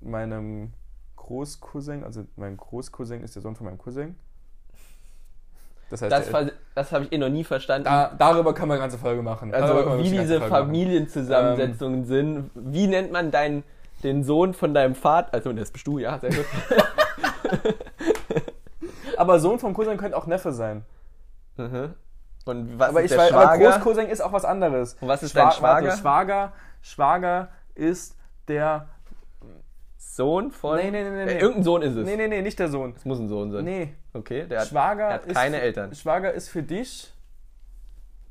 meinem 0.00 0.72
Großcousin, 1.16 2.04
also 2.04 2.24
mein 2.36 2.56
Großcousin 2.56 3.22
ist 3.22 3.34
der 3.34 3.42
Sohn 3.42 3.54
von 3.54 3.66
meinem 3.66 3.78
Cousin. 3.78 4.16
Das 5.90 6.00
heißt, 6.00 6.12
Das, 6.12 6.28
ver 6.28 6.52
das 6.74 6.90
habe 6.92 7.04
ich 7.04 7.12
eh 7.12 7.18
noch 7.18 7.28
nie 7.28 7.44
verstanden. 7.44 7.84
Da, 7.84 8.14
darüber 8.18 8.54
wir 8.54 8.62
eine 8.62 8.78
ganze 8.78 8.96
Folge 8.96 9.22
machen. 9.22 9.52
Also 9.54 9.98
wie 9.98 10.10
diese. 10.10 10.40
Familienzusammensetzungen 10.40 12.06
sind. 12.06 12.50
Wie 12.54 12.86
nennt 12.86 13.12
man 13.12 13.30
deinen, 13.30 13.62
den 14.02 14.24
Sohn 14.24 14.54
von 14.54 14.72
deinem 14.72 14.94
Vater? 14.94 15.34
Also 15.34 15.52
das 15.52 15.70
bist 15.70 15.86
du, 15.86 15.98
ja, 15.98 16.18
sehr 16.18 16.30
gut. 16.30 16.46
Aber 19.18 19.38
Sohn 19.38 19.58
vom 19.58 19.74
Cousin 19.74 19.98
könnte 19.98 20.16
auch 20.16 20.26
Neffe 20.26 20.52
sein. 20.52 20.84
Mhm. 21.58 21.92
Und 22.44 22.78
was 22.78 22.88
Aber 22.90 23.00
ist 23.02 23.10
ich 23.10 23.16
der 23.16 23.26
weiß, 23.26 23.32
aber 23.32 23.42
Schwager? 23.42 23.70
Großcousin 23.70 24.08
ist 24.08 24.20
auch 24.20 24.32
was 24.32 24.44
anderes. 24.44 24.94
Und 25.00 25.08
was 25.08 25.22
ist 25.22 25.36
dein 25.36 25.50
Schwager? 25.52 25.86
Warte, 25.86 25.98
Schwager, 25.98 26.52
Schwager 26.80 27.48
ist 27.74 28.16
der. 28.48 28.88
Sohn 29.96 30.50
von... 30.50 30.76
Nee, 30.76 30.90
nee, 30.90 31.04
nee, 31.04 31.24
nee, 31.24 31.32
Äh, 31.32 31.38
irgendein 31.38 31.62
Sohn 31.62 31.80
ist 31.82 31.96
es. 31.96 32.04
Nee, 32.04 32.16
nee, 32.16 32.28
nee, 32.28 32.42
nicht 32.42 32.58
der 32.58 32.68
Sohn. 32.68 32.92
Es 32.94 33.04
muss 33.06 33.18
ein 33.18 33.28
Sohn 33.28 33.50
sein. 33.50 33.64
Nee. 33.64 33.94
Okay, 34.12 34.44
der 34.46 34.60
hat, 34.60 34.68
Schwager 34.68 35.06
der 35.06 35.14
hat 35.14 35.26
ist 35.26 35.34
keine 35.34 35.60
Eltern. 35.60 35.94
Schwager 35.94 36.32
ist 36.32 36.50
für 36.50 36.62
dich 36.62 37.10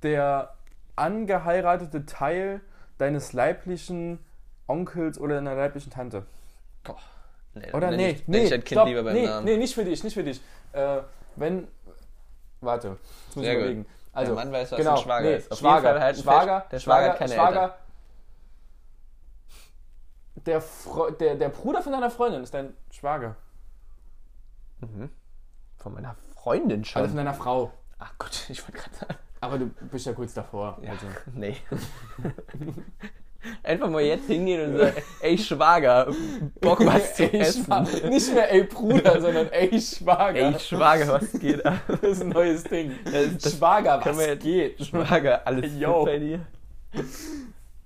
der 0.03 0.53
angeheiratete 0.95 2.05
Teil 2.05 2.61
deines 2.99 3.33
leiblichen 3.33 4.19
Onkels 4.67 5.19
oder 5.19 5.35
deiner 5.35 5.55
leiblichen 5.55 5.91
Tante. 5.91 6.25
Boah. 6.83 6.97
Nee, 7.53 7.71
Oder 7.73 7.91
nee, 7.91 8.11
ich, 8.11 8.27
nee, 8.27 8.43
ich 8.43 8.53
ein 8.53 8.63
Kind 8.63 8.79
stopp, 8.79 8.87
lieber 8.87 9.03
beim 9.03 9.13
nee, 9.13 9.25
Namen. 9.25 9.45
nee, 9.45 9.57
nicht 9.57 9.75
für 9.75 9.83
dich, 9.83 10.03
nicht 10.03 10.13
für 10.13 10.23
dich. 10.23 10.39
Äh, 10.71 10.99
wenn, 11.35 11.67
warte, 12.61 12.97
muss 13.35 13.45
ich 13.45 13.77
gut. 13.77 13.85
Also, 14.13 14.35
Mann 14.35 14.51
weiß, 14.51 14.71
was 14.71 14.77
genau, 14.77 14.91
ein 14.91 14.97
Schwager 14.97 15.29
nee, 15.29 15.35
ist. 15.35 15.51
Auf 15.51 15.59
Schwager, 15.59 15.99
halten 15.99 16.21
Schwager, 16.21 16.59
fest, 16.61 16.71
der 16.73 16.79
Schwager 16.79 17.09
hat 17.09 17.17
keine 17.17 17.33
Schwager, 17.33 17.77
der, 20.45 20.61
Fre 20.61 21.13
der, 21.13 21.35
der 21.35 21.49
Bruder 21.49 21.81
von 21.81 21.91
deiner 21.91 22.11
Freundin 22.11 22.43
ist 22.43 22.53
dein 22.53 22.73
Schwager. 22.91 23.35
Von 25.77 25.93
meiner 25.93 26.15
Freundin 26.35 26.83
schon. 26.83 27.01
Also 27.01 27.11
von 27.11 27.17
deiner 27.17 27.33
Frau. 27.33 27.71
Ach 27.99 28.13
Gott, 28.17 28.45
ich 28.49 28.61
wollte 28.63 28.77
gerade 28.77 28.95
sagen. 28.95 29.15
Aber 29.39 29.57
du 29.57 29.67
bist 29.67 30.05
ja 30.05 30.13
kurz 30.13 30.33
davor. 30.33 30.77
Ja, 30.81 30.91
Also. 30.91 31.07
nee. 31.33 31.57
Einfach 33.63 33.89
mal 33.89 34.01
jetzt 34.01 34.27
hingehen 34.27 34.71
und 34.73 34.77
sagen, 34.79 34.93
ey 35.21 35.37
Schwager, 35.37 36.13
Bock 36.59 36.79
was 36.85 37.15
zu 37.15 37.23
ey, 37.23 37.39
essen. 37.39 37.65
Schwager. 37.65 38.09
Nicht 38.09 38.33
mehr 38.33 38.51
ey 38.51 38.63
Bruder, 38.63 39.19
sondern 39.21 39.47
ey 39.49 39.81
Schwager. 39.81 40.39
Ey 40.39 40.59
Schwager, 40.59 41.07
was 41.13 41.31
geht 41.33 41.65
ab? 41.65 41.79
das 41.87 42.01
ist 42.03 42.21
ein 42.23 42.29
neues 42.29 42.63
Ding. 42.63 42.91
Das- 43.05 43.37
das 43.37 43.57
Schwager, 43.57 43.99
was 44.03 44.17
wir 44.17 44.27
jetzt- 44.27 44.43
geht? 44.43 44.85
Schwager, 44.85 45.45
alles 45.47 45.77
Yo. 45.77 45.93
gut 45.99 46.05
bei 46.05 46.19
dir? 46.19 46.45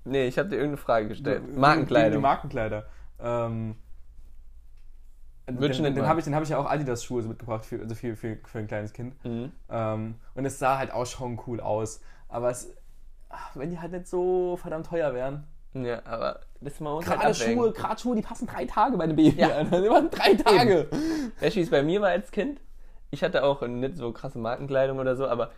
Nee, 0.04 0.28
ich 0.28 0.38
habe 0.38 0.50
dir 0.50 0.56
irgendeine 0.56 0.78
Frage 0.78 1.08
gestellt. 1.08 1.44
Wegen 1.48 1.60
Markenkleidung. 1.60 2.20
die 2.20 2.22
Markenkleider. 2.22 2.86
Ähm, 3.20 3.76
den 5.48 5.60
den 5.96 6.08
habe 6.08 6.20
ich, 6.20 6.26
den 6.26 6.34
hab 6.36 6.44
ich 6.44 6.50
ja 6.50 6.58
auch 6.58 6.66
Adidas-Schuhe 6.66 7.22
so 7.22 7.30
mitgebracht, 7.30 7.66
für, 7.66 7.80
also 7.80 7.94
für, 7.94 8.16
für, 8.16 8.38
für 8.46 8.60
ein 8.60 8.68
kleines 8.68 8.94
Kind. 8.94 9.14
Mhm. 9.24 9.52
Ähm, 9.70 10.16
und 10.34 10.46
es 10.46 10.58
sah 10.60 10.78
halt 10.80 10.92
auch 10.92 11.06
schon 11.06 11.40
cool 11.48 11.60
aus. 11.60 12.02
Aber 12.30 12.50
es, 12.50 12.74
ach, 13.30 13.56
wenn 13.56 13.70
die 13.70 13.80
halt 13.80 13.92
nicht 13.92 14.08
so 14.08 14.58
verdammt 14.58 14.88
teuer 14.88 15.14
wären. 15.14 15.46
Ja, 15.74 16.02
aber 16.06 16.40
das 16.62 16.80
mal 16.80 16.94
uns 16.94 17.06
Gerade 17.06 17.24
halt. 17.24 17.36
Schuhe, 17.36 17.72
gerade 17.74 18.00
Schuhe, 18.00 18.16
die 18.16 18.22
passen 18.22 18.48
drei 18.48 18.66
Tage 18.66 18.98
bei 18.98 19.04
einem 19.04 19.16
Baby. 19.16 19.42
Ja. 19.42 19.50
Alter. 19.50 19.82
Die 19.82 19.90
machen 19.90 20.10
drei 20.10 20.34
Tage. 20.36 20.88
Weißt 21.40 21.56
du, 21.56 21.60
wie 21.60 21.64
es 21.64 21.70
bei 21.70 21.84
mir 21.84 22.02
war 22.02 22.10
als 22.10 22.32
Kind? 22.32 22.62
Ich 23.12 23.24
hatte 23.24 23.44
auch 23.44 23.62
nicht 23.62 23.98
so 23.98 24.12
krasse 24.12 24.40
Markenkleidung 24.40 25.00
oder 25.00 25.16
so, 25.16 25.28
aber 25.28 25.52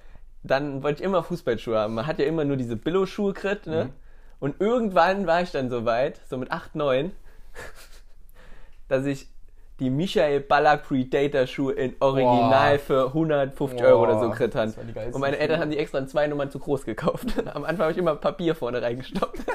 dann 0.44 0.82
wollte 0.84 1.02
ich 1.02 1.06
immer 1.06 1.24
Fußballschuhe 1.24 1.78
haben. 1.78 1.94
Man 1.94 2.08
hat 2.08 2.20
ja 2.20 2.26
immer 2.26 2.46
nur 2.46 2.58
diese 2.58 2.76
Billo-Schuhe 2.76 3.34
gekriegt, 3.34 3.68
ne? 3.68 3.86
Mhm. 3.86 3.94
Und 4.40 4.62
irgendwann 4.62 5.26
war 5.26 5.42
ich 5.42 5.52
dann 5.52 5.70
so 5.70 5.86
weit, 5.86 6.20
so 6.30 6.38
mit 6.38 6.52
8, 6.52 6.76
9, 6.76 7.12
dass 8.88 9.06
ich 9.06 9.28
die 9.80 9.90
Michael 9.90 10.42
Ballack 10.42 10.84
Predator 10.84 11.46
Schuhe 11.46 11.74
in 11.74 11.96
Original 12.00 12.78
Boah. 12.78 12.80
für 12.80 13.08
150 13.08 13.80
Boah, 13.80 13.88
Euro 13.88 14.04
oder 14.04 14.20
so 14.20 14.30
geilsten 14.32 15.14
Und 15.14 15.22
meine 15.22 15.38
Eltern 15.38 15.60
haben 15.60 15.70
die 15.70 15.78
extra 15.78 16.00
in 16.00 16.08
zwei 16.08 16.28
Nummern 16.28 16.50
zu 16.50 16.60
groß 16.60 16.84
gekauft. 16.86 17.28
Am 17.54 17.64
Anfang 17.64 17.84
habe 17.84 17.92
ich 17.92 17.98
immer 17.98 18.16
Papier 18.16 18.56
vorne 18.56 18.82
reingestoppt. 18.82 19.40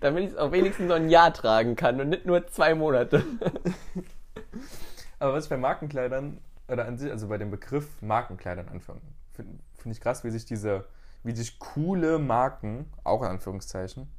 Damit 0.00 0.24
ich 0.24 0.30
es 0.30 0.36
auch 0.36 0.52
wenigstens 0.52 0.88
noch 0.88 0.96
ein 0.96 1.08
Jahr 1.08 1.32
tragen 1.32 1.76
kann 1.76 1.98
und 1.98 2.10
nicht 2.10 2.26
nur 2.26 2.46
zwei 2.46 2.74
Monate. 2.74 3.24
Aber 5.18 5.32
was 5.32 5.44
ich 5.44 5.50
bei 5.50 5.56
Markenkleidern, 5.56 6.40
oder 6.68 6.84
an 6.86 6.98
sich, 6.98 7.10
also 7.10 7.28
bei 7.28 7.38
dem 7.38 7.50
Begriff 7.50 7.88
Markenkleidern 8.02 8.68
anfangen, 8.68 9.00
finde 9.32 9.58
find 9.78 9.94
ich 9.94 10.00
krass, 10.02 10.24
wie 10.24 10.30
sich 10.30 10.44
diese, 10.44 10.84
wie 11.22 11.34
sich 11.34 11.58
coole 11.58 12.18
Marken, 12.18 12.84
auch 13.02 13.22
in 13.22 13.28
Anführungszeichen, 13.28 14.10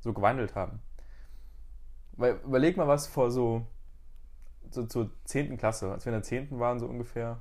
so 0.00 0.12
gewandelt 0.12 0.56
haben. 0.56 0.80
Weil 2.18 2.38
überleg 2.44 2.76
mal 2.76 2.86
was 2.88 3.06
vor 3.06 3.30
so, 3.30 3.64
so 4.70 4.84
zur 4.84 5.10
10. 5.24 5.56
Klasse, 5.56 5.90
als 5.90 6.04
wir 6.04 6.12
in 6.12 6.16
der 6.18 6.22
10. 6.24 6.58
waren, 6.58 6.78
so 6.78 6.86
ungefähr. 6.86 7.40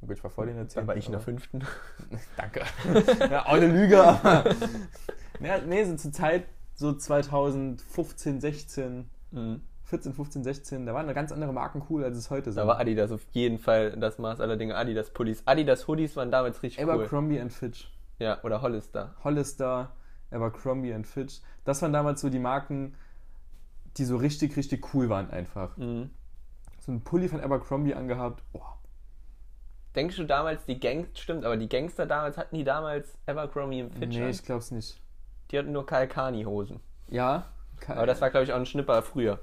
Oh 0.00 0.06
Gut, 0.06 0.16
ich 0.16 0.24
war 0.24 0.30
vor 0.30 0.44
dir 0.46 0.52
in 0.52 0.56
der 0.56 0.68
10. 0.68 0.82
Da 0.82 0.86
war 0.88 0.96
ich 0.96 1.06
in 1.06 1.12
der 1.12 1.18
aber- 1.20 1.24
fünften. 1.24 1.60
Danke. 2.36 2.62
ja, 3.30 3.46
auch 3.46 3.52
eine 3.52 3.68
Lüge, 3.68 4.02
aber. 4.02 4.44
ja, 5.40 5.58
nee, 5.58 5.84
so 5.84 5.94
zur 5.96 6.12
Zeit 6.12 6.46
so 6.74 6.92
2015, 6.92 8.40
16, 8.40 9.10
14, 9.84 10.12
15, 10.14 10.42
16, 10.42 10.86
da 10.86 10.94
waren 10.94 11.04
eine 11.04 11.14
ganz 11.14 11.30
andere 11.30 11.52
Marken 11.52 11.82
cool, 11.90 12.02
als 12.02 12.16
es 12.16 12.30
heute 12.30 12.46
Da 12.46 12.52
sind. 12.52 12.66
war 12.66 12.80
Adidas 12.80 13.12
auf 13.12 13.22
jeden 13.30 13.58
Fall 13.58 13.92
das 13.92 14.18
Maß 14.18 14.40
aller 14.40 14.56
Dinge. 14.56 14.74
Adidas 14.74 15.10
Pullis. 15.10 15.42
Adidas 15.46 15.86
Hoodies 15.86 16.16
waren 16.16 16.30
damals 16.30 16.62
richtig 16.62 16.84
cool. 16.84 16.90
Abercrombie 16.92 17.38
and 17.40 17.52
Fitch. 17.52 17.92
Ja, 18.18 18.42
oder 18.42 18.62
Hollister. 18.62 19.14
Hollister, 19.22 19.92
Abercrombie 20.30 20.94
Fitch. 21.04 21.40
Das 21.64 21.82
waren 21.82 21.92
damals 21.92 22.20
so 22.22 22.30
die 22.30 22.38
Marken, 22.38 22.94
die 23.96 24.04
so 24.04 24.16
richtig, 24.16 24.56
richtig 24.56 24.94
cool 24.94 25.08
waren 25.08 25.30
einfach. 25.30 25.76
Mhm. 25.76 26.10
So 26.80 26.92
ein 26.92 27.02
Pulli 27.02 27.28
von 27.28 27.40
Abercrombie 27.40 27.94
angehabt. 27.94 28.42
Oh, 28.52 28.60
Denkst 29.94 30.16
du 30.16 30.24
damals, 30.24 30.64
die 30.64 30.80
Gangs, 30.80 31.20
stimmt, 31.20 31.44
aber 31.44 31.56
die 31.56 31.68
Gangster 31.68 32.04
damals 32.04 32.36
hatten 32.36 32.56
die 32.56 32.64
damals 32.64 33.16
Abercrombie 33.26 33.82
und 33.82 33.94
Fitch 33.94 34.16
nee, 34.16 34.28
ich 34.28 34.42
glaub's 34.42 34.72
nicht. 34.72 35.00
Die 35.50 35.58
hatten 35.58 35.70
nur 35.70 35.86
Kalkani-Hosen. 35.86 36.80
Ja? 37.08 37.46
Aber 37.86 38.06
das 38.06 38.20
war, 38.20 38.30
glaube 38.30 38.44
ich, 38.44 38.52
auch 38.52 38.56
ein 38.56 38.66
Schnipper 38.66 39.02
früher. 39.02 39.38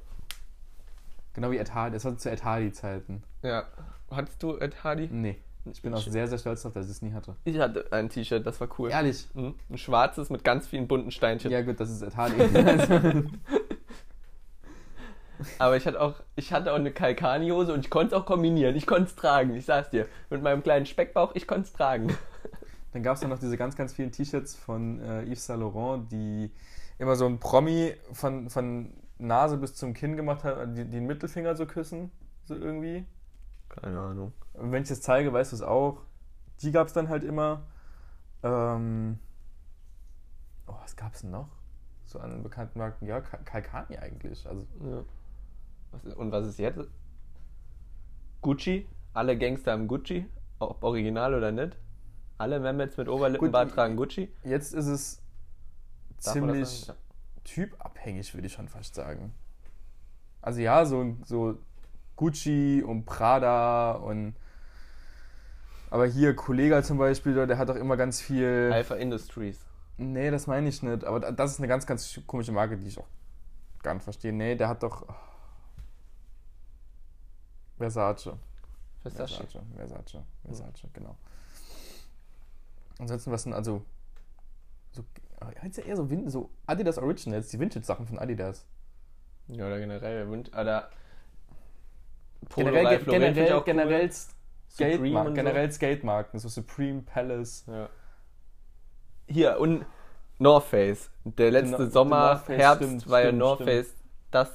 Genau 1.34 1.52
wie 1.52 1.58
Ed 1.58 1.74
Hardy. 1.74 1.94
Das 1.94 2.04
war 2.04 2.18
zu 2.18 2.30
Ed 2.30 2.44
Hardy-Zeiten. 2.44 3.24
Ja. 3.44 3.64
Hattest 4.10 4.44
du 4.44 4.58
Ed 4.58 4.84
Hardy? 4.84 5.08
Nee. 5.10 5.38
Ich 5.72 5.82
bin 5.82 5.94
auch 5.94 6.02
sehr, 6.02 6.28
sehr 6.28 6.40
stolz 6.40 6.64
darauf, 6.64 6.74
dass 6.74 6.88
ich 6.88 6.92
es 6.92 7.02
nie 7.02 7.14
hatte. 7.14 7.36
Ich 7.46 7.58
hatte 7.60 7.86
ein 7.92 8.10
T-Shirt, 8.10 8.46
das 8.46 8.60
war 8.60 8.68
cool. 8.80 8.90
Ehrlich? 8.90 9.30
Mhm. 9.34 9.54
Ein 9.70 9.78
schwarzes 9.78 10.30
mit 10.32 10.44
ganz 10.44 10.68
vielen 10.68 10.88
bunten 10.88 11.12
Steinchen. 11.12 11.52
Ja, 11.52 11.62
gut, 11.62 11.80
das 11.80 11.92
ist 11.92 12.02
Ed 12.02 12.18
Hardy. 12.18 12.36
Aber 15.60 15.78
ich 15.78 15.86
hatte 15.88 16.00
auch, 16.02 16.16
ich 16.36 16.52
hatte 16.54 16.72
auch 16.72 16.78
eine 16.78 16.92
Kalkani-Hose 16.92 17.74
und 17.74 17.82
ich 17.86 17.90
konnte 17.90 18.16
es 18.16 18.22
auch 18.22 18.26
kombinieren. 18.26 18.76
Ich 18.76 18.86
konnte 18.88 19.04
es 19.06 19.16
tragen, 19.16 19.56
ich 19.56 19.66
sag's 19.66 19.90
dir. 19.90 20.08
Mit 20.30 20.42
meinem 20.42 20.64
kleinen 20.64 20.86
Speckbauch, 20.86 21.36
ich 21.36 21.48
konnte 21.48 21.68
es 21.68 21.74
tragen. 21.74 22.16
Dann 22.94 23.04
gab 23.04 23.16
es 23.16 23.22
noch 23.24 23.40
diese 23.40 23.58
ganz, 23.58 23.76
ganz 23.76 23.94
vielen 23.94 24.12
T-Shirts 24.12 24.56
von 24.56 25.00
äh, 25.02 25.24
Yves 25.24 25.46
Saint 25.46 25.62
Laurent, 25.62 26.12
die 26.12 26.52
immer 27.00 27.16
so 27.16 27.26
ein 27.26 27.40
Promi 27.40 27.94
von, 28.12 28.50
von 28.50 28.94
Nase 29.18 29.58
bis 29.58 29.76
zum 29.76 29.94
Kinn 29.94 30.18
gemacht 30.18 30.44
hat, 30.44 30.58
die, 30.76 30.84
die 30.84 30.90
den 30.92 31.06
Mittelfinger 31.06 31.56
so 31.56 31.66
küssen, 31.66 32.12
so 32.44 32.56
irgendwie. 32.56 33.06
Keine 33.70 34.00
Ahnung. 34.00 34.34
Und 34.54 34.72
wenn 34.74 34.84
ich 34.84 34.90
das 34.90 35.02
zeige, 35.02 35.32
weißt 35.32 35.52
du 35.54 35.56
es 35.56 35.62
auch. 35.62 36.00
Die 36.62 36.72
gab 36.72 36.88
es 36.88 36.94
dann 36.94 37.08
halt 37.10 37.24
immer. 37.24 37.64
Ähm, 38.44 39.18
oh, 40.68 40.74
was 40.82 40.96
gab 40.96 41.14
es 41.14 41.22
denn 41.22 41.32
noch? 41.32 41.48
So 42.06 42.20
an 42.20 42.44
bekannten 42.44 42.78
Marken. 42.78 43.06
Ja, 43.06 43.22
Ka- 43.22 43.38
Kalkani 43.46 43.98
eigentlich. 43.98 44.46
Also, 44.48 44.66
Ja. 44.84 45.04
Was 45.92 46.06
ist, 46.06 46.16
und 46.16 46.32
was 46.32 46.48
ist 46.48 46.60
jetzt? 46.60 46.80
Gucci. 48.42 48.88
Alle 49.14 49.38
Gangster 49.38 49.74
haben 49.74 49.88
Gucci. 49.88 50.26
Ob 50.60 50.84
original 50.84 51.34
oder 51.34 51.52
nicht. 51.52 51.78
Alle 52.38 52.60
Mehmets 52.60 52.98
mit 52.98 53.08
Oberlippenbart 53.08 53.70
Gut, 53.70 53.76
tragen 53.76 53.96
Gucci. 53.96 54.32
jetzt 54.44 54.74
ist 54.74 54.88
es 54.88 55.22
Darf 56.24 56.34
ziemlich 56.34 56.92
typabhängig, 57.44 58.34
würde 58.34 58.48
ich 58.48 58.54
schon 58.54 58.68
fast 58.68 58.96
sagen. 58.96 59.34
Also 60.42 60.62
ja, 60.62 60.86
so, 60.86 61.18
so 61.24 61.58
Gucci 62.16 62.84
und 62.84 63.06
Prada 63.06 63.92
und 63.94 64.36
aber 65.92 66.06
hier 66.06 66.34
Kollega 66.36 66.82
zum 66.84 66.98
Beispiel, 66.98 67.46
der 67.46 67.58
hat 67.58 67.70
auch 67.70 67.76
immer 67.76 67.98
ganz 67.98 68.22
viel. 68.22 68.72
Alpha 68.74 68.96
Industries. 68.96 69.60
Nee, 69.98 70.32
das 70.32 70.48
meine 70.48 70.70
ich 70.70 70.82
nicht. 70.82 71.04
Aber 71.04 71.20
das 71.20 71.52
ist 71.52 71.60
eine 71.60 71.68
ganz, 71.68 71.86
ganz 71.86 72.20
komische 72.26 72.54
Marke, 72.54 72.78
die 72.78 72.88
ich 72.88 72.98
auch 72.98 73.08
gar 73.84 73.94
nicht 73.94 74.04
verstehe. 74.04 74.32
Nee, 74.32 74.56
der 74.56 74.70
hat 74.70 74.84
doch. 74.84 75.06
Versace. 77.82 78.38
Versace. 79.02 79.36
Versace, 79.38 79.60
Versace, 79.76 80.24
Versace, 80.44 80.88
genau. 80.94 81.16
Ansonsten, 83.00 83.32
was 83.32 83.44
sind 83.44 83.54
also. 83.54 83.82
So, 84.92 85.04
jetzt 85.64 85.78
ja 85.78 85.84
eher 85.86 85.96
so, 85.98 86.08
so 86.28 86.50
Adidas 86.68 86.98
Originals, 86.98 87.50
die 87.50 87.60
Vintage-Sachen 87.60 88.06
von 88.06 88.20
Adidas. 88.20 88.66
Ja, 89.48 89.66
oder 89.68 89.80
generell. 89.80 90.28
Oder 90.28 90.90
Polo 92.50 92.68
Generell, 92.72 93.00
ich 93.00 93.06
generell, 93.06 93.54
auch 93.54 93.60
cool. 93.60 93.66
generell 93.66 94.04
und 94.08 95.28
so. 95.28 95.34
generell 95.34 95.72
Skatemarken, 95.72 96.40
so 96.40 96.50
Supreme 96.50 97.02
Palace. 97.02 97.66
Ja. 97.68 97.90
Hier, 99.28 99.60
und 99.60 99.86
North 100.40 100.66
Face. 100.66 101.10
Der 101.24 101.52
letzte 101.52 101.84
No- 101.84 101.90
Sommer, 101.90 102.44
Herbst 102.48 102.84
stimmt, 102.84 103.10
war 103.10 103.20
ja 103.20 103.28
stimmt, 103.28 103.40
North 103.40 103.62
stimmt. 103.62 103.70
Face 103.70 103.96
das 104.32 104.52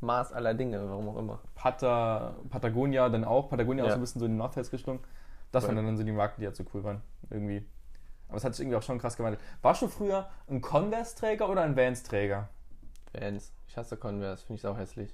Maß 0.00 0.32
aller 0.32 0.54
Dinge, 0.54 0.86
warum 0.88 1.08
auch 1.08 1.16
immer. 1.18 1.40
Pata, 1.62 2.34
Patagonia 2.50 3.08
dann 3.08 3.22
auch. 3.24 3.48
Patagonia 3.48 3.84
auch 3.84 3.88
Ja. 3.88 3.92
so 3.92 3.98
ein 3.98 4.00
bisschen 4.00 4.18
so 4.18 4.26
in 4.26 4.32
die 4.32 4.38
North 4.38 4.54
Face-Richtung. 4.54 4.98
Das 5.52 5.64
waren 5.68 5.76
dann 5.76 5.96
so 5.96 6.02
die 6.02 6.10
Marken, 6.10 6.40
die 6.40 6.46
halt 6.48 6.56
so 6.56 6.64
cool 6.74 6.82
waren. 6.82 7.02
Irgendwie. 7.30 7.64
Aber 8.26 8.36
es 8.38 8.44
hat 8.44 8.52
sich 8.56 8.64
irgendwie 8.64 8.78
auch 8.78 8.82
schon 8.82 8.98
krass 8.98 9.16
gewandelt. 9.16 9.40
Warst 9.60 9.80
du 9.80 9.86
früher 9.86 10.28
ein 10.50 10.60
Converse-Träger 10.60 11.48
oder 11.48 11.62
ein 11.62 11.76
Vans-Träger? 11.76 12.48
Vans. 13.12 13.52
Ich 13.68 13.76
hasse 13.76 13.96
Converse, 13.96 14.44
finde 14.44 14.58
ich 14.58 14.66
auch 14.66 14.76
hässlich. 14.76 15.10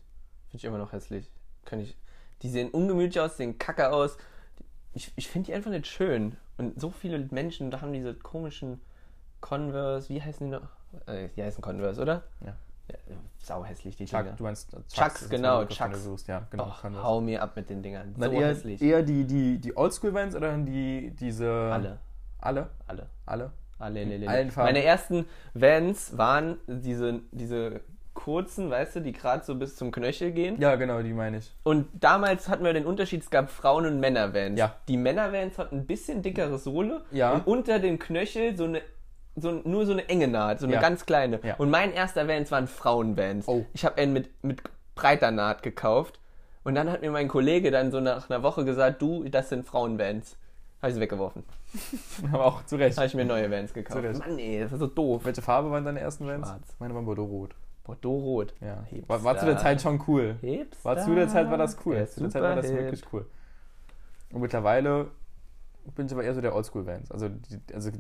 Finde 0.47 0.57
ich 0.57 0.65
immer 0.65 0.79
noch 0.79 0.93
hässlich. 0.93 1.31
Kann 1.67 1.81
ich, 1.81 1.99
die 2.41 2.49
sehen 2.49 2.71
ungemütlich 2.71 3.21
aus, 3.21 3.37
sehen 3.37 3.59
kacke 3.59 3.93
aus. 3.93 4.17
Ich, 4.95 5.13
ich 5.17 5.29
finde 5.29 5.49
die 5.49 5.55
einfach 5.55 5.71
nicht 5.71 5.87
schön. 5.87 6.39
Und 6.57 6.81
so 6.81 6.89
viele 6.89 7.19
Menschen, 7.31 7.71
da 7.71 7.83
haben 7.83 7.93
diese 7.93 8.15
komischen 8.15 8.81
Converse, 9.43 10.09
wie 10.09 10.23
heißen 10.23 10.47
die 10.47 10.53
noch? 10.57 10.69
Äh, 11.07 11.29
die 11.37 11.43
heißen 11.43 11.61
Converse, 11.61 12.01
oder? 12.01 12.23
Ja. 12.41 12.57
Sau 13.39 13.65
hässlich, 13.65 13.97
die 13.97 14.05
Chuck, 14.05 14.25
Dinger. 14.25 14.37
du 14.37 14.43
meinst 14.45 14.73
äh, 14.73 14.77
Chucks, 14.77 14.93
Chucks, 14.95 15.21
das 15.21 15.31
genau, 15.31 15.61
Begriff, 15.61 15.79
Chucks. 15.79 16.05
Suchst. 16.05 16.29
Ja, 16.29 16.47
genau. 16.51 16.65
Converse. 16.81 17.03
hau 17.03 17.21
mir 17.21 17.43
ab 17.43 17.53
mit 17.57 17.71
den 17.71 17.83
Dingern. 17.83 18.15
Dann 18.19 18.31
so 18.31 18.37
eher, 18.41 18.49
hässlich. 18.49 18.83
eher 18.83 19.03
die, 19.03 19.25
die, 19.25 19.59
die 19.59 19.77
Oldschool-Vans 19.77 20.35
oder 20.35 20.57
die, 20.59 21.11
diese... 21.19 21.51
Alle, 21.51 21.99
Alle? 22.41 22.69
alle. 22.87 23.07
Alle? 23.27 23.51
Alle, 23.81 24.01
alle, 24.01 24.15
alle. 24.17 24.29
allen 24.29 24.51
Farben. 24.51 24.69
Meine 24.73 24.85
ersten 24.85 25.27
Vans 25.55 26.19
waren 26.19 26.59
diese, 26.67 27.21
diese 27.31 27.81
kurzen, 28.15 28.69
weißt 28.69 28.97
du, 28.97 29.01
die 29.03 29.13
gerade 29.13 29.45
so 29.45 29.55
bis 29.55 29.77
zum 29.77 29.93
Knöchel 29.93 30.33
gehen. 30.33 30.61
Ja, 30.61 30.75
genau, 30.75 31.01
die 31.03 31.13
meine 31.13 31.39
ich. 31.39 31.55
Und 31.63 31.87
damals 31.95 32.49
hatten 32.49 32.65
wir 32.65 32.73
den 32.73 32.85
Unterschied, 32.87 33.23
es 33.23 33.31
gab 33.31 33.49
Frauen- 33.49 33.87
und 33.87 34.01
Männer-Vans. 34.01 34.59
Ja. 34.59 34.75
Die 34.89 34.97
Männer-Vans 34.97 35.57
hatten 35.59 35.77
ein 35.79 35.87
bisschen 35.87 36.23
dickere 36.23 36.59
Sohle 36.59 37.05
Ja. 37.13 37.33
und 37.35 37.47
unter 37.47 37.79
dem 37.79 38.01
Knöchel 38.01 38.57
so 38.57 38.65
eine 38.65 38.83
so, 39.41 39.53
nur 39.65 39.87
so 39.87 39.93
eine 39.93 40.09
enge 40.09 40.29
Naht, 40.29 40.61
so 40.61 40.67
eine 40.67 40.75
Ja. 40.75 40.81
ganz 40.81 41.07
kleine. 41.07 41.41
Ja. 41.43 41.57
Und 41.57 41.71
mein 41.71 41.93
erster 41.93 42.27
Vans 42.29 42.51
waren 42.51 42.67
Frauen-Vans. 42.67 43.47
Oh. 43.49 43.65
Ich 43.73 43.85
habe 43.85 43.97
einen 43.99 44.13
mit, 44.13 44.31
mit 44.45 44.63
breiter 44.95 45.31
Naht 45.31 45.63
gekauft. 45.63 46.21
Und 46.65 46.75
dann 46.75 46.91
hat 46.91 47.01
mir 47.01 47.11
mein 47.11 47.29
Kollege 47.29 47.71
dann 47.71 47.91
so 47.91 48.01
nach 48.01 48.29
einer 48.29 48.43
Woche 48.43 48.65
gesagt, 48.65 49.01
du, 49.01 49.25
das 49.29 49.49
sind 49.49 49.67
Frauen-Vans. 49.67 50.37
Habe 50.81 50.91
ich 50.91 50.95
sie 50.95 51.01
weggeworfen. 51.01 51.43
Aber 52.33 52.45
auch 52.47 52.65
zu 52.67 52.77
Recht. 52.77 52.97
Habe 52.97 53.07
ich 53.07 53.15
mir 53.15 53.25
neue 53.25 53.51
Vans 53.51 53.73
gekauft. 53.73 54.03
Mann, 54.19 54.39
ey, 54.39 54.61
das 54.61 54.73
ist 54.73 54.79
so 54.79 54.87
doof. 54.87 55.25
Welche 55.25 55.43
Farbe 55.43 55.71
waren 55.71 55.85
deine 55.85 56.01
ersten 56.01 56.27
Vans? 56.27 56.47
Schwarz. 56.47 56.77
Meine 56.79 56.95
waren 56.95 57.05
Bordeaux-Rot. 57.05 57.55
Bordeaux-Rot. 57.85 58.55
Ja. 58.61 58.85
War, 59.07 59.25
war 59.25 59.39
zu 59.39 59.47
der 59.47 59.57
Zeit 59.59 59.81
schon 59.81 60.03
cool. 60.07 60.37
Hipster. 60.41 60.85
War 60.85 60.99
zu 60.99 61.15
der 61.15 61.29
Zeit 61.29 61.51
war 61.51 61.57
das 61.59 61.77
cool. 61.85 61.97
Ja, 61.97 62.07
zu 62.07 62.21
der 62.21 62.31
Zeit 62.31 62.43
war 62.43 62.55
das 62.57 62.69
super 62.69 62.81
wirklich 62.83 63.01
hip. 63.01 63.09
cool. 63.13 63.27
Und 64.33 64.43
mittlerweile 64.43 65.07
bin 65.97 66.07
ich 66.07 66.13
aber 66.13 66.23
eher 66.23 66.35
so 66.35 66.41
der 66.43 66.55
Oldschool-Vans. 66.55 67.11
Also, 67.11 67.29
die, 67.29 67.75
also 67.75 67.91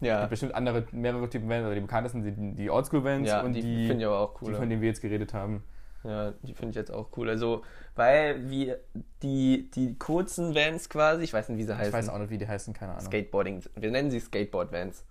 die, 0.00 0.04
es 0.06 0.08
Ja, 0.08 0.18
gibt 0.20 0.30
bestimmt 0.30 0.54
andere, 0.54 0.84
mehrere 0.92 1.28
Typen 1.28 1.48
Vans, 1.48 1.64
aber 1.64 1.74
die 1.74 1.80
bekanntesten 1.80 2.22
sind 2.22 2.56
die 2.56 2.70
Oldschool-Vans 2.70 3.28
ja 3.28 3.42
und 3.42 3.52
die, 3.52 3.62
die, 3.62 3.86
finde 3.86 4.02
ich 4.02 4.06
aber 4.06 4.18
auch 4.20 4.38
die, 4.40 4.46
cool. 4.46 4.54
von 4.54 4.68
denen 4.68 4.80
wir 4.82 4.88
jetzt 4.88 5.00
geredet 5.02 5.34
haben. 5.34 5.62
Ja, 6.04 6.32
die 6.42 6.54
finde 6.54 6.70
ich 6.70 6.76
jetzt 6.76 6.92
auch 6.92 7.08
cool. 7.16 7.28
Also, 7.28 7.62
weil 7.96 8.48
wir 8.48 8.78
die, 9.22 9.68
die 9.74 9.96
kurzen 9.98 10.54
Vans 10.54 10.88
quasi, 10.88 11.24
ich 11.24 11.32
weiß 11.32 11.48
nicht, 11.48 11.58
wie 11.58 11.64
sie 11.64 11.76
heißen. 11.76 11.88
Ich 11.88 11.92
weiß 11.92 12.08
auch 12.08 12.18
nicht, 12.18 12.30
wie 12.30 12.38
die 12.38 12.46
heißen, 12.46 12.72
keine 12.72 12.92
Ahnung. 12.92 13.04
Skateboarding. 13.04 13.62
Wir 13.74 13.90
nennen 13.90 14.10
sie 14.10 14.20
Skateboard-Vans. 14.20 15.04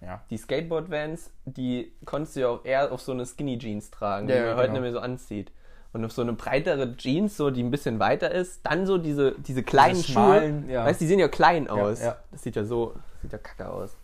Ja. 0.00 0.22
Die 0.30 0.38
Skateboard-Vans, 0.38 1.30
die 1.44 1.92
konntest 2.04 2.36
du 2.36 2.40
ja 2.40 2.48
auch 2.48 2.64
eher 2.64 2.90
auf 2.92 3.02
so 3.02 3.12
eine 3.12 3.26
Skinny-Jeans 3.26 3.90
tragen, 3.90 4.28
Ja, 4.28 4.34
die 4.34 4.40
ja, 4.40 4.46
man 4.48 4.56
heute 4.56 4.68
genau. 4.68 4.72
nicht 4.80 4.82
mehr 4.82 4.92
so 4.92 5.00
anzieht. 5.00 5.52
Und 5.92 6.04
auf 6.04 6.12
so 6.12 6.22
eine 6.22 6.34
breitere 6.34 6.96
Jeans, 6.96 7.36
so 7.36 7.50
die 7.50 7.62
ein 7.62 7.70
bisschen 7.70 7.98
weiter 7.98 8.30
ist, 8.30 8.60
dann 8.64 8.86
so 8.86 8.96
diese, 8.98 9.32
diese 9.40 9.62
kleinen 9.62 9.94
Diese 9.96 10.06
Schuhe. 10.12 10.12
schmalen, 10.14 10.70
ja. 10.70 10.84
Weißt 10.84 11.00
du, 11.00 11.04
die 11.04 11.08
sehen 11.08 11.18
ja 11.18 11.28
klein 11.28 11.68
aus. 11.68 12.02
ja. 12.02 12.16
Das 12.30 12.42
sieht 12.42 12.56
ja 12.56 12.64
so, 12.64 12.94
sieht 13.28 13.32
ja 13.32 13.38
kacke 13.38 13.68
aus. 13.70 13.96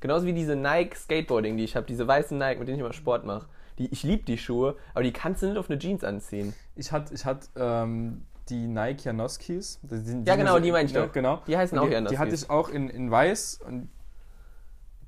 Genauso 0.00 0.26
wie 0.26 0.32
diese 0.32 0.56
Nike 0.56 0.96
Skateboarding, 0.96 1.56
die 1.56 1.64
ich 1.64 1.76
habe, 1.76 1.86
diese 1.86 2.06
weißen 2.06 2.36
Nike, 2.36 2.58
mit 2.58 2.66
denen 2.68 2.78
ich 2.78 2.84
immer 2.84 2.92
Sport 2.92 3.24
mache. 3.24 3.46
Die, 3.78 3.86
ich 3.92 4.02
liebe 4.02 4.24
die 4.24 4.36
Schuhe, 4.36 4.76
aber 4.94 5.04
die 5.04 5.12
kannst 5.12 5.42
du 5.42 5.46
nicht 5.46 5.56
auf 5.56 5.70
eine 5.70 5.78
Jeans 5.78 6.02
anziehen. 6.04 6.52
Ich 6.74 6.90
hatte 6.92 7.14
ich 7.14 7.24
hat, 7.24 7.48
ähm, 7.56 8.26
die 8.48 8.66
Nike 8.66 9.04
Janoskis. 9.04 9.78
Die 9.82 9.96
sind- 9.98 10.26
Ja, 10.26 10.34
die 10.34 10.40
genau, 10.40 10.54
sind- 10.54 10.64
die 10.64 10.72
meine 10.72 10.86
ich 10.86 10.92
ja, 10.92 11.06
doch. 11.06 11.12
Genau. 11.12 11.42
Die 11.46 11.56
heißen 11.56 11.78
Und 11.78 11.84
auch 11.84 11.88
die, 11.88 11.94
Janoskis. 11.94 12.16
Die 12.16 12.20
hatte 12.20 12.34
ich 12.34 12.50
auch 12.50 12.68
in, 12.68 12.88
in 12.90 13.10
weiß 13.10 13.60
und 13.66 13.88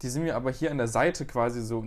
die 0.03 0.09
sind 0.09 0.23
mir 0.23 0.37
aber 0.37 0.51
hier 0.53 0.71
an 0.71 0.79
der 0.79 0.87
Seite 0.89 1.27
quasi 1.27 1.61
so 1.61 1.85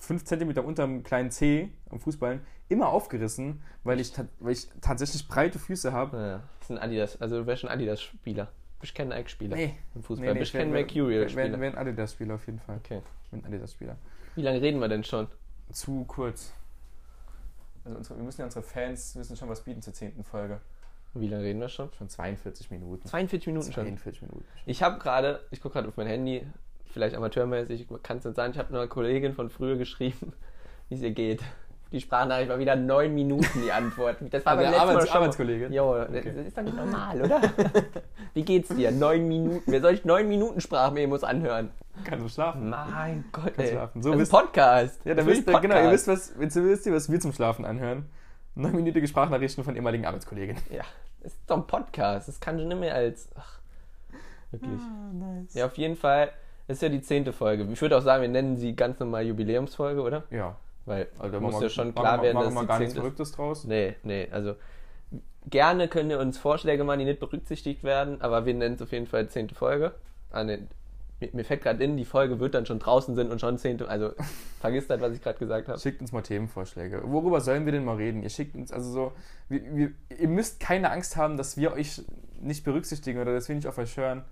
5 0.00 0.24
cm 0.24 0.58
unter 0.64 0.84
dem 0.86 1.02
kleinen 1.02 1.30
C 1.30 1.70
am 1.90 2.00
Fußballen 2.00 2.40
immer 2.70 2.88
aufgerissen, 2.88 3.62
weil 3.84 4.00
ich, 4.00 4.12
weil 4.40 4.52
ich 4.52 4.68
tatsächlich 4.80 5.28
breite 5.28 5.58
Füße 5.58 5.92
habe. 5.92 6.16
Ja, 6.16 6.42
das 6.60 6.68
sind 6.68 6.78
Adidas, 6.78 7.20
also 7.20 7.38
du 7.40 7.46
wärst 7.46 7.60
schon 7.62 7.70
Adidas-Spieler. 7.70 8.48
Bist 8.80 8.94
kein 8.94 9.08
Nike-Spieler 9.08 9.56
Nee. 9.56 9.74
im 9.94 10.02
Fußball. 10.02 10.34
bist 10.34 10.52
kein 10.52 10.72
wäre 10.72 10.84
Mercurial-Spieler. 10.84 11.60
ein 11.62 11.76
Adidas-Spieler 11.78 12.34
auf 12.34 12.46
jeden 12.46 12.60
Fall. 12.60 12.76
Okay. 12.76 13.02
Ein 13.32 13.44
Adidas-Spieler. 13.44 13.96
Wie 14.36 14.42
lange 14.42 14.60
reden 14.62 14.80
wir 14.80 14.88
denn 14.88 15.02
schon? 15.04 15.26
Zu 15.72 16.04
kurz. 16.04 16.52
Also 17.84 17.96
unsere, 17.98 18.18
wir 18.18 18.24
müssen 18.24 18.40
ja 18.40 18.44
unsere 18.44 18.62
Fans 18.62 19.14
müssen 19.14 19.36
schon 19.36 19.48
was 19.48 19.62
bieten 19.62 19.82
zur 19.82 19.92
zehnten 19.94 20.22
Folge. 20.22 20.60
Wie 21.14 21.26
lange 21.28 21.42
reden 21.44 21.60
wir 21.60 21.68
schon? 21.68 21.90
Schon 21.94 22.08
42 22.08 22.70
Minuten. 22.70 23.06
42 23.08 23.46
Minuten 23.48 23.72
schon. 23.72 23.84
42 23.84 24.22
Minuten. 24.22 24.44
Ich 24.66 24.82
habe 24.82 24.98
gerade, 24.98 25.40
ich 25.50 25.60
gucke 25.60 25.72
gerade 25.74 25.88
auf 25.88 25.96
mein 25.96 26.06
Handy, 26.06 26.46
vielleicht 26.86 27.16
amateurmäßig, 27.16 27.88
kann 28.02 28.18
es 28.18 28.24
nicht 28.24 28.36
sein, 28.36 28.50
ich 28.52 28.58
habe 28.58 28.68
einer 28.68 28.86
Kollegin 28.86 29.32
von 29.32 29.50
früher 29.50 29.76
geschrieben, 29.76 30.32
wie 30.88 30.94
es 30.94 31.02
ihr 31.02 31.10
geht. 31.12 31.42
Die 31.90 32.00
Sprachnachricht 32.00 32.50
war 32.50 32.58
wieder 32.58 32.76
neun 32.76 33.14
Minuten 33.14 33.62
die 33.64 33.72
Antwort. 33.72 34.16
Das 34.30 34.44
war 34.44 34.52
Ah, 34.52 34.56
beim 34.56 34.64
letzten 34.66 34.76
Mal 34.78 34.88
Arbeits- 34.90 35.04
schon 35.06 35.14
mal- 35.14 35.20
Arbeitskollegin? 35.22 35.72
Jo, 35.72 35.94
das 36.04 36.24
ist 36.46 36.56
doch 36.58 36.62
nicht 36.62 36.76
normal, 36.76 37.22
oder? 37.22 37.40
Wie 38.34 38.42
geht's 38.42 38.68
dir? 38.68 38.90
Neun 38.90 39.26
Minuten. 39.26 39.62
Wer 39.66 39.80
soll 39.80 39.94
ich 39.94 40.04
neun 40.04 40.28
Minuten 40.28 40.60
Sprachmemos 40.60 41.24
anhören? 41.24 41.70
Kannst 42.04 42.24
du 42.24 42.28
schlafen? 42.28 42.68
Mein 42.70 43.24
Gott, 43.32 43.44
Kannst 43.46 43.58
ey. 43.60 43.68
schlafen. 43.70 44.02
So 44.02 44.10
das 44.12 44.20
ist 44.20 44.30
bist- 44.30 44.34
ein 44.34 44.44
Podcast. 44.46 45.00
Ja, 45.04 45.14
dann 45.14 45.26
wisst 45.26 45.40
ist 45.40 45.48
ihr, 45.48 45.60
genau, 45.60 45.82
ihr 45.82 45.90
wisst, 45.90 46.08
was, 46.08 46.34
jetzt 46.38 46.54
wisst 46.56 46.86
ihr, 46.86 46.92
was 46.94 47.10
wir 47.10 47.20
zum 47.20 47.32
Schlafen 47.32 47.64
anhören. 47.64 48.06
Neunminütige 48.54 49.06
Sprachnachrichten 49.08 49.64
von 49.64 49.74
ehemaligen 49.74 50.04
Arbeitskollegen. 50.04 50.56
Ja, 50.70 50.82
das 51.22 51.32
ist 51.32 51.40
doch 51.46 51.56
ein 51.56 51.66
Podcast. 51.66 52.28
Das 52.28 52.38
kann 52.40 52.58
schon 52.58 52.68
nicht 52.68 52.80
mehr 52.80 52.94
als. 52.94 53.28
Ach, 53.36 53.58
wirklich. 54.50 54.80
nice. 55.14 55.54
Ja, 55.54 55.66
auf 55.66 55.76
jeden 55.78 55.96
Fall. 55.96 56.30
Das 56.66 56.76
ist 56.76 56.82
ja 56.82 56.88
die 56.90 57.00
zehnte 57.00 57.32
Folge. 57.32 57.66
Ich 57.72 57.80
würde 57.80 57.96
auch 57.96 58.02
sagen, 58.02 58.20
wir 58.22 58.28
nennen 58.28 58.56
sie 58.58 58.76
ganz 58.76 59.00
normal 59.00 59.24
Jubiläumsfolge, 59.26 60.02
oder? 60.02 60.24
Ja. 60.30 60.56
Weil 60.88 61.08
Also 61.18 61.32
da 61.32 61.40
muss 61.40 61.52
machen 61.52 61.54
ja 61.54 61.60
wir- 61.62 61.70
schon 61.70 61.86
machen 61.88 61.94
klar 61.94 62.16
wir- 62.18 62.22
werden, 62.24 62.34
machen 62.36 62.54
dass 62.54 62.62
wir 62.62 62.66
gar 62.66 62.78
nichts. 62.80 62.94
Verrücktes 62.94 63.32
draus. 63.32 63.64
Nee, 63.64 63.94
nee, 64.02 64.28
also 64.30 64.54
gerne 65.48 65.88
könnt 65.88 66.10
ihr 66.10 66.18
uns 66.18 66.38
Vorschläge 66.38 66.84
machen, 66.84 66.98
die 66.98 67.04
nicht 67.04 67.20
berücksichtigt 67.20 67.84
werden, 67.84 68.20
aber 68.20 68.44
wir 68.46 68.54
nennen 68.54 68.74
es 68.74 68.82
auf 68.82 68.92
jeden 68.92 69.06
Fall 69.06 69.28
zehnte 69.28 69.54
Folge. 69.54 69.92
Ah, 70.30 70.44
nee, 70.44 70.58
mir, 71.20 71.30
mir 71.32 71.44
fällt 71.44 71.62
gerade 71.62 71.82
in, 71.82 71.96
die 71.96 72.04
Folge 72.04 72.38
wird 72.38 72.54
dann 72.54 72.66
schon 72.66 72.78
draußen 72.78 73.14
sind 73.16 73.30
und 73.30 73.40
schon 73.40 73.56
zehnte, 73.58 73.88
also 73.88 74.12
vergiss 74.60 74.86
das, 74.86 75.00
was 75.00 75.12
ich 75.14 75.22
gerade 75.22 75.38
gesagt 75.38 75.68
habe. 75.68 75.78
Schickt 75.78 76.00
uns 76.00 76.12
mal 76.12 76.22
Themenvorschläge. 76.22 77.02
Worüber 77.04 77.40
sollen 77.40 77.64
wir 77.64 77.72
denn 77.72 77.84
mal 77.84 77.96
reden? 77.96 78.22
Ihr 78.22 78.30
schickt 78.30 78.54
uns 78.56 78.72
also 78.72 78.90
so. 78.90 79.12
Wir, 79.48 79.62
wir, 79.74 79.90
ihr 80.18 80.28
müsst 80.28 80.60
keine 80.60 80.90
Angst 80.90 81.16
haben, 81.16 81.36
dass 81.36 81.56
wir 81.56 81.72
euch 81.72 82.02
nicht 82.40 82.64
berücksichtigen 82.64 83.20
oder 83.20 83.32
dass 83.34 83.48
wir 83.48 83.56
nicht 83.56 83.66
auf 83.66 83.78
euch 83.78 83.96
hören, 83.96 84.24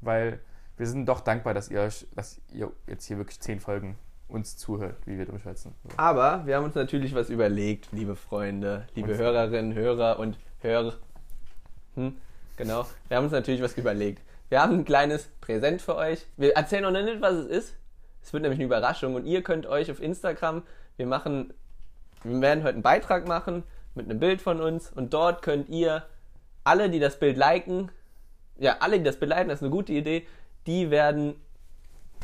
weil 0.00 0.40
wir 0.76 0.86
sind 0.86 1.06
doch 1.06 1.20
dankbar, 1.20 1.52
dass 1.54 1.68
ihr, 1.70 1.80
euch, 1.80 2.06
dass 2.14 2.40
ihr 2.52 2.70
jetzt 2.86 3.04
hier 3.06 3.18
wirklich 3.18 3.40
zehn 3.40 3.60
Folgen 3.60 3.96
uns 4.34 4.56
zuhört, 4.56 4.96
wie 5.06 5.16
wir 5.16 5.26
durchschätzen. 5.26 5.74
So. 5.84 5.90
Aber 5.96 6.44
wir 6.46 6.56
haben 6.56 6.64
uns 6.64 6.74
natürlich 6.74 7.14
was 7.14 7.30
überlegt, 7.30 7.88
liebe 7.92 8.16
Freunde, 8.16 8.86
liebe 8.94 9.12
Und- 9.12 9.18
Hörerinnen, 9.18 9.74
Hörer 9.74 10.18
und 10.18 10.38
Hörer. 10.60 10.94
Hm, 11.94 12.16
genau. 12.56 12.86
Wir 13.08 13.16
haben 13.16 13.24
uns 13.24 13.32
natürlich 13.32 13.62
was 13.62 13.76
überlegt. 13.78 14.22
Wir 14.48 14.60
haben 14.60 14.72
ein 14.74 14.84
kleines 14.84 15.28
Präsent 15.40 15.80
für 15.80 15.96
euch. 15.96 16.26
Wir 16.36 16.54
erzählen 16.56 16.82
noch 16.82 16.90
nicht, 16.90 17.20
was 17.20 17.34
es 17.34 17.46
ist. 17.46 17.74
Es 18.22 18.32
wird 18.32 18.42
nämlich 18.42 18.58
eine 18.58 18.66
Überraschung 18.66 19.14
und 19.14 19.26
ihr 19.26 19.42
könnt 19.42 19.66
euch 19.66 19.90
auf 19.90 20.00
Instagram, 20.00 20.62
wir 20.96 21.06
machen, 21.06 21.52
wir 22.22 22.40
werden 22.40 22.62
heute 22.64 22.74
einen 22.74 22.82
Beitrag 22.82 23.28
machen 23.28 23.64
mit 23.94 24.08
einem 24.08 24.18
Bild 24.18 24.40
von 24.40 24.60
uns 24.60 24.90
und 24.90 25.12
dort 25.12 25.42
könnt 25.42 25.68
ihr 25.68 26.04
alle, 26.64 26.88
die 26.88 27.00
das 27.00 27.18
Bild 27.18 27.36
liken, 27.36 27.90
ja, 28.58 28.76
alle, 28.80 28.98
die 28.98 29.04
das 29.04 29.16
Bild 29.18 29.30
liken, 29.30 29.48
das 29.48 29.58
ist 29.58 29.62
eine 29.62 29.70
gute 29.70 29.92
Idee, 29.92 30.26
die 30.66 30.90
werden 30.90 31.34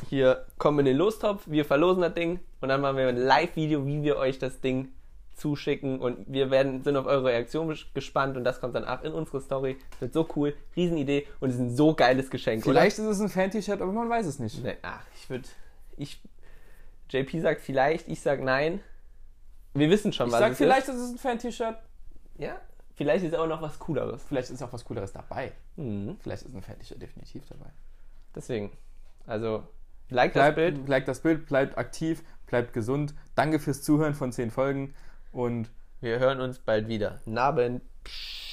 hier 0.09 0.47
kommen 0.59 0.81
in 0.81 0.85
den 0.87 0.97
Lostopf, 0.97 1.43
wir 1.47 1.65
verlosen 1.65 2.03
das 2.03 2.15
Ding 2.15 2.41
und 2.61 2.69
dann 2.69 2.81
machen 2.81 2.97
wir 2.97 3.09
ein 3.09 3.17
Live-Video, 3.17 3.87
wie 3.87 4.03
wir 4.03 4.17
euch 4.17 4.39
das 4.39 4.61
Ding 4.61 4.89
zuschicken 5.35 6.01
und 6.01 6.31
wir 6.31 6.51
werden, 6.51 6.83
sind 6.83 6.97
auf 6.97 7.07
eure 7.07 7.25
Reaktion 7.25 7.71
ges- 7.71 7.87
gespannt 7.95 8.37
und 8.37 8.45
das 8.45 8.61
kommt 8.61 8.75
dann 8.75 8.85
auch 8.85 9.03
in 9.03 9.13
unsere 9.13 9.41
Story. 9.41 9.79
Das 9.93 10.01
wird 10.03 10.13
so 10.13 10.29
cool, 10.37 10.55
Riesenidee 10.77 11.27
und 11.41 11.49
es 11.51 11.55
ist 11.57 11.61
ein 11.63 11.75
so 11.77 11.95
geiles 11.95 12.31
Geschenk, 12.31 12.63
Vielleicht 12.63 12.99
ist 12.99 13.07
es 13.07 13.21
ein 13.21 13.29
Fan-T-Shirt, 13.29 13.81
aber 13.81 13.93
man 13.93 14.09
weiß 14.11 14.27
es 14.27 14.39
nicht. 14.39 14.59
oder? 14.61 14.73
Nee, 14.73 14.79
ach, 14.83 15.03
ich 15.17 15.31
würde, 15.31 15.49
ich, 15.97 16.21
JP 17.11 17.41
sagt 17.41 17.61
vielleicht, 17.63 18.07
ich 18.09 18.21
sag 18.21 18.43
nein. 18.43 18.81
Wir 19.75 19.89
wissen 19.89 20.13
schon, 20.13 20.27
Ich 20.27 20.33
was 20.33 20.41
sag 20.41 20.53
es 20.53 20.59
vielleicht, 20.59 20.89
ist 20.89 20.97
es 20.97 21.11
ein 21.13 21.19
Fan-T-Shirt. 21.19 21.77
ist. 22.35 22.41
Ja, 22.43 22.61
vielleicht 22.95 23.25
ist 23.25 23.35
auch 23.35 23.47
noch 23.47 23.63
was 23.63 23.79
Cooleres. 23.79 24.23
Vielleicht 24.29 24.51
ist 24.51 24.63
auch 24.63 24.73
was 24.73 24.85
Cooleres 24.85 25.13
dabei. 25.13 25.53
Mhm. 25.77 26.17
Vielleicht 26.21 26.43
ist 26.45 26.55
ein 26.55 26.63
Fan-T-Shirt 26.63 27.01
definitiv 27.01 27.45
dabei. 27.49 27.71
Deswegen, 28.35 28.73
also, 29.27 29.63
like 30.11 30.33
das 30.33 30.43
Bleibt, 30.43 30.57
Bild. 30.57 30.87
Bleibt 30.87 31.09
das 31.09 31.21
Bild, 31.21 31.47
bleibt 31.47 31.79
aktiv, 31.79 32.23
bleibt 32.47 32.73
gesund. 32.73 33.15
Danke 33.35 33.59
fürs 33.59 33.83
Zuhören 33.83 34.15
von 34.15 34.33
zehn 34.33 34.51
Folgen 34.51 34.95
und 35.33 35.71
Wir 36.01 36.19
hören 36.19 36.41
uns 36.41 36.59
bald 36.59 36.89
wieder. 36.89 37.21
Nabend. 37.27 37.83
Psch. 38.05 38.50